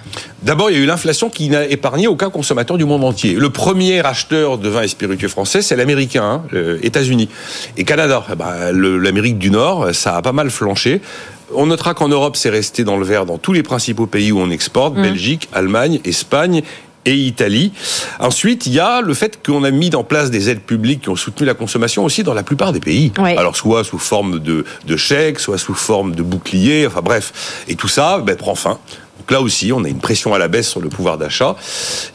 D'abord, 0.44 0.70
il 0.70 0.78
y 0.78 0.80
a 0.80 0.84
eu 0.84 0.86
l'inflation 0.86 1.30
qui 1.30 1.50
n'a 1.50 1.66
épargné 1.66 2.08
aucun 2.08 2.30
consommateur 2.30 2.78
du 2.78 2.86
monde 2.86 3.04
entier. 3.04 3.34
Le 3.34 3.50
premier 3.50 4.06
acheteur 4.06 4.58
de 4.58 4.70
vins 4.70 4.84
et 4.84 4.88
spiritueux 4.88 5.28
français, 5.30 5.62
c'est 5.62 5.76
l'américain, 5.76 6.44
hein, 6.54 6.78
États-Unis 6.84 7.30
et 7.78 7.84
Canada. 7.84 8.24
Eh 8.32 8.36
ben, 8.36 8.72
L'Amérique 8.72 9.38
du 9.38 9.50
Nord, 9.50 9.90
ça 9.94 10.16
a 10.18 10.22
pas 10.22 10.32
mal 10.34 10.50
flanché. 10.50 11.02
On 11.56 11.66
notera 11.68 11.94
qu'en 11.94 12.10
Europe, 12.10 12.36
c'est 12.36 12.50
resté 12.50 12.84
dans 12.84 12.98
le 12.98 13.06
vert 13.06 13.26
dans 13.26 13.38
tous 13.38 13.54
les 13.54 13.64
principaux 13.64 14.06
pays 14.06 14.32
où 14.34 14.40
on 14.40 14.50
exporte 14.52 14.96
Belgique, 14.96 15.48
Allemagne, 15.54 16.02
Espagne 16.04 16.62
et 17.06 17.16
Italie. 17.16 17.72
Ensuite, 18.20 18.66
il 18.66 18.74
y 18.74 18.80
a 18.80 19.02
le 19.02 19.14
fait 19.14 19.40
qu'on 19.46 19.64
a 19.64 19.72
mis 19.72 19.96
en 19.96 20.04
place 20.04 20.30
des 20.30 20.50
aides 20.50 20.62
publiques 20.62 21.02
qui 21.04 21.10
ont 21.10 21.16
soutenu 21.16 21.46
la 21.46 21.54
consommation 21.54 22.04
aussi 22.04 22.24
dans 22.24 22.34
la 22.34 22.44
plupart 22.44 22.74
des 22.74 22.80
pays. 22.80 23.12
Ouais. 23.18 23.38
Alors 23.38 23.56
soit 23.56 23.84
sous 23.84 24.00
forme 24.00 24.40
de, 24.40 24.66
de 24.86 24.98
chèques, 24.98 25.40
soit 25.40 25.58
sous 25.58 25.74
forme 25.74 26.16
de 26.16 26.24
boucliers, 26.24 26.86
enfin 26.88 27.02
bref. 27.02 27.64
Et 27.68 27.76
tout 27.76 27.88
ça 27.88 28.20
ben, 28.20 28.36
prend 28.36 28.56
fin. 28.56 28.80
Donc 29.20 29.32
là 29.32 29.42
aussi, 29.42 29.72
on 29.74 29.84
a 29.84 29.90
une 29.90 30.00
pression 30.00 30.34
à 30.34 30.38
la 30.38 30.48
baisse 30.48 30.70
sur 30.70 30.82
le 30.82 30.90
pouvoir 30.90 31.18
d'achat. 31.18 31.56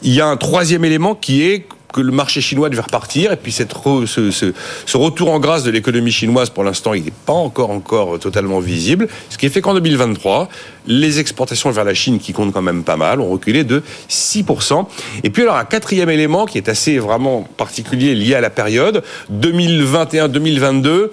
Il 0.03 0.13
y 0.13 0.21
a 0.21 0.27
un 0.27 0.37
troisième 0.37 0.85
élément 0.85 1.15
qui 1.15 1.43
est 1.43 1.67
que 1.93 2.01
le 2.01 2.11
marché 2.11 2.41
chinois 2.41 2.69
devait 2.69 2.81
repartir. 2.81 3.31
Et 3.31 3.37
puis 3.37 3.53
cette 3.53 3.73
ce 3.73 4.97
retour 4.97 5.31
en 5.31 5.39
grâce 5.39 5.63
de 5.63 5.71
l'économie 5.71 6.11
chinoise 6.11 6.49
pour 6.49 6.63
l'instant 6.63 6.93
il 6.93 7.05
n'est 7.05 7.13
pas 7.25 7.33
encore 7.33 7.69
encore 7.69 8.19
totalement 8.19 8.59
visible. 8.59 9.07
Ce 9.29 9.37
qui 9.37 9.49
fait 9.49 9.61
qu'en 9.61 9.73
2023 9.75 10.49
les 10.87 11.19
exportations 11.19 11.71
vers 11.71 11.85
la 11.85 11.93
Chine 11.93 12.19
qui 12.19 12.33
comptent 12.33 12.51
quand 12.51 12.61
même 12.61 12.83
pas 12.83 12.97
mal 12.97 13.21
ont 13.21 13.29
reculé 13.29 13.63
de 13.63 13.83
6% 14.09 14.85
et 15.23 15.29
puis 15.29 15.43
alors 15.43 15.55
un 15.55 15.63
quatrième 15.65 16.09
élément 16.09 16.45
qui 16.45 16.57
est 16.57 16.67
assez 16.67 16.97
vraiment 16.97 17.47
particulier 17.55 18.15
lié 18.15 18.35
à 18.35 18.41
la 18.41 18.49
période 18.49 19.03
2021-2022 19.31 21.09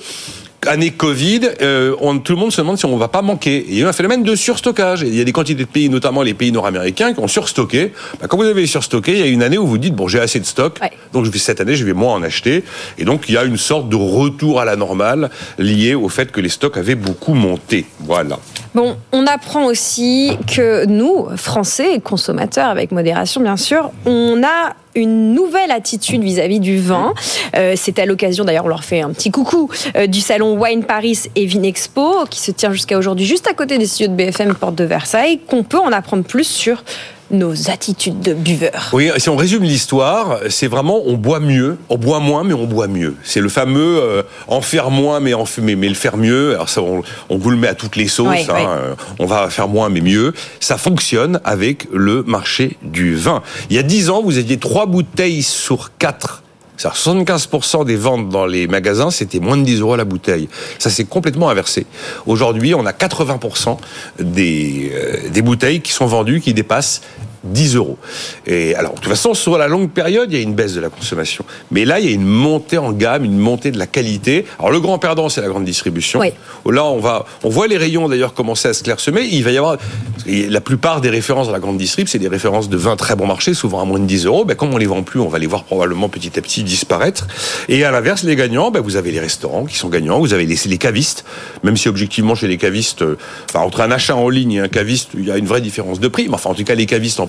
année 0.67 0.91
Covid, 0.91 1.41
euh, 1.63 1.95
on, 2.01 2.19
tout 2.19 2.35
le 2.35 2.39
monde 2.39 2.53
se 2.53 2.61
demande 2.61 2.79
si 2.79 2.85
on 2.85 2.97
va 2.97 3.09
pas 3.09 3.23
manquer. 3.23 3.65
il 3.67 3.75
y 3.75 3.79
a 3.81 3.85
eu 3.85 3.89
un 3.89 3.93
phénomène 3.93 4.23
de 4.23 4.35
surstockage. 4.35 5.03
il 5.03 5.15
y 5.15 5.21
a 5.21 5.25
des 5.25 5.33
quantités 5.33 5.65
de 5.65 5.69
pays, 5.69 5.89
notamment 5.89 6.23
les 6.23 6.35
pays 6.35 6.53
nord-américains, 6.53 7.13
qui 7.15 7.21
ont 7.21 7.29
surstocké. 7.29 7.93
Bah, 8.21 8.27
quand 8.29 8.37
vous 8.37 8.45
avez 8.45 8.67
surstocké, 8.67 9.13
il 9.13 9.19
y 9.19 9.23
a 9.23 9.27
une 9.27 9.43
année 9.43 9.59
où 9.59 9.67
vous 9.67 9.79
dites 9.79 9.95
bon, 9.95 10.09
j'ai 10.09 10.21
assez 10.21 10.41
de 10.41 10.45
stock, 10.45 10.79
donc 11.13 11.27
cette 11.35 11.61
année 11.61 11.75
je 11.75 11.85
vais 11.85 11.93
moins 11.93 12.15
en 12.15 12.23
acheter. 12.23 12.65
Et 12.99 13.05
donc 13.05 13.29
il 13.29 13.35
y 13.35 13.39
a 13.39 13.45
une 13.45 13.57
sorte 13.57 13.89
de 13.89 13.97
retour 13.97 14.61
à 14.61 14.65
la 14.65 14.77
normale 14.77 15.31
lié 15.59 15.95
au 15.95 16.09
fait 16.09 16.31
que 16.31 16.41
les 16.41 16.49
stocks 16.49 16.77
avaient 16.77 16.95
beaucoup 16.95 17.35
monté. 17.35 17.87
Voilà. 18.01 18.39
Bon, 18.75 18.97
on 19.13 19.27
apprend 19.27 19.65
aussi 19.67 20.37
que 20.47 20.85
nous, 20.87 21.27
Français, 21.37 22.01
consommateurs 22.03 22.69
avec 22.69 22.93
modération 22.93 23.41
bien 23.41 23.57
sûr, 23.57 23.91
on 24.05 24.43
a 24.45 24.75
une 24.95 25.35
nouvelle 25.35 25.71
attitude 25.71 26.23
vis-à-vis 26.23 26.61
du 26.61 26.79
vin. 26.79 27.15
Euh, 27.57 27.75
c'est 27.77 27.99
à 27.99 28.07
l'occasion, 28.07 28.45
d'ailleurs, 28.45 28.65
on 28.65 28.69
leur 28.69 28.85
fait 28.85 29.01
un 29.01 29.11
petit 29.11 29.31
coucou, 29.31 29.71
euh, 29.97 30.07
du 30.07 30.21
salon 30.21 30.61
Wine 30.61 30.85
Paris 30.85 31.25
et 31.37 31.47
Vinexpo, 31.47 32.25
qui 32.29 32.41
se 32.41 32.51
tient 32.51 32.73
jusqu'à 32.73 32.99
aujourd'hui 32.99 33.27
juste 33.27 33.47
à 33.49 33.55
côté 33.55 33.79
des 33.79 33.87
studios 33.87 34.09
de 34.09 34.17
BFM 34.17 34.55
Porte 34.55 34.75
de 34.75 34.85
Versailles, 34.85 35.41
qu'on 35.47 35.63
peut 35.63 35.79
en 35.79 35.93
apprendre 35.93 36.25
plus 36.25 36.45
sur 36.45 36.83
nos 37.31 37.71
attitudes 37.71 38.21
de 38.21 38.35
buveurs. 38.35 38.91
Oui, 38.93 39.11
si 39.19 39.29
on 39.29 39.37
résume 39.37 39.63
l'histoire, 39.63 40.41
c'est 40.49 40.67
vraiment 40.67 41.01
on 41.07 41.15
boit 41.15 41.41
mieux, 41.41 41.79
on 41.89 41.97
boit 41.97 42.21
moins 42.21 42.45
mais 42.45 42.55
on 42.55 42.67
boit 42.67 42.89
mieux. 42.89 43.17
C'est 43.23 43.41
le 43.41 43.49
fameux 43.49 43.99
euh, 44.01 44.23
en 44.49 44.61
faire 44.61 44.91
moins 44.91 45.21
mais 45.21 45.35
en 45.35 45.45
mais, 45.63 45.77
mais 45.77 45.89
le 45.89 45.95
faire 45.95 46.17
mieux. 46.17 46.55
Alors 46.55 46.69
ça, 46.69 46.83
on, 46.83 47.03
vous 47.31 47.51
le 47.51 47.57
met 47.57 47.69
à 47.69 47.75
toutes 47.75 47.97
les 47.97 48.09
sauces. 48.09 48.49
hein, 48.49 48.55
euh, 48.59 48.95
On 49.19 49.27
va 49.27 49.51
faire 49.51 49.69
moins 49.69 49.89
mais 49.89 50.01
mieux. 50.01 50.33
Ça 50.61 50.79
fonctionne 50.79 51.41
avec 51.45 51.89
le 51.93 52.23
marché 52.23 52.77
du 52.83 53.15
vin. 53.15 53.43
Il 53.71 53.77
y 53.77 53.79
a 53.79 53.83
dix 53.83 54.11
ans, 54.11 54.23
vous 54.23 54.39
aviez 54.39 54.59
trois 54.59 54.87
bouteilles 54.87 55.43
sur 55.43 55.91
quatre 55.99 56.43
75% 56.89 57.85
des 57.85 57.97
ventes 57.97 58.29
dans 58.29 58.47
les 58.47 58.67
magasins, 58.67 59.11
c'était 59.11 59.41
moins 59.41 59.57
de 59.57 59.65
10 59.65 59.81
euros 59.81 59.97
la 59.97 60.05
bouteille. 60.05 60.49
Ça 60.79 60.91
s'est 60.91 61.05
complètement 61.05 61.51
inversé. 61.51 61.87
Aujourd'hui, 62.27 62.75
on 62.75 62.87
a 62.87 62.93
80% 62.93 63.79
des, 64.19 64.91
euh, 64.95 65.29
des 65.29 65.43
bouteilles 65.43 65.81
qui 65.81 65.93
sont 65.93 66.07
vendues 66.07 66.41
qui 66.41 66.55
dépassent 66.55 67.03
10 67.45 67.77
euros. 67.77 67.99
Et 68.47 68.75
alors, 68.75 68.93
de 68.95 69.01
toute 69.01 69.09
façon, 69.09 69.35
sur 69.35 69.57
la 69.59 69.69
longue 69.69 69.91
période, 69.91 70.33
il 70.33 70.37
y 70.37 70.41
a 70.41 70.43
une 70.43 70.55
baisse 70.55 70.75
de 70.75 70.81
la 70.81 70.89
consommation. 70.89 71.45
Mais 71.71 71.85
là, 71.85 72.01
il 72.01 72.07
y 72.07 72.09
a 72.09 72.13
une 72.13 72.27
montée 72.27 72.79
en 72.79 72.93
gamme, 72.93 73.25
une 73.25 73.39
montée 73.39 73.71
de 73.71 73.79
la 73.79 73.87
qualité. 73.87 74.45
Alors, 74.59 74.71
le 74.71 74.81
grand 74.81 74.99
perdant, 74.99 75.29
c'est 75.29 75.41
la 75.41 75.49
grande 75.49 75.65
distribution. 75.65 76.21
Là, 76.21 76.85
on 76.85 76.99
va, 76.99 77.25
on 77.43 77.49
voit 77.49 77.67
les 77.67 77.77
rayons 77.77 78.09
d'ailleurs 78.09 78.35
commencer 78.35 78.69
à 78.69 78.73
se 78.75 78.83
clairsemer. 78.83 79.23
Il 79.23 79.43
va 79.45 79.51
y 79.51 79.59
avoir, 79.59 79.79
la 80.27 80.61
plupart 80.61 81.01
des 81.01 81.11
références 81.11 81.47
dans 81.47 81.53
la 81.53 81.61
grande 81.61 81.79
distrib, 81.79 82.09
c'est 82.09 82.19
des 82.19 82.29
références 82.29 82.69
de 82.69 82.77
vins 82.77 82.97
très 82.97 83.17
bon 83.17 83.27
marché, 83.27 83.55
souvent 83.55 83.81
à 83.81 83.85
moins 83.85 83.99
de 83.99 84.07
10 84.07 84.27
euros. 84.27 84.45
Ben, 84.45 84.55
comme 84.55 84.73
on 84.75 84.79
les 84.79 84.87
vend 84.87 85.03
plus, 85.03 85.21
on 85.21 85.29
va 85.29 85.39
les 85.39 85.47
voir 85.47 85.65
probablement 85.65 86.09
petit 86.09 86.39
à 86.39 86.43
petit 86.43 86.63
disparaître. 86.63 87.27
Et 87.69 87.85
à 87.85 87.91
l'inverse, 87.91 88.23
les 88.23 88.37
gagnants, 88.37 88.71
ben, 88.71 88.81
vous 88.81 88.97
avez 88.97 89.11
les 89.11 89.21
restaurants 89.21 89.65
qui 89.65 89.77
sont 89.77 89.89
gagnants, 89.89 90.19
vous 90.19 90.35
avez 90.35 90.47
les, 90.47 90.57
les 90.67 90.79
cavistes, 90.79 91.25
même 91.63 91.77
si 91.77 91.89
objectivement, 91.89 92.35
chez 92.35 92.49
les 92.49 92.59
cavistes, 92.59 93.03
euh, 93.03 93.17
enfin, 93.49 93.65
entre 93.65 93.81
un 93.81 93.91
achat 93.91 94.17
en 94.17 94.29
ligne 94.29 94.53
et 94.53 94.61
un 94.61 94.69
caviste, 94.69 95.11
il 95.15 95.25
y 95.25 95.31
a 95.31 95.37
une 95.37 95.47
vraie 95.47 95.61
différence 95.61 96.01
de 96.01 96.09
prix. 96.09 96.29
Mais 96.29 96.35
enfin, 96.35 96.51
en 96.51 96.55
tout 96.55 96.65
cas, 96.65 96.75
les 96.75 96.87
cavistes 96.87 97.21
en 97.21 97.27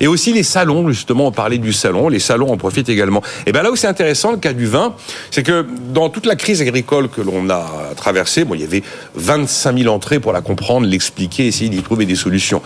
Et 0.00 0.06
aussi 0.06 0.32
les 0.32 0.42
salons, 0.42 0.88
justement, 0.88 1.26
on 1.26 1.32
parlait 1.32 1.58
du 1.58 1.72
salon, 1.72 2.08
les 2.08 2.18
salons 2.18 2.52
en 2.52 2.56
profitent 2.56 2.88
également. 2.88 3.22
Et 3.46 3.52
bien 3.52 3.62
là 3.62 3.70
où 3.70 3.76
c'est 3.76 3.86
intéressant, 3.86 4.32
le 4.32 4.38
cas 4.38 4.52
du 4.52 4.66
vin, 4.66 4.94
c'est 5.30 5.42
que 5.42 5.66
dans 5.92 6.08
toute 6.08 6.26
la 6.26 6.36
crise 6.36 6.62
agricole 6.62 7.08
que 7.08 7.20
l'on 7.20 7.48
a 7.50 7.66
traversée, 7.96 8.44
bon, 8.44 8.54
il 8.54 8.60
y 8.60 8.64
avait 8.64 8.82
25 9.14 9.78
000 9.78 9.94
entrées 9.94 10.20
pour 10.20 10.32
la 10.32 10.40
comprendre, 10.40 10.86
l'expliquer, 10.86 11.46
essayer 11.46 11.70
d'y 11.70 11.82
trouver 11.82 12.06
des 12.06 12.16
solutions 12.16 12.62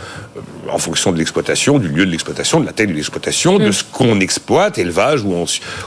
en 0.73 0.79
fonction 0.79 1.13
de 1.13 1.19
l'exploitation, 1.19 1.79
du 1.79 1.89
lieu 1.89 2.07
de 2.07 2.11
l'exploitation, 2.11 2.61
de 2.61 2.67
la 2.67 2.73
taille 2.73 2.87
de 2.87 2.93
l'exploitation, 2.93 3.59
de 3.59 3.69
mm. 3.69 3.73
ce 3.73 3.85
qu'on 3.85 4.21
exploite, 4.21 4.79
élevage 4.79 5.23
ou, 5.23 5.35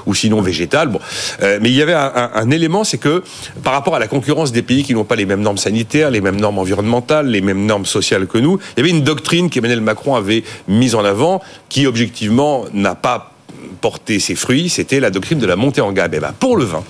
ou 0.06 0.16
sinon 0.16 0.42
végétal. 0.42 0.90
Bon, 0.90 1.00
euh, 1.42 1.60
mais 1.62 1.70
il 1.70 1.76
y 1.76 1.82
avait 1.82 1.94
un, 1.94 2.32
un 2.34 2.52
élément, 2.52 2.84
c'est 2.84 2.98
que 2.98 3.24
par 3.64 3.74
rapport 3.74 3.96
à 3.96 4.00
la 4.00 4.08
concurrence 4.08 4.52
des 4.52 4.62
pays 4.62 4.84
qui 4.84 4.94
n'ont 4.94 5.04
pas 5.04 5.16
les 5.16 5.26
mêmes 5.26 5.42
normes 5.42 5.58
sanitaires, 5.58 6.12
les 6.12 6.22
mêmes 6.22 6.40
normes 6.40 6.60
environnementales, 6.60 7.28
les 7.28 7.42
mêmes 7.42 7.66
normes 7.66 7.86
sociales 7.86 8.28
que 8.28 8.38
nous, 8.38 8.60
il 8.76 8.80
y 8.80 8.82
avait 8.82 8.96
une 8.96 9.04
doctrine 9.04 9.50
qu'Emmanuel 9.50 9.82
Macron 9.82 10.16
avait 10.16 10.44
mise 10.68 10.96
en 10.96 11.04
avant, 11.04 11.42
qui 11.70 11.88
objectivement 11.88 12.66
n'a 12.74 12.96
pas 12.96 13.32
porté 13.82 14.20
ses 14.20 14.36
fruits, 14.36 14.70
c'était 14.70 15.00
la 15.00 15.10
doctrine 15.10 15.40
de 15.40 15.46
la 15.46 15.56
montée 15.56 15.82
en 15.82 15.92
gamme. 15.92 16.14
Et 16.14 16.20
ben 16.20 16.34
pour 16.40 16.58
le 16.58 16.66
vin, 16.66 16.84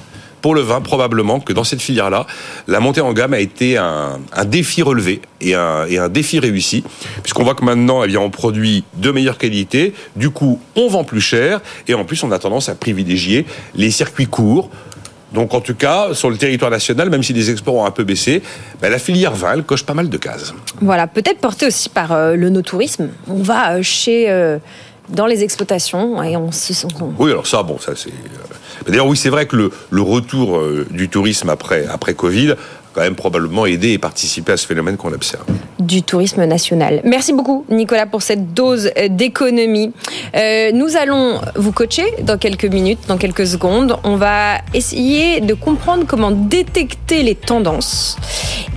pour 0.46 0.54
le 0.54 0.62
vin, 0.62 0.80
probablement 0.80 1.40
que 1.40 1.54
dans 1.54 1.64
cette 1.64 1.82
filière-là, 1.82 2.28
la 2.68 2.80
montée 2.80 3.02
en 3.02 3.14
gamme 3.14 3.34
a 3.34 3.40
été 3.40 3.78
un, 3.78 4.20
défi 4.46 4.84
relevé 4.84 5.20
et 5.42 5.56
un, 5.56 6.08
défi 6.08 6.38
réussi, 6.38 6.84
puisqu'on 7.24 7.44
voit 7.44 7.56
que 7.56 7.66
maintenant, 7.66 8.04
eh 8.04 8.08
bien, 8.08 8.20
on 8.20 8.30
produit 8.30 8.84
de 8.94 9.10
meilleure 9.10 9.40
qualité, 9.40 9.96
du 10.16 10.30
coup, 10.30 10.62
on 10.76 10.88
vend 10.88 11.04
plus 11.04 11.20
cher, 11.20 11.62
et 11.88 11.96
en 11.96 12.06
plus, 12.06 12.22
on 12.22 12.32
a 12.32 12.38
tendance 12.38 12.70
à 12.70 12.76
privilégier 12.76 13.48
les 13.74 13.90
circuits 13.90 14.28
courts, 14.28 14.70
donc 15.34 15.56
en 15.56 15.62
tout 15.62 15.74
cas, 15.74 16.14
sur 16.14 16.30
le 16.30 16.38
territoire 16.38 16.70
national, 16.70 17.10
même 17.10 17.24
si 17.24 17.34
les 17.34 17.50
exports 17.50 17.74
ont 17.74 17.86
un 17.86 17.92
peu 17.92 18.04
baissé, 18.04 18.44
ben, 18.80 18.92
la 18.92 19.00
filière 19.00 19.34
vin, 19.34 19.54
elle 19.54 19.64
coche 19.64 19.84
pas 19.84 19.96
mal 19.96 20.10
de 20.10 20.18
cases. 20.18 20.54
Voilà, 20.80 21.08
peut-être 21.08 21.40
porté 21.40 21.66
aussi 21.66 21.90
par 21.90 22.12
euh, 22.12 22.36
le 22.36 22.52
no-tourisme. 22.52 23.10
On 23.28 23.42
va 23.42 23.78
euh, 23.78 23.82
chez... 23.82 24.30
Euh, 24.30 24.60
dans 25.10 25.26
les 25.26 25.44
exploitations 25.44 26.22
et 26.24 26.36
on 26.38 26.52
se 26.52 26.74
sent... 26.74 26.88
Oui, 27.20 27.32
alors 27.32 27.48
ça, 27.48 27.64
bon, 27.64 27.78
ça 27.80 27.94
c'est... 27.96 28.14
D'ailleurs, 28.88 29.08
oui, 29.08 29.18
c'est 29.18 29.30
vrai 29.30 29.46
que 29.46 29.56
le, 29.56 29.72
le 29.90 30.02
retour 30.02 30.62
du 30.92 31.10
tourisme 31.10 31.50
après, 31.50 31.86
après 31.88 32.14
Covid 32.14 32.56
quand 32.96 33.02
même 33.02 33.16
probablement 33.16 33.66
aider 33.66 33.92
et 33.92 33.98
participer 33.98 34.54
à 34.54 34.58
ce 34.58 34.66
phénomène 34.66 34.96
qu'on 34.96 35.12
observe. 35.12 35.44
Du 35.80 36.02
tourisme 36.02 36.46
national. 36.46 37.02
Merci 37.04 37.34
beaucoup 37.34 37.66
Nicolas 37.70 38.06
pour 38.06 38.22
cette 38.22 38.54
dose 38.54 38.90
d'économie. 39.10 39.92
Euh, 40.34 40.72
nous 40.72 40.96
allons 40.96 41.42
vous 41.56 41.74
coacher 41.74 42.06
dans 42.22 42.38
quelques 42.38 42.66
minutes, 42.66 43.00
dans 43.10 43.18
quelques 43.18 43.48
secondes. 43.48 43.98
On 44.06 44.16
va 44.16 44.60
essayer 44.74 45.42
de 45.42 45.54
comprendre 45.54 46.06
comment 46.08 46.32
détecter 46.32 47.22
les 47.22 47.36
tendances 47.36 48.16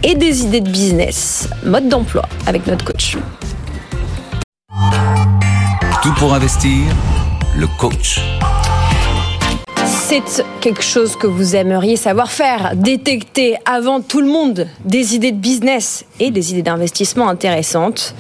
et 0.02 0.16
des 0.16 0.42
idées 0.42 0.62
de 0.62 0.70
business, 0.70 1.48
mode 1.64 1.88
d'emploi 1.88 2.22
avec 2.46 2.66
notre 2.66 2.84
coach. 2.84 3.16
Pour 6.18 6.34
investir, 6.34 6.82
le 7.56 7.68
coach 7.78 8.20
c'est 9.84 10.22
quelque 10.60 10.82
chose 10.82 11.16
que 11.16 11.26
vous 11.26 11.54
aimeriez 11.54 11.96
savoir 11.96 12.32
faire, 12.32 12.72
détecter 12.74 13.56
avant 13.66 14.00
tout 14.00 14.22
le 14.22 14.26
monde 14.26 14.66
des 14.84 15.14
idées 15.14 15.32
de 15.32 15.36
business 15.36 16.06
et 16.18 16.30
des 16.30 16.50
idées 16.50 16.62
d'investissement 16.62 17.28
intéressantes 17.28 18.14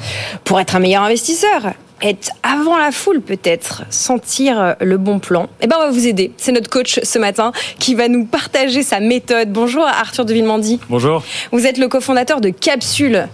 pour 0.44 0.60
être 0.60 0.76
un 0.76 0.80
meilleur 0.80 1.02
investisseur 1.02 1.72
être 2.02 2.30
avant 2.44 2.76
la 2.76 2.92
foule 2.92 3.20
peut-être, 3.20 3.82
sentir 3.90 4.76
le 4.80 4.98
bon 4.98 5.18
plan. 5.18 5.48
Eh 5.60 5.66
ben 5.66 5.76
on 5.80 5.86
va 5.86 5.90
vous 5.90 6.06
aider. 6.06 6.30
C'est 6.36 6.52
notre 6.52 6.70
coach 6.70 7.00
ce 7.02 7.18
matin 7.18 7.50
qui 7.80 7.96
va 7.96 8.06
nous 8.06 8.24
partager 8.24 8.84
sa 8.84 9.00
méthode. 9.00 9.50
Bonjour 9.50 9.84
Arthur 9.84 10.24
de 10.24 10.32
Villemandi. 10.32 10.78
Bonjour. 10.88 11.24
Vous 11.50 11.66
êtes 11.66 11.78
le 11.78 11.88
cofondateur 11.88 12.40
de 12.40 12.50
Capsule. 12.50 13.26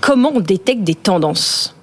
Comment 0.00 0.30
on 0.34 0.40
détecte 0.40 0.84
des 0.84 0.94
tendances? 0.94 1.74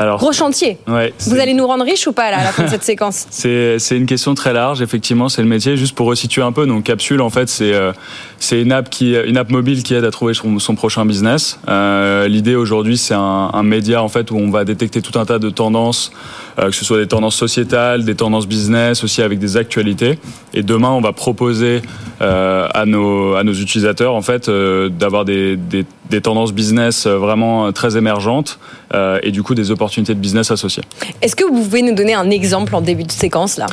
Alors, 0.00 0.18
Gros 0.18 0.32
chantier. 0.32 0.78
Vous 0.86 1.38
allez 1.38 1.52
nous 1.52 1.66
rendre 1.66 1.84
riches 1.84 2.06
ou 2.06 2.12
pas 2.12 2.30
là, 2.30 2.38
à 2.38 2.44
la 2.44 2.52
fin 2.52 2.64
de 2.64 2.70
cette 2.70 2.82
séquence? 2.90 3.26
C'est 3.28 3.78
une 3.90 4.06
question 4.06 4.34
très 4.34 4.54
large, 4.54 4.80
effectivement, 4.80 5.28
c'est 5.28 5.42
le 5.42 5.48
métier. 5.48 5.76
Juste 5.76 5.94
pour 5.94 6.06
resituer 6.06 6.40
un 6.40 6.52
peu, 6.52 6.66
donc 6.66 6.84
Capsule, 6.84 7.20
en 7.20 7.28
fait, 7.28 7.50
c'est 7.50 7.74
euh, 7.74 7.92
c'est 8.38 8.62
une 8.62 8.72
app 8.72 8.88
qui 8.88 9.14
une 9.14 9.36
app 9.36 9.50
mobile 9.50 9.82
qui 9.82 9.92
aide 9.92 10.06
à 10.06 10.10
trouver 10.10 10.32
son, 10.32 10.58
son 10.58 10.74
prochain 10.74 11.04
business. 11.04 11.60
Euh, 11.68 12.28
L'idée 12.28 12.54
aujourd'hui, 12.54 12.96
c'est 12.96 13.12
un, 13.12 13.50
un, 13.52 13.62
média 13.62 14.02
en 14.02 14.08
fait 14.08 14.30
où 14.30 14.36
on 14.38 14.50
va 14.50 14.64
détecter 14.64 15.02
tout 15.02 15.18
un 15.18 15.26
tas 15.26 15.38
de 15.38 15.50
tendances, 15.50 16.12
euh, 16.58 16.70
que 16.70 16.74
ce 16.74 16.86
soit 16.86 16.96
des 16.96 17.08
tendances 17.08 17.36
sociétales, 17.36 18.06
des 18.06 18.14
tendances 18.14 18.46
business, 18.46 19.04
aussi 19.04 19.20
avec 19.20 19.38
des 19.38 19.58
actualités. 19.58 20.18
Et 20.54 20.62
demain, 20.62 20.88
on 20.88 21.02
va 21.02 21.12
proposer 21.12 21.82
à 22.20 22.84
nos 22.86 23.34
à 23.34 23.44
nos 23.44 23.52
utilisateurs 23.52 24.14
en 24.14 24.22
fait 24.22 24.48
d'avoir 24.48 25.26
des, 25.26 25.56
des, 25.56 25.84
des 26.10 26.20
tendances 26.20 26.52
business 26.52 27.06
vraiment 27.06 27.72
très 27.72 27.96
émergentes 27.96 28.58
et 28.94 29.30
du 29.30 29.42
coup 29.42 29.54
des 29.54 29.70
opportunités 29.70 30.14
de 30.14 30.20
business 30.20 30.50
associées. 30.50 30.82
Est-ce 31.22 31.36
que 31.36 31.44
vous 31.44 31.62
pouvez 31.62 31.82
nous 31.82 31.94
donner 31.94 32.14
un 32.14 32.28
exemple 32.30 32.74
en 32.74 32.80
début 32.80 33.04
de 33.04 33.12
séquence 33.12 33.56
là? 33.56 33.66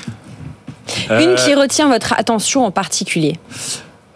Une 1.09 1.35
qui 1.35 1.53
retient 1.53 1.89
votre 1.89 2.13
attention 2.13 2.65
en 2.65 2.71
particulier 2.71 3.37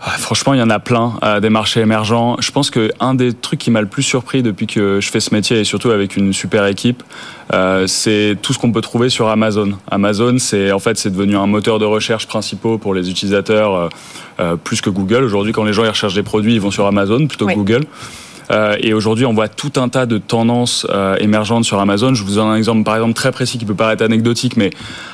franchement, 0.01 0.53
il 0.53 0.59
y 0.59 0.63
en 0.63 0.69
a 0.69 0.79
plein 0.79 1.13
euh, 1.23 1.39
des 1.39 1.49
marchés 1.49 1.79
émergents. 1.79 2.35
Je 2.39 2.51
pense 2.51 2.69
que 2.69 2.91
un 2.99 3.13
des 3.13 3.33
trucs 3.33 3.59
qui 3.59 3.71
m'a 3.71 3.81
le 3.81 3.87
plus 3.87 4.03
surpris 4.03 4.41
depuis 4.41 4.67
que 4.67 4.99
je 4.99 5.09
fais 5.09 5.19
ce 5.19 5.33
métier 5.33 5.59
et 5.59 5.63
surtout 5.63 5.91
avec 5.91 6.17
une 6.17 6.33
super 6.33 6.65
équipe, 6.65 7.03
euh, 7.53 7.85
c'est 7.87 8.35
tout 8.41 8.53
ce 8.53 8.59
qu'on 8.59 8.71
peut 8.71 8.81
trouver 8.81 9.09
sur 9.09 9.27
Amazon. 9.27 9.73
Amazon, 9.89 10.37
c'est 10.39 10.71
en 10.71 10.79
fait 10.79 10.97
c'est 10.97 11.11
devenu 11.11 11.37
un 11.37 11.47
moteur 11.47 11.77
de 11.77 11.85
recherche 11.85 12.27
principal 12.27 12.79
pour 12.79 12.93
les 12.93 13.09
utilisateurs 13.09 13.89
euh, 14.39 14.55
plus 14.55 14.81
que 14.81 14.89
Google. 14.89 15.23
Aujourd'hui, 15.23 15.53
quand 15.53 15.63
les 15.63 15.73
gens 15.73 15.83
ils 15.83 15.89
recherchent 15.89 16.15
des 16.15 16.23
produits, 16.23 16.55
ils 16.55 16.61
vont 16.61 16.71
sur 16.71 16.87
Amazon 16.87 17.27
plutôt 17.27 17.45
que 17.45 17.53
Google. 17.53 17.85
Euh, 18.51 18.75
et 18.79 18.93
aujourd'hui, 18.93 19.25
on 19.25 19.33
voit 19.33 19.47
tout 19.47 19.73
un 19.77 19.89
tas 19.89 20.05
de 20.05 20.17
tendances 20.17 20.85
euh, 20.89 21.15
émergentes 21.19 21.65
sur 21.65 21.79
Amazon. 21.79 22.13
Je 22.13 22.23
vous 22.23 22.35
donne 22.35 22.47
un 22.47 22.55
exemple, 22.55 22.83
par 22.83 22.95
exemple, 22.95 23.13
très 23.13 23.31
précis 23.31 23.57
qui 23.57 23.65
peut 23.65 23.75
paraître 23.75 24.03
anecdotique, 24.03 24.57
mais 24.57 24.69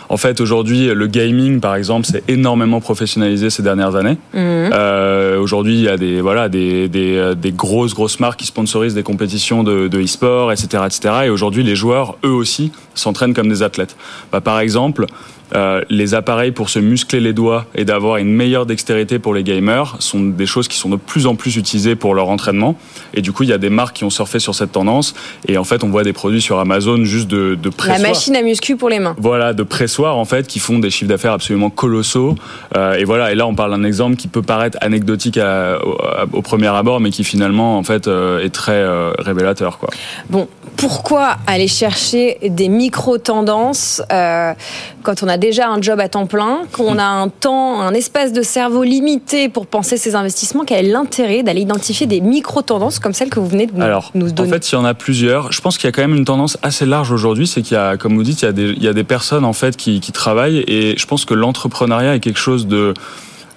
en 0.10 0.18
fait, 0.18 0.42
aujourd'hui, 0.42 0.88
le 0.88 1.08
gaming, 1.08 1.60
par 1.60 1.76
exemple, 1.76 2.08
c'est 2.10 2.28
énormément 2.30 2.80
professionnalisé 2.80 3.50
ces 3.50 3.62
dernières 3.62 3.96
années. 3.96 4.18
Mhm. 4.34 4.72
Euh, 4.74 5.40
aujourd'hui, 5.40 5.76
il 5.76 5.84
y 5.84 5.90
a 5.90 5.98
des 5.98 6.22
voilà 6.22 6.50
des, 6.50 6.88
des, 6.88 7.34
des, 7.36 7.52
grosses 7.52 7.94
grosses 7.94 8.20
marques 8.20 8.40
qui 8.40 8.46
sponsorisent 8.46 8.96
des 8.96 9.04
compétitions 9.04 9.64
de, 9.64 9.88
de 9.88 10.00
e-sport, 10.02 10.52
etc., 10.52 10.84
etc. 10.86 11.14
Et 11.26 11.30
aujourd'hui, 11.30 11.64
les 11.64 11.76
joueurs, 11.76 12.18
eux 12.24 12.32
aussi, 12.32 12.72
s'entraînent 12.96 13.34
comme 13.34 13.50
des 13.50 13.64
athlètes. 13.64 13.96
Bah, 14.32 14.42
par 14.42 14.60
exemple, 14.60 15.06
euh, 15.56 15.82
les 15.90 16.14
appareils 16.14 16.52
pour 16.52 16.70
se 16.70 16.80
muscler 16.80 17.20
les 17.20 17.34
doigts 17.34 17.66
et 17.74 17.86
d'avoir 17.86 18.18
une 18.18 18.34
meilleure 18.34 18.66
dextérité 18.66 19.18
pour 19.18 19.34
les 19.34 19.44
gamers 19.44 19.96
sont 20.00 20.22
des 20.22 20.46
choses 20.46 20.68
qui 20.68 20.78
sont 20.78 20.90
de 20.90 20.98
plus 20.98 21.26
en 21.26 21.36
plus 21.36 21.56
utilisées 21.56 21.96
pour 21.96 22.14
leur 22.14 22.30
entraînement. 22.30 22.76
Et 23.14 23.22
du 23.22 23.32
coup, 23.32 23.44
il 23.44 23.50
y 23.50 23.54
a 23.54 23.58
des 23.58 23.70
marques 23.70 23.98
qui 23.98 24.04
ont 24.04 24.10
surfé 24.10 24.40
sur 24.40 24.56
cette 24.56 24.74
tendance. 24.74 25.14
Et 25.48 25.58
en 25.58 25.64
fait, 25.64 25.84
on 25.84 25.90
voit 25.90 26.04
des 26.04 26.14
produits 26.14 26.42
sur 26.42 26.60
Amazon 26.60 27.04
juste 27.06 27.28
de, 27.28 27.56
de 27.56 27.70
pressoir. 27.70 28.00
La 28.00 28.10
machine 28.10 28.36
à 28.36 28.42
muscu 28.42 28.76
pour 28.76 28.90
les 28.90 29.00
mains. 29.00 29.16
Voilà, 29.20 29.54
de 29.54 29.64
pressoir 29.64 30.18
en 30.18 30.26
fait, 30.26 30.48
qui 30.48 30.60
font 30.60 30.80
des 30.80 30.90
chiffres 30.90 31.10
d'affaires 31.10 31.34
absolument 31.34 31.70
colossaux. 31.70 32.36
Euh, 32.76 32.96
et 32.96 33.06
voilà, 33.06 33.32
et 33.32 33.36
là, 33.36 33.48
on 33.48 33.56
parle 33.56 33.72
d'un 33.72 33.84
exemple 33.84 34.18
qui 34.18 34.28
peut 34.28 34.42
paraître 34.42 34.78
anecdotique 34.82 35.38
à, 35.38 35.80
au, 35.86 35.98
au, 36.34 36.42
premier 36.42 36.68
abord, 36.68 37.00
mais 37.00 37.10
qui 37.10 37.24
finalement 37.24 37.78
en 37.78 37.84
fait 37.84 38.08
euh, 38.08 38.44
est 38.44 38.50
très 38.50 38.86
révélateur. 39.20 39.78
Quoi. 39.78 39.90
Bon, 40.30 40.48
pourquoi 40.76 41.38
aller 41.48 41.68
chercher 41.68 42.38
des 42.44 42.70
micro-tendances 42.70 44.02
quand 44.10 45.24
on 45.24 45.28
a 45.28 45.37
déjà 45.38 45.70
un 45.70 45.82
job 45.82 46.00
à 46.00 46.10
temps 46.10 46.26
plein, 46.26 46.62
qu'on 46.72 46.98
a 46.98 47.06
un 47.06 47.30
temps, 47.30 47.82
un 47.82 47.94
espace 47.94 48.34
de 48.34 48.42
cerveau 48.42 48.84
limité 48.84 49.50
pour 49.50 49.68
penser 49.68 49.98
ses 49.98 50.16
investissements 50.16 50.64
Quel 50.66 50.86
est 50.86 50.90
l'intérêt 50.90 51.44
d'aller 51.44 51.62
identifier 51.62 52.08
des 52.08 52.22
micro-tendances 52.22 53.00
comme 53.00 53.14
celles 53.14 53.30
que 53.30 53.40
vous 53.40 53.48
venez 53.48 53.68
de 53.68 53.74
nous, 53.74 53.82
Alors, 53.82 54.12
nous 54.16 54.32
donner 54.32 54.50
En 54.50 54.54
fait, 54.54 54.72
il 54.72 54.76
y 54.76 54.78
en 54.78 54.86
a 54.86 54.94
plusieurs. 54.94 55.52
Je 55.52 55.62
pense 55.62 55.78
qu'il 55.78 55.88
y 55.88 55.90
a 55.90 55.92
quand 55.92 56.02
même 56.02 56.16
une 56.16 56.26
tendance 56.26 56.58
assez 56.64 56.86
large 56.86 57.12
aujourd'hui. 57.12 57.48
C'est 57.48 57.62
qu'il 57.62 57.76
y 57.76 57.80
a, 57.80 57.98
comme 57.98 58.16
vous 58.16 58.24
dites, 58.24 58.42
il 58.42 58.46
y 58.46 58.50
a 58.50 58.52
des, 58.52 58.70
il 58.70 58.84
y 58.84 58.88
a 58.88 58.94
des 58.94 59.04
personnes 59.04 59.46
en 59.46 59.54
fait 59.54 59.78
qui, 59.78 60.00
qui 60.00 60.12
travaillent 60.12 60.64
et 60.68 60.96
je 60.98 61.06
pense 61.06 61.26
que 61.26 61.34
l'entrepreneuriat 61.34 62.16
est 62.16 62.20
quelque 62.20 62.40
chose 62.40 62.68
de 62.68 62.94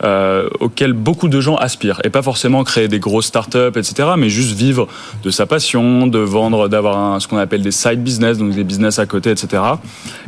euh, 0.03 0.49
auquel 0.61 0.93
beaucoup 0.93 1.29
de 1.29 1.41
gens 1.41 1.57
aspirent. 1.57 2.01
Et 2.05 2.11
pas 2.11 2.23
forcément 2.23 2.65
créer 2.65 2.89
des 2.89 2.99
grosses 2.99 3.27
startups, 3.27 3.77
etc., 3.77 4.11
mais 4.17 4.31
juste 4.31 4.57
vivre 4.57 4.89
de 5.23 5.31
sa 5.31 5.47
passion, 5.47 6.07
de 6.07 6.19
vendre, 6.19 6.69
d'avoir 6.69 7.21
ce 7.21 7.29
qu'on 7.29 7.39
appelle 7.39 7.63
des 7.63 7.71
side 7.71 8.03
business, 8.03 8.39
donc 8.39 8.55
des 8.55 8.65
business 8.65 8.99
à 8.99 9.07
côté, 9.07 9.31
etc. 9.31 9.63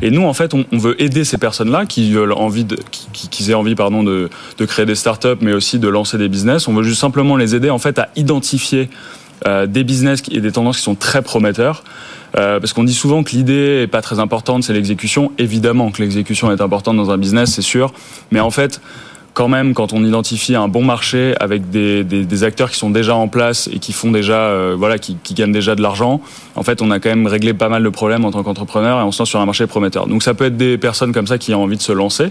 Et 0.02 0.10
nous, 0.10 0.24
en 0.24 0.34
fait, 0.34 0.54
on, 0.54 0.64
on 0.72 0.78
veut 0.78 1.00
aider 1.00 1.24
ces 1.24 1.38
personnes-là 1.38 1.86
qui 1.86 2.12
veulent 2.12 2.32
envie 2.32 2.66
qui, 2.90 3.28
qui 3.28 3.50
aient 3.50 3.54
envie, 3.54 3.74
pardon, 3.74 4.02
de, 4.02 4.28
de 4.58 4.64
créer 4.64 4.86
des 4.86 4.94
startups, 4.94 5.38
mais 5.40 5.52
aussi 5.52 5.78
de 5.78 5.88
lancer 5.88 6.18
des 6.18 6.28
business. 6.28 6.68
On 6.68 6.74
veut 6.74 6.82
juste 6.82 7.00
simplement 7.00 7.36
les 7.36 7.54
aider, 7.54 7.70
en 7.70 7.78
fait, 7.78 7.98
à 7.98 8.08
identifier 8.16 8.90
euh, 9.46 9.66
des 9.66 9.82
business 9.82 10.22
et 10.30 10.40
des 10.40 10.52
tendances 10.52 10.76
qui 10.76 10.82
sont 10.82 10.94
très 10.94 11.22
prometteurs. 11.22 11.82
Euh, 12.36 12.60
parce 12.60 12.72
qu'on 12.72 12.84
dit 12.84 12.94
souvent 12.94 13.24
que 13.24 13.32
l'idée 13.32 13.82
est 13.82 13.88
pas 13.88 14.00
très 14.00 14.18
importante, 14.20 14.62
c'est 14.62 14.72
l'exécution. 14.72 15.32
Évidemment 15.38 15.90
que 15.90 16.00
l'exécution 16.00 16.50
est 16.52 16.60
importante 16.60 16.96
dans 16.96 17.10
un 17.10 17.18
business, 17.18 17.52
c'est 17.52 17.62
sûr. 17.62 17.92
Mais 18.30 18.40
en 18.40 18.50
fait, 18.50 18.80
quand 19.34 19.48
même, 19.48 19.72
quand 19.72 19.92
on 19.92 20.04
identifie 20.04 20.54
un 20.54 20.68
bon 20.68 20.84
marché 20.84 21.34
avec 21.40 21.70
des, 21.70 22.04
des, 22.04 22.44
acteurs 22.44 22.70
qui 22.70 22.76
sont 22.76 22.90
déjà 22.90 23.14
en 23.14 23.28
place 23.28 23.68
et 23.72 23.78
qui 23.78 23.92
font 23.92 24.10
déjà, 24.10 24.34
euh, 24.34 24.74
voilà, 24.76 24.98
qui, 24.98 25.16
qui, 25.22 25.34
gagnent 25.34 25.52
déjà 25.52 25.74
de 25.74 25.82
l'argent, 25.82 26.20
en 26.54 26.62
fait, 26.62 26.82
on 26.82 26.90
a 26.90 27.00
quand 27.00 27.08
même 27.08 27.26
réglé 27.26 27.54
pas 27.54 27.68
mal 27.68 27.82
de 27.82 27.88
problèmes 27.88 28.24
en 28.24 28.30
tant 28.30 28.42
qu'entrepreneur 28.42 29.00
et 29.00 29.02
on 29.02 29.12
se 29.12 29.22
lance 29.22 29.30
sur 29.30 29.40
un 29.40 29.46
marché 29.46 29.66
prometteur. 29.66 30.06
Donc, 30.06 30.22
ça 30.22 30.34
peut 30.34 30.44
être 30.44 30.56
des 30.56 30.76
personnes 30.76 31.12
comme 31.12 31.26
ça 31.26 31.38
qui 31.38 31.54
ont 31.54 31.62
envie 31.62 31.76
de 31.76 31.82
se 31.82 31.92
lancer. 31.92 32.28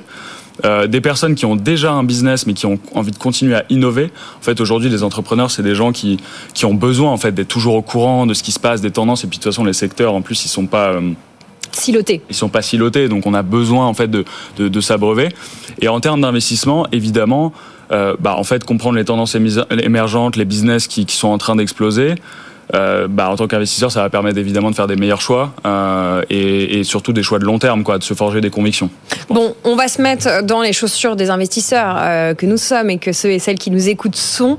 Euh, 0.65 0.85
des 0.85 1.01
personnes 1.01 1.33
qui 1.33 1.45
ont 1.45 1.55
déjà 1.55 1.91
un 1.91 2.03
business 2.03 2.45
mais 2.45 2.53
qui 2.53 2.65
ont 2.67 2.77
envie 2.93 3.11
de 3.11 3.17
continuer 3.17 3.55
à 3.55 3.63
innover. 3.69 4.11
En 4.39 4.43
fait, 4.43 4.59
aujourd'hui, 4.61 4.89
les 4.89 5.01
entrepreneurs, 5.01 5.49
c'est 5.49 5.63
des 5.63 5.73
gens 5.73 5.91
qui, 5.91 6.17
qui 6.53 6.65
ont 6.65 6.73
besoin 6.73 7.09
en 7.09 7.17
fait 7.17 7.31
d'être 7.31 7.47
toujours 7.47 7.75
au 7.75 7.81
courant 7.81 8.27
de 8.27 8.33
ce 8.33 8.43
qui 8.43 8.51
se 8.51 8.59
passe, 8.59 8.81
des 8.81 8.91
tendances. 8.91 9.23
Et 9.23 9.27
puis 9.27 9.39
de 9.39 9.43
toute 9.43 9.51
façon, 9.51 9.63
les 9.63 9.73
secteurs, 9.73 10.13
en 10.13 10.21
plus, 10.21 10.45
ils 10.45 10.49
sont 10.49 10.67
pas 10.67 10.89
euh, 10.89 11.13
silotés. 11.71 12.21
Ils 12.29 12.35
sont 12.35 12.49
pas 12.49 12.61
silotés, 12.61 13.07
donc 13.07 13.25
on 13.25 13.33
a 13.33 13.43
besoin 13.43 13.85
en 13.85 13.93
fait 13.93 14.09
de, 14.09 14.25
de, 14.57 14.81
s'abreuver. 14.81 15.29
Et 15.79 15.87
en 15.87 15.99
termes 15.99 16.21
d'investissement, 16.21 16.87
évidemment, 16.91 17.53
euh, 17.91 18.15
bah, 18.19 18.35
en 18.37 18.43
fait, 18.43 18.63
comprendre 18.63 18.97
les 18.97 19.05
tendances 19.05 19.35
émergentes, 19.35 20.35
les 20.35 20.45
business 20.45 20.87
qui 20.87 21.05
sont 21.09 21.27
en 21.27 21.37
train 21.37 21.55
d'exploser. 21.55 22.15
Euh, 22.73 23.07
bah, 23.09 23.29
en 23.29 23.35
tant 23.35 23.47
qu'investisseur, 23.47 23.91
ça 23.91 24.01
va 24.01 24.09
permettre 24.09 24.37
évidemment 24.37 24.69
de 24.69 24.75
faire 24.75 24.87
des 24.87 24.95
meilleurs 24.95 25.21
choix 25.21 25.51
euh, 25.65 26.21
et, 26.29 26.79
et, 26.79 26.83
surtout 26.83 27.13
des 27.13 27.23
choix 27.23 27.39
de 27.39 27.45
long 27.45 27.59
terme, 27.59 27.83
quoi, 27.83 27.97
de 27.97 28.03
se 28.03 28.13
forger 28.13 28.41
des 28.41 28.49
convictions. 28.49 28.89
Bon, 29.29 29.55
on 29.63 29.75
va 29.75 29.87
se 29.87 30.01
mettre 30.01 30.43
dans 30.43 30.61
les 30.61 30.73
chaussures 30.73 31.15
des 31.15 31.29
investisseurs 31.29 31.97
euh, 31.99 32.33
que 32.33 32.45
nous 32.45 32.57
sommes 32.57 32.89
et 32.89 32.97
que 32.97 33.11
ceux 33.11 33.31
et 33.31 33.39
celles 33.39 33.59
qui 33.59 33.71
nous 33.71 33.89
écoutent 33.89 34.15
sont. 34.15 34.57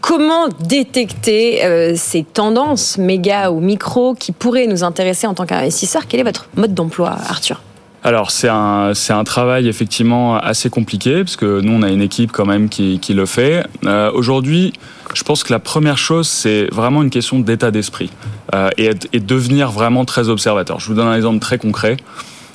Comment 0.00 0.48
détecter 0.60 1.62
ces 1.96 2.24
tendances 2.24 2.98
méga 2.98 3.52
ou 3.52 3.60
micro 3.60 4.14
qui 4.14 4.32
pourraient 4.32 4.66
nous 4.66 4.82
intéresser 4.82 5.28
en 5.28 5.34
tant 5.34 5.46
qu'investisseur 5.46 6.08
Quel 6.08 6.20
est 6.20 6.24
votre 6.24 6.48
mode 6.56 6.74
d'emploi, 6.74 7.16
Arthur? 7.28 7.60
Alors 8.04 8.32
c'est 8.32 8.48
un 8.48 8.94
c'est 8.94 9.12
un 9.12 9.22
travail 9.22 9.68
effectivement 9.68 10.36
assez 10.36 10.70
compliqué 10.70 11.18
parce 11.22 11.36
que 11.36 11.60
nous 11.60 11.72
on 11.72 11.82
a 11.82 11.88
une 11.88 12.02
équipe 12.02 12.32
quand 12.32 12.46
même 12.46 12.68
qui, 12.68 12.98
qui 12.98 13.14
le 13.14 13.26
fait. 13.26 13.64
Euh, 13.84 14.10
Aujourd'hui, 14.12 14.72
je 15.14 15.22
pense 15.22 15.44
que 15.44 15.52
la 15.52 15.58
première 15.58 15.98
chose 15.98 16.28
c'est 16.28 16.66
vraiment 16.72 17.02
une 17.02 17.10
question 17.10 17.38
d'état 17.38 17.70
d'esprit 17.70 18.10
euh, 18.54 18.70
et, 18.78 18.90
et 19.12 19.20
devenir 19.20 19.70
vraiment 19.70 20.04
très 20.04 20.28
observateur. 20.28 20.80
Je 20.80 20.86
vous 20.86 20.94
donne 20.94 21.08
un 21.08 21.16
exemple 21.16 21.38
très 21.38 21.58
concret. 21.58 21.96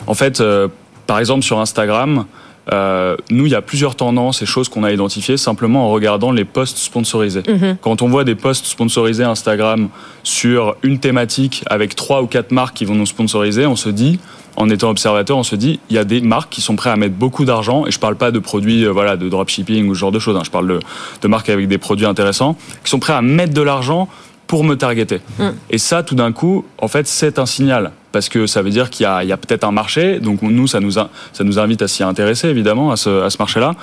En 0.07 0.13
fait, 0.13 0.39
euh, 0.39 0.67
par 1.05 1.19
exemple 1.19 1.43
sur 1.43 1.59
Instagram, 1.59 2.25
euh, 2.73 3.15
nous, 3.29 3.45
il 3.45 3.51
y 3.51 3.55
a 3.55 3.61
plusieurs 3.61 3.95
tendances 3.95 4.41
et 4.41 4.45
choses 4.45 4.67
qu'on 4.67 4.83
a 4.83 4.91
identifiées 4.91 5.37
simplement 5.37 5.87
en 5.87 5.89
regardant 5.89 6.31
les 6.31 6.45
posts 6.45 6.77
sponsorisés. 6.77 7.41
-hmm. 7.41 7.77
Quand 7.81 8.01
on 8.01 8.09
voit 8.09 8.25
des 8.25 8.35
posts 8.35 8.65
sponsorisés 8.65 9.23
Instagram 9.23 9.89
sur 10.23 10.75
une 10.83 10.99
thématique 10.99 11.63
avec 11.67 11.95
trois 11.95 12.21
ou 12.21 12.27
quatre 12.27 12.51
marques 12.51 12.75
qui 12.75 12.85
vont 12.85 12.95
nous 12.95 13.05
sponsoriser, 13.05 13.65
on 13.65 13.77
se 13.77 13.89
dit, 13.89 14.19
en 14.57 14.69
étant 14.69 14.89
observateur, 14.89 15.37
on 15.37 15.43
se 15.43 15.55
dit, 15.55 15.79
il 15.89 15.95
y 15.95 15.99
a 15.99 16.03
des 16.03 16.19
marques 16.19 16.51
qui 16.51 16.61
sont 16.61 16.75
prêtes 16.75 16.91
à 16.91 16.97
mettre 16.97 17.15
beaucoup 17.15 17.45
d'argent, 17.45 17.85
et 17.85 17.91
je 17.91 17.99
parle 17.99 18.15
pas 18.15 18.31
de 18.31 18.39
produits, 18.39 18.85
euh, 18.85 18.91
voilà, 18.91 19.15
de 19.15 19.29
dropshipping 19.29 19.87
ou 19.87 19.93
ce 19.95 19.99
genre 19.99 20.11
de 20.11 20.19
choses, 20.19 20.35
hein, 20.35 20.41
je 20.43 20.51
parle 20.51 20.67
de, 20.67 20.79
de 21.21 21.27
marques 21.27 21.49
avec 21.49 21.67
des 21.67 21.77
produits 21.77 22.07
intéressants, 22.07 22.57
qui 22.83 22.89
sont 22.89 22.99
prêts 22.99 23.13
à 23.13 23.21
mettre 23.21 23.53
de 23.53 23.61
l'argent 23.61 24.09
pour 24.47 24.63
me 24.63 24.75
targeter. 24.75 25.21
Mm. 25.39 25.49
Et 25.69 25.77
ça, 25.77 26.03
tout 26.03 26.15
d'un 26.15 26.31
coup, 26.31 26.65
en 26.79 26.87
fait, 26.87 27.07
c'est 27.07 27.37
un 27.37 27.45
signal 27.45 27.91
parce 28.11 28.29
que 28.29 28.47
ça 28.47 28.61
veut 28.61 28.71
dire 28.71 28.89
qu'il 28.89 29.03
y 29.03 29.05
a, 29.05 29.17
a 29.17 29.37
peut-être 29.37 29.63
un 29.63 29.71
marché. 29.71 30.19
Donc 30.19 30.41
nous, 30.41 30.65
ça 30.65 30.79
nous, 30.79 30.97
a, 30.97 31.09
ça 31.33 31.43
nous 31.43 31.59
invite 31.59 31.81
à 31.81 31.87
s'y 31.87 32.01
intéresser 32.01 32.47
évidemment 32.47 32.91
à 32.91 32.95
ce, 32.95 33.21
à 33.21 33.29
ce 33.29 33.37
marché-là. 33.37 33.75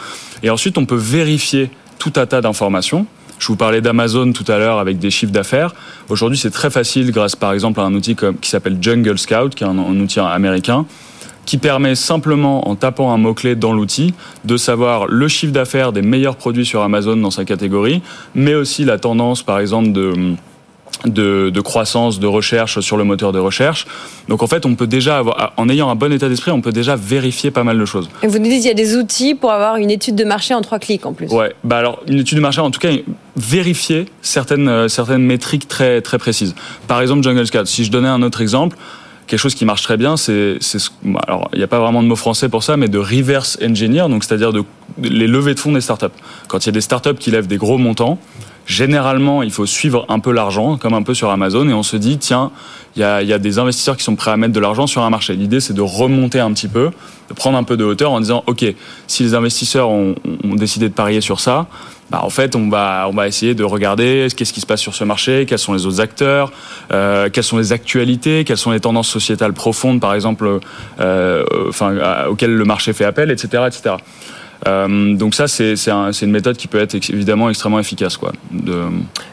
Et 0.43 0.51
ensuite, 0.51 0.77
on 0.79 0.87
peut 0.87 0.97
vérifier 0.97 1.71
tout 1.99 2.15
un 2.17 2.27
tas 2.27 2.41
d'informations. 2.41 3.07
Je 3.39 3.49
vous 3.49 3.57
parlais 3.57 3.81
d'Amazon 3.81 4.33
tout 4.33 4.51
à 4.51 4.59
l'heure 4.59 4.79
avec 4.79 4.99
des 4.99 5.11
chiffres 5.11 5.33
d'affaires. 5.33 5.75
Aujourd'hui, 6.09 6.39
c'est 6.39 6.51
très 6.51 6.71
facile 6.71 7.11
grâce, 7.11 7.37
par 7.37 7.53
exemple, 7.53 7.81
à 7.81 7.83
un 7.83 7.95
outil 7.95 8.17
qui 8.41 8.49
s'appelle 8.49 8.79
Jungle 8.81 9.19
Scout, 9.19 9.55
qui 9.55 9.65
est 9.65 9.67
un 9.67 10.01
outil 10.01 10.21
américain 10.21 10.87
qui 11.45 11.59
permet 11.59 11.95
simplement, 11.95 12.69
en 12.69 12.75
tapant 12.75 13.13
un 13.13 13.19
mot-clé 13.19 13.55
dans 13.55 13.73
l'outil, 13.73 14.15
de 14.45 14.57
savoir 14.57 15.07
le 15.07 15.29
chiffre 15.29 15.53
d'affaires 15.53 15.93
des 15.93 16.03
meilleurs 16.03 16.37
produits 16.37 16.65
sur 16.65 16.83
Amazon 16.83 17.17
dans 17.17 17.31
sa 17.31 17.45
catégorie, 17.45 18.03
mais 18.35 18.55
aussi 18.55 18.85
la 18.85 18.99
tendance, 18.99 19.43
par 19.43 19.59
exemple, 19.59 19.93
de 19.93 20.15
de, 21.05 21.51
de, 21.51 21.61
croissance, 21.61 22.19
de 22.19 22.27
recherche 22.27 22.81
sur 22.81 22.97
le 22.97 23.05
moteur 23.05 23.33
de 23.33 23.39
recherche. 23.39 23.87
Donc 24.29 24.43
en 24.43 24.47
fait, 24.47 24.67
on 24.67 24.75
peut 24.75 24.87
déjà 24.87 25.19
avoir, 25.19 25.53
en 25.57 25.69
ayant 25.69 25.91
un 25.91 25.95
bon 25.95 26.13
état 26.13 26.29
d'esprit, 26.29 26.51
on 26.51 26.61
peut 26.61 26.73
déjà 26.73 26.97
vérifier 26.97 27.51
pas 27.51 27.65
mal 27.65 27.79
de 27.79 27.85
choses. 27.85 28.09
Et 28.23 28.27
vous 28.27 28.39
nous 28.39 28.45
dites 28.45 28.59
qu'il 28.59 28.69
y 28.69 28.71
a 28.71 28.75
des 28.75 28.97
outils 28.97 29.35
pour 29.35 29.53
avoir 29.53 29.77
une 29.77 29.91
étude 29.91 30.15
de 30.15 30.25
marché 30.25 30.55
en 30.55 30.63
trois 30.63 30.79
clics 30.79 31.07
en 31.07 31.13
plus. 31.13 31.29
Ouais, 31.29 31.55
bah 31.65 31.79
alors 31.79 32.01
une 32.09 32.19
étude 32.19 32.39
de 32.39 32.43
marché, 32.43 32.61
en 32.61 32.71
tout 32.71 32.81
cas, 32.81 32.91
vérifier 33.37 34.07
certaines 34.23 34.69
euh, 34.69 34.89
certaines 34.89 35.23
métriques 35.23 35.69
très 35.69 36.01
très 36.01 36.19
précises. 36.19 36.55
Par 36.89 37.01
exemple, 37.01 37.23
Jungle 37.23 37.47
Scout. 37.47 37.67
Si 37.67 37.85
je 37.85 37.91
donnais 37.91 38.09
un 38.09 38.23
autre 38.23 38.41
exemple. 38.41 38.77
Quelque 39.27 39.41
chose 39.41 39.55
qui 39.55 39.65
marche 39.65 39.81
très 39.83 39.97
bien, 39.97 40.19
c'est, 40.19 40.59
alors 41.27 41.49
il 41.55 41.57
n'y 41.57 41.65
a 41.65 41.67
pas 41.67 41.79
vraiment 41.79 42.03
de 42.03 42.09
mot 42.09 42.15
français 42.15 42.51
pour 42.51 42.63
ça, 42.63 42.77
mais 42.77 42.89
de 42.89 42.99
reverse 42.99 43.57
engineer, 43.63 44.07
donc 44.11 44.23
c'est-à-dire 44.23 44.53
de, 44.53 44.65
de 44.99 45.09
les 45.09 45.27
levées 45.27 45.55
de 45.55 45.61
fonds 45.61 45.73
des 45.73 45.81
startups. 45.81 46.15
Quand 46.47 46.59
il 46.63 46.67
y 46.67 46.69
a 46.69 46.73
des 46.73 46.83
startups 46.83 47.15
qui 47.15 47.31
lèvent 47.31 47.47
des 47.47 47.57
gros 47.57 47.79
montants, 47.79 48.19
généralement, 48.67 49.43
il 49.43 49.51
faut 49.51 49.67
suivre 49.67 50.07
un 50.09 50.19
peu 50.19 50.33
l'argent, 50.33 50.77
comme 50.77 50.95
un 50.95 51.03
peu 51.03 51.15
sur 51.15 51.31
Amazon, 51.31 51.69
et 51.69 51.75
on 51.75 51.83
se 51.83 51.97
dit, 51.97 52.19
tiens, 52.19 52.51
il 52.97 53.01
y 53.01 53.05
a, 53.05 53.23
y 53.23 53.33
a, 53.33 53.39
des 53.39 53.59
investisseurs 53.59 53.97
qui 53.97 54.05
sont 54.05 54.17
prêts 54.17 54.31
à 54.31 54.37
mettre 54.37 54.53
de 54.53 54.61
l'argent 54.61 54.87
sur 54.87 55.03
un 55.03 55.11
marché. 55.11 55.35
L'idée, 55.35 55.61
c'est 55.61 55.75
de 55.75 55.83
remonter 55.83 56.41
un 56.41 56.53
petit 56.53 56.69
peu, 56.69 56.91
de 57.29 57.35
prendre 57.35 57.59
un 57.59 57.65
peu 57.65 57.77
de 57.77 57.85
hauteur 57.85 58.13
en 58.13 58.21
disant, 58.21 58.45
OK, 58.47 58.65
si 59.07 59.23
les 59.23 59.35
investisseurs 59.35 59.89
ont, 59.89 60.15
ont 60.45 60.55
décidé 60.55 60.89
de 60.89 60.95
parier 60.95 61.21
sur 61.21 61.41
ça, 61.41 61.67
bah, 62.11 62.21
en 62.23 62.31
fait, 62.31 62.55
on 62.55 62.69
va, 62.69 63.07
on 63.09 63.15
va 63.15 63.27
essayer 63.27 63.55
de 63.55 63.65
regarder 63.65 64.29
qu'est-ce 64.37 64.53
qui 64.53 64.61
se 64.61 64.67
passe 64.67 64.81
sur 64.81 64.95
ce 64.95 65.05
marché, 65.05 65.47
quels 65.47 65.59
sont 65.59 65.73
les 65.73 65.87
autres 65.87 66.01
acteurs, 66.01 66.53
euh, 66.93 67.31
quelles 67.31 67.45
sont 67.45 67.59
les 67.59 67.73
actualités, 67.73 68.45
quelles 68.45 68.59
sont 68.59 68.71
les 68.71 68.81
tendances 68.81 69.09
sociétales 69.09 69.55
profondes, 69.55 70.01
par 70.01 70.15
exemple, 70.15 70.61
euh, 71.01 71.45
enfin, 71.69 72.27
auxquelles 72.29 72.55
le 72.55 72.65
marché 72.65 72.93
fait 72.93 73.05
appel, 73.05 73.31
etc., 73.31 73.65
etc. 73.67 73.97
Euh, 74.67 75.15
donc 75.15 75.35
ça, 75.35 75.47
c'est 75.49 75.91
un, 75.91 76.11
une 76.11 76.31
méthode 76.31 76.57
qui 76.57 76.69
peut 76.69 76.81
être 76.81 76.95
évidemment 76.95 77.51
extrêmement 77.51 77.79
efficace. 77.79 78.17
Quoi, 78.17 78.33
de... 78.51 78.85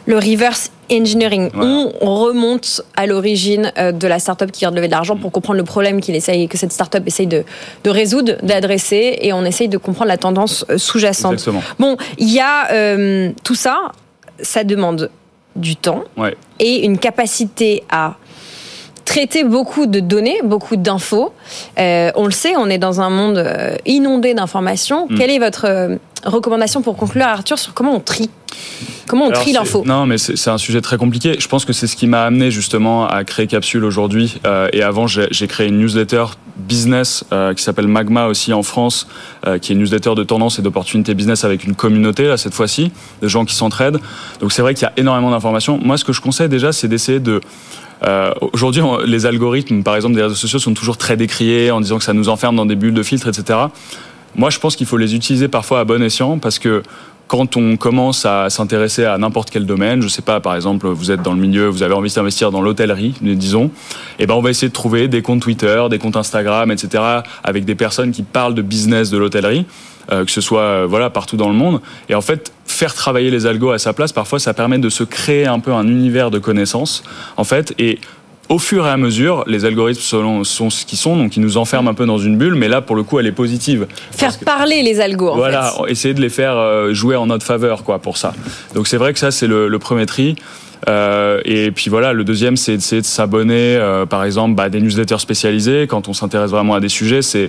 Le 0.06 0.16
reverse 0.16 0.70
engineering, 0.90 1.50
voilà. 1.54 1.88
on 2.00 2.14
remonte 2.16 2.82
à 2.96 3.06
l'origine 3.06 3.72
euh, 3.78 3.92
de 3.92 4.06
la 4.06 4.18
startup 4.18 4.52
qui 4.52 4.60
vient 4.60 4.70
de 4.70 4.76
lever 4.76 4.88
de 4.88 4.92
l'argent 4.92 5.16
pour 5.16 5.32
comprendre 5.32 5.58
le 5.58 5.64
problème 5.64 6.00
qu'il 6.00 6.14
essaye, 6.14 6.48
que 6.48 6.58
cette 6.58 6.72
startup 6.72 7.06
essaye 7.06 7.26
de, 7.26 7.44
de 7.84 7.90
résoudre, 7.90 8.34
d'adresser, 8.42 9.18
et 9.22 9.32
on 9.32 9.44
essaye 9.44 9.68
de 9.68 9.78
comprendre 9.78 10.08
la 10.08 10.18
tendance 10.18 10.66
euh, 10.68 10.76
sous-jacente. 10.76 11.48
Bon, 11.78 11.96
il 12.18 12.30
y 12.30 12.40
a 12.40 12.70
euh, 12.72 13.30
tout 13.42 13.54
ça, 13.54 13.92
ça 14.40 14.64
demande 14.64 15.10
du 15.56 15.76
temps 15.76 16.04
ouais. 16.16 16.34
et 16.58 16.84
une 16.84 16.98
capacité 16.98 17.82
à 17.90 18.16
traiter 19.04 19.44
beaucoup 19.44 19.86
de 19.86 20.00
données, 20.00 20.38
beaucoup 20.44 20.76
d'infos. 20.76 21.32
Euh, 21.78 22.10
on 22.14 22.26
le 22.26 22.32
sait, 22.32 22.56
on 22.56 22.68
est 22.68 22.78
dans 22.78 23.00
un 23.00 23.10
monde 23.10 23.38
euh, 23.38 23.76
inondé 23.86 24.34
d'informations. 24.34 25.06
Mm. 25.08 25.18
Quelle 25.18 25.30
est 25.30 25.38
votre 25.38 25.66
euh, 25.66 25.96
recommandation 26.24 26.82
pour 26.82 26.96
conclure, 26.96 27.26
Arthur, 27.26 27.58
sur 27.58 27.74
comment 27.74 27.94
on 27.94 28.00
trie? 28.00 28.30
Comment 29.08 29.26
on 29.26 29.30
Alors, 29.30 29.42
trie 29.42 29.52
l'info? 29.52 29.82
Non, 29.84 30.06
mais 30.06 30.18
c'est 30.18 30.50
un 30.50 30.58
sujet 30.58 30.80
très 30.80 30.96
compliqué. 30.96 31.36
Je 31.38 31.48
pense 31.48 31.64
que 31.64 31.72
c'est 31.72 31.86
ce 31.86 31.96
qui 31.96 32.06
m'a 32.06 32.22
amené 32.22 32.50
justement 32.50 33.06
à 33.06 33.24
créer 33.24 33.46
Capsule 33.46 33.84
aujourd'hui. 33.84 34.40
Euh, 34.46 34.68
et 34.72 34.82
avant, 34.82 35.06
j'ai 35.06 35.46
créé 35.48 35.68
une 35.68 35.78
newsletter 35.78 36.24
business 36.56 37.24
qui 37.56 37.62
s'appelle 37.62 37.88
Magma 37.88 38.26
aussi 38.26 38.52
en 38.52 38.62
France, 38.62 39.08
qui 39.60 39.72
est 39.72 39.74
une 39.74 39.80
newsletter 39.80 40.14
de 40.14 40.22
tendance 40.22 40.58
et 40.58 40.62
d'opportunités 40.62 41.14
business 41.14 41.44
avec 41.44 41.64
une 41.64 41.74
communauté 41.74 42.28
là 42.28 42.36
cette 42.36 42.52
fois-ci, 42.52 42.92
de 43.22 43.28
gens 43.28 43.46
qui 43.46 43.54
s'entraident. 43.54 43.98
Donc 44.40 44.52
c'est 44.52 44.62
vrai 44.62 44.74
qu'il 44.74 44.82
y 44.82 44.86
a 44.86 44.92
énormément 44.98 45.30
d'informations. 45.30 45.80
Moi, 45.82 45.96
ce 45.96 46.04
que 46.04 46.12
je 46.12 46.20
conseille 46.20 46.50
déjà, 46.50 46.72
c'est 46.72 46.88
d'essayer 46.88 47.20
de 47.20 47.40
euh, 48.04 48.32
Aujourd'hui, 48.52 48.82
les 49.06 49.26
algorithmes, 49.26 49.82
par 49.82 49.96
exemple, 49.96 50.14
des 50.14 50.22
réseaux 50.22 50.34
sociaux 50.34 50.58
sont 50.58 50.74
toujours 50.74 50.96
très 50.96 51.16
décriés 51.16 51.70
en 51.70 51.80
disant 51.80 51.98
que 51.98 52.04
ça 52.04 52.12
nous 52.12 52.28
enferme 52.28 52.56
dans 52.56 52.66
des 52.66 52.76
bulles 52.76 52.94
de 52.94 53.02
filtre, 53.02 53.28
etc. 53.28 53.58
Moi, 54.34 54.50
je 54.50 54.58
pense 54.58 54.76
qu'il 54.76 54.86
faut 54.86 54.96
les 54.96 55.14
utiliser 55.14 55.48
parfois 55.48 55.80
à 55.80 55.84
bon 55.84 56.02
escient 56.02 56.38
parce 56.38 56.58
que 56.58 56.82
quand 57.32 57.56
on 57.56 57.78
commence 57.78 58.26
à 58.26 58.50
s'intéresser 58.50 59.06
à 59.06 59.16
n'importe 59.16 59.48
quel 59.48 59.64
domaine, 59.64 60.02
je 60.02 60.08
sais 60.08 60.20
pas, 60.20 60.40
par 60.40 60.54
exemple, 60.54 60.86
vous 60.88 61.10
êtes 61.10 61.22
dans 61.22 61.32
le 61.32 61.40
milieu, 61.40 61.66
vous 61.66 61.82
avez 61.82 61.94
envie 61.94 62.12
d'investir 62.12 62.50
dans 62.50 62.60
l'hôtellerie, 62.60 63.14
disons, 63.22 63.66
et 64.18 64.24
eh 64.24 64.26
ben 64.26 64.34
on 64.34 64.42
va 64.42 64.50
essayer 64.50 64.68
de 64.68 64.72
trouver 64.74 65.08
des 65.08 65.22
comptes 65.22 65.40
Twitter, 65.40 65.82
des 65.88 65.98
comptes 65.98 66.16
Instagram, 66.16 66.70
etc., 66.70 67.02
avec 67.42 67.64
des 67.64 67.74
personnes 67.74 68.12
qui 68.12 68.22
parlent 68.22 68.54
de 68.54 68.60
business 68.60 69.08
de 69.08 69.16
l'hôtellerie, 69.16 69.64
que 70.08 70.30
ce 70.30 70.40
soit 70.40 70.62
euh, 70.62 70.86
voilà 70.88 71.10
partout 71.10 71.36
dans 71.36 71.48
le 71.48 71.54
monde. 71.54 71.80
Et 72.08 72.14
en 72.14 72.20
fait, 72.20 72.52
faire 72.66 72.94
travailler 72.94 73.30
les 73.30 73.46
algos 73.46 73.70
à 73.70 73.78
sa 73.78 73.92
place, 73.92 74.12
parfois, 74.12 74.38
ça 74.38 74.54
permet 74.54 74.78
de 74.78 74.88
se 74.88 75.04
créer 75.04 75.46
un 75.46 75.60
peu 75.60 75.72
un 75.72 75.86
univers 75.86 76.30
de 76.30 76.38
connaissances, 76.38 77.02
en 77.36 77.44
fait, 77.44 77.74
et 77.78 77.98
au 78.48 78.58
fur 78.58 78.86
et 78.86 78.90
à 78.90 78.96
mesure, 78.96 79.44
les 79.46 79.64
algorithmes 79.64 80.02
sont, 80.44 80.44
ce 80.44 80.84
qu'ils 80.84 80.98
sont, 80.98 81.16
donc 81.16 81.36
ils 81.36 81.40
nous 81.40 81.56
enferment 81.56 81.88
un 81.88 81.94
peu 81.94 82.06
dans 82.06 82.18
une 82.18 82.36
bulle, 82.36 82.54
mais 82.54 82.68
là, 82.68 82.82
pour 82.82 82.96
le 82.96 83.02
coup, 83.02 83.18
elle 83.18 83.26
est 83.26 83.32
positive. 83.32 83.86
Faire 84.10 84.38
parler 84.40 84.82
les 84.82 85.00
algos, 85.00 85.30
en 85.30 85.36
voilà, 85.36 85.72
essayer 85.88 86.12
de 86.12 86.20
les 86.20 86.28
faire 86.28 86.56
euh, 86.56 86.92
jouer 86.92 87.16
en 87.16 87.26
notre 87.26 87.46
faveur, 87.46 87.82
quoi, 87.82 87.98
pour 87.98 88.18
ça. 88.18 88.34
Donc 88.74 88.88
c'est 88.88 88.98
vrai 88.98 89.12
que 89.12 89.18
ça, 89.18 89.30
c'est 89.30 89.46
le, 89.46 89.78
premier 89.78 90.06
tri. 90.06 90.36
Euh, 90.88 91.40
et 91.44 91.70
puis 91.70 91.88
voilà, 91.88 92.12
le 92.12 92.24
deuxième, 92.24 92.56
c'est 92.56 92.76
de 92.76 93.04
s'abonner, 93.04 93.76
euh, 93.76 94.04
par 94.04 94.24
exemple, 94.24 94.54
bah, 94.54 94.64
à 94.64 94.68
des 94.68 94.80
newsletters 94.80 95.20
spécialisés. 95.20 95.86
Quand 95.88 96.08
on 96.08 96.12
s'intéresse 96.12 96.50
vraiment 96.50 96.74
à 96.74 96.80
des 96.80 96.88
sujets, 96.88 97.22
c'est 97.22 97.48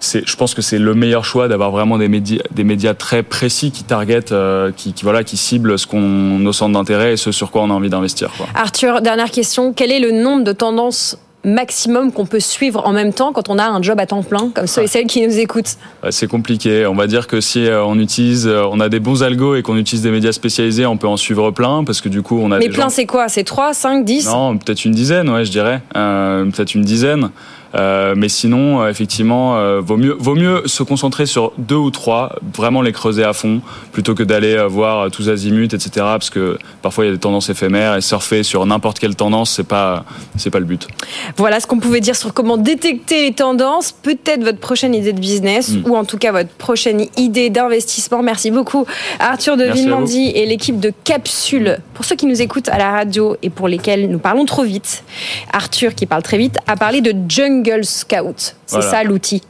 je 0.00 0.36
pense 0.36 0.54
que 0.54 0.62
c'est 0.62 0.78
le 0.78 0.94
meilleur 0.94 1.24
choix 1.24 1.48
d'avoir 1.48 1.70
vraiment 1.70 1.98
des 1.98 2.08
médias, 2.08 2.42
des 2.50 2.64
médias 2.64 2.94
très 2.94 3.22
précis 3.22 3.70
qui 3.70 3.84
targetent, 3.84 4.32
euh, 4.32 4.72
qui, 4.74 4.94
voilà, 5.02 5.24
qui 5.24 5.36
ciblent 5.36 5.78
ce 5.78 5.86
qu'on 5.86 6.00
nos 6.00 6.52
centres 6.52 6.72
d'intérêt 6.72 7.12
et 7.12 7.16
ce 7.16 7.32
sur 7.32 7.50
quoi 7.50 7.62
on 7.62 7.70
a 7.70 7.74
envie 7.74 7.90
d'investir. 7.90 8.30
Arthur, 8.54 9.02
dernière 9.02 9.30
question. 9.30 9.72
Quel 9.72 9.92
est 9.92 10.00
le 10.00 10.12
nombre 10.12 10.44
de 10.44 10.52
tendances 10.52 11.18
maximum 11.42 12.12
qu'on 12.12 12.26
peut 12.26 12.40
suivre 12.40 12.86
en 12.86 12.92
même 12.92 13.14
temps 13.14 13.32
quand 13.32 13.48
on 13.48 13.58
a 13.58 13.64
un 13.64 13.80
job 13.80 13.98
à 13.98 14.04
temps 14.04 14.22
plein, 14.22 14.50
comme 14.54 14.66
ceux 14.66 14.82
et 14.82 14.86
celles 14.86 15.06
qui 15.06 15.26
nous 15.26 15.38
écoutent? 15.38 15.76
C'est 16.10 16.28
compliqué. 16.28 16.86
On 16.86 16.94
va 16.94 17.06
dire 17.06 17.26
que 17.26 17.40
si 17.40 17.66
euh, 17.66 17.82
on 17.82 17.98
utilise, 17.98 18.46
euh, 18.46 18.64
on 18.70 18.80
a 18.80 18.88
des 18.88 19.00
bons 19.00 19.22
algos 19.22 19.54
et 19.54 19.62
qu'on 19.62 19.76
utilise 19.76 20.02
des 20.02 20.10
médias 20.10 20.32
spécialisés, 20.32 20.84
on 20.84 20.96
peut 20.96 21.08
en 21.08 21.16
suivre 21.16 21.50
plein 21.50 21.84
parce 21.84 22.00
que 22.00 22.08
du 22.08 22.22
coup 22.22 22.38
on 22.42 22.50
a. 22.52 22.58
Mais 22.58 22.68
plein, 22.68 22.90
c'est 22.90 23.06
quoi? 23.06 23.28
C'est 23.28 23.44
3, 23.44 23.72
5, 23.72 24.04
10 24.04 24.26
Non, 24.26 24.56
peut-être 24.58 24.84
une 24.84 24.92
dizaine, 24.92 25.28
ouais, 25.30 25.44
je 25.44 25.50
dirais. 25.50 25.80
peut-être 25.92 26.74
une 26.74 26.84
dizaine. 26.84 27.30
Euh, 27.74 28.14
mais 28.16 28.28
sinon, 28.28 28.82
euh, 28.82 28.88
effectivement, 28.88 29.56
euh, 29.56 29.80
vaut 29.80 29.96
mieux 29.96 30.16
vaut 30.18 30.34
mieux 30.34 30.62
se 30.66 30.82
concentrer 30.82 31.26
sur 31.26 31.52
deux 31.58 31.76
ou 31.76 31.90
trois, 31.90 32.36
vraiment 32.56 32.82
les 32.82 32.92
creuser 32.92 33.24
à 33.24 33.32
fond, 33.32 33.60
plutôt 33.92 34.14
que 34.14 34.22
d'aller 34.22 34.64
voir 34.68 35.10
tous 35.10 35.28
azimuts, 35.28 35.74
etc. 35.74 35.90
Parce 35.96 36.30
que 36.30 36.58
parfois 36.82 37.04
il 37.04 37.08
y 37.08 37.10
a 37.10 37.14
des 37.14 37.20
tendances 37.20 37.48
éphémères 37.48 37.96
et 37.96 38.00
surfer 38.00 38.42
sur 38.42 38.66
n'importe 38.66 38.98
quelle 38.98 39.14
tendance, 39.14 39.52
c'est 39.52 39.66
pas 39.66 40.04
c'est 40.36 40.50
pas 40.50 40.58
le 40.58 40.64
but. 40.64 40.88
Voilà 41.36 41.60
ce 41.60 41.66
qu'on 41.66 41.78
pouvait 41.78 42.00
dire 42.00 42.16
sur 42.16 42.34
comment 42.34 42.56
détecter 42.56 43.22
les 43.22 43.32
tendances. 43.32 43.92
Peut-être 43.92 44.42
votre 44.42 44.58
prochaine 44.58 44.94
idée 44.94 45.12
de 45.12 45.20
business 45.20 45.70
mm. 45.70 45.88
ou 45.88 45.96
en 45.96 46.04
tout 46.04 46.18
cas 46.18 46.32
votre 46.32 46.50
prochaine 46.50 47.06
idée 47.16 47.50
d'investissement. 47.50 48.22
Merci 48.22 48.50
beaucoup 48.50 48.84
Arthur 49.20 49.56
de 49.56 49.64
Villemandi 49.64 50.32
et 50.34 50.46
l'équipe 50.46 50.80
de 50.80 50.92
Capsule. 51.04 51.78
Pour 51.94 52.04
ceux 52.04 52.16
qui 52.16 52.26
nous 52.26 52.42
écoutent 52.42 52.68
à 52.68 52.78
la 52.78 52.90
radio 52.90 53.36
et 53.42 53.50
pour 53.50 53.68
lesquels 53.68 54.10
nous 54.10 54.18
parlons 54.18 54.44
trop 54.44 54.64
vite, 54.64 55.04
Arthur 55.52 55.94
qui 55.94 56.06
parle 56.06 56.22
très 56.22 56.38
vite 56.38 56.58
a 56.66 56.76
parlé 56.76 57.00
de 57.00 57.14
jungle 57.28 57.59
Jungle 57.64 57.84
Scout. 57.84 58.56
C'est 58.66 58.82
ça 58.82 59.02
l'outil. 59.02 59.42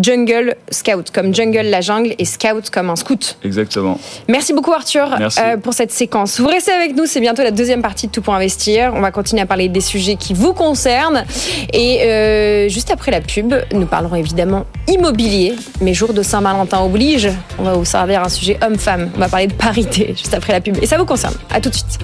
Jungle 0.00 0.54
Scout, 0.70 1.10
comme 1.12 1.34
jungle 1.34 1.62
la 1.62 1.80
jungle 1.80 2.14
et 2.16 2.24
scout 2.24 2.70
comme 2.70 2.90
un 2.90 2.96
scout. 2.96 3.36
Exactement. 3.42 3.98
Merci 4.28 4.52
beaucoup 4.52 4.72
Arthur 4.72 5.16
euh, 5.20 5.56
pour 5.56 5.72
cette 5.72 5.90
séquence. 5.90 6.38
Vous 6.38 6.46
restez 6.46 6.70
avec 6.70 6.94
nous, 6.94 7.06
c'est 7.06 7.18
bientôt 7.18 7.42
la 7.42 7.50
deuxième 7.50 7.82
partie 7.82 8.06
de 8.06 8.12
Tout 8.12 8.22
pour 8.22 8.34
investir. 8.34 8.92
On 8.94 9.00
va 9.00 9.10
continuer 9.10 9.42
à 9.42 9.46
parler 9.46 9.68
des 9.68 9.80
sujets 9.80 10.14
qui 10.14 10.32
vous 10.32 10.52
concernent. 10.52 11.24
Et 11.72 12.02
euh, 12.02 12.68
juste 12.68 12.92
après 12.92 13.10
la 13.10 13.20
pub, 13.20 13.52
nous 13.72 13.86
parlerons 13.86 14.14
évidemment 14.14 14.64
immobilier. 14.86 15.56
Mais 15.80 15.92
jour 15.92 16.12
de 16.12 16.22
Saint-Valentin 16.22 16.80
oblige, 16.80 17.28
on 17.58 17.64
va 17.64 17.72
vous 17.72 17.84
servir 17.84 18.22
un 18.22 18.28
sujet 18.28 18.58
homme-femme. 18.62 19.10
On 19.16 19.18
va 19.18 19.28
parler 19.28 19.48
de 19.48 19.54
parité 19.54 20.14
juste 20.16 20.34
après 20.34 20.52
la 20.52 20.60
pub. 20.60 20.76
Et 20.80 20.86
ça 20.86 20.98
vous 20.98 21.06
concerne. 21.06 21.34
À 21.50 21.60
tout 21.60 21.70
de 21.70 21.74
suite. 21.74 21.98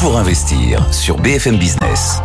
Pour 0.00 0.16
investir 0.16 0.90
sur 0.94 1.18
BFM 1.18 1.58
Business. 1.58 2.22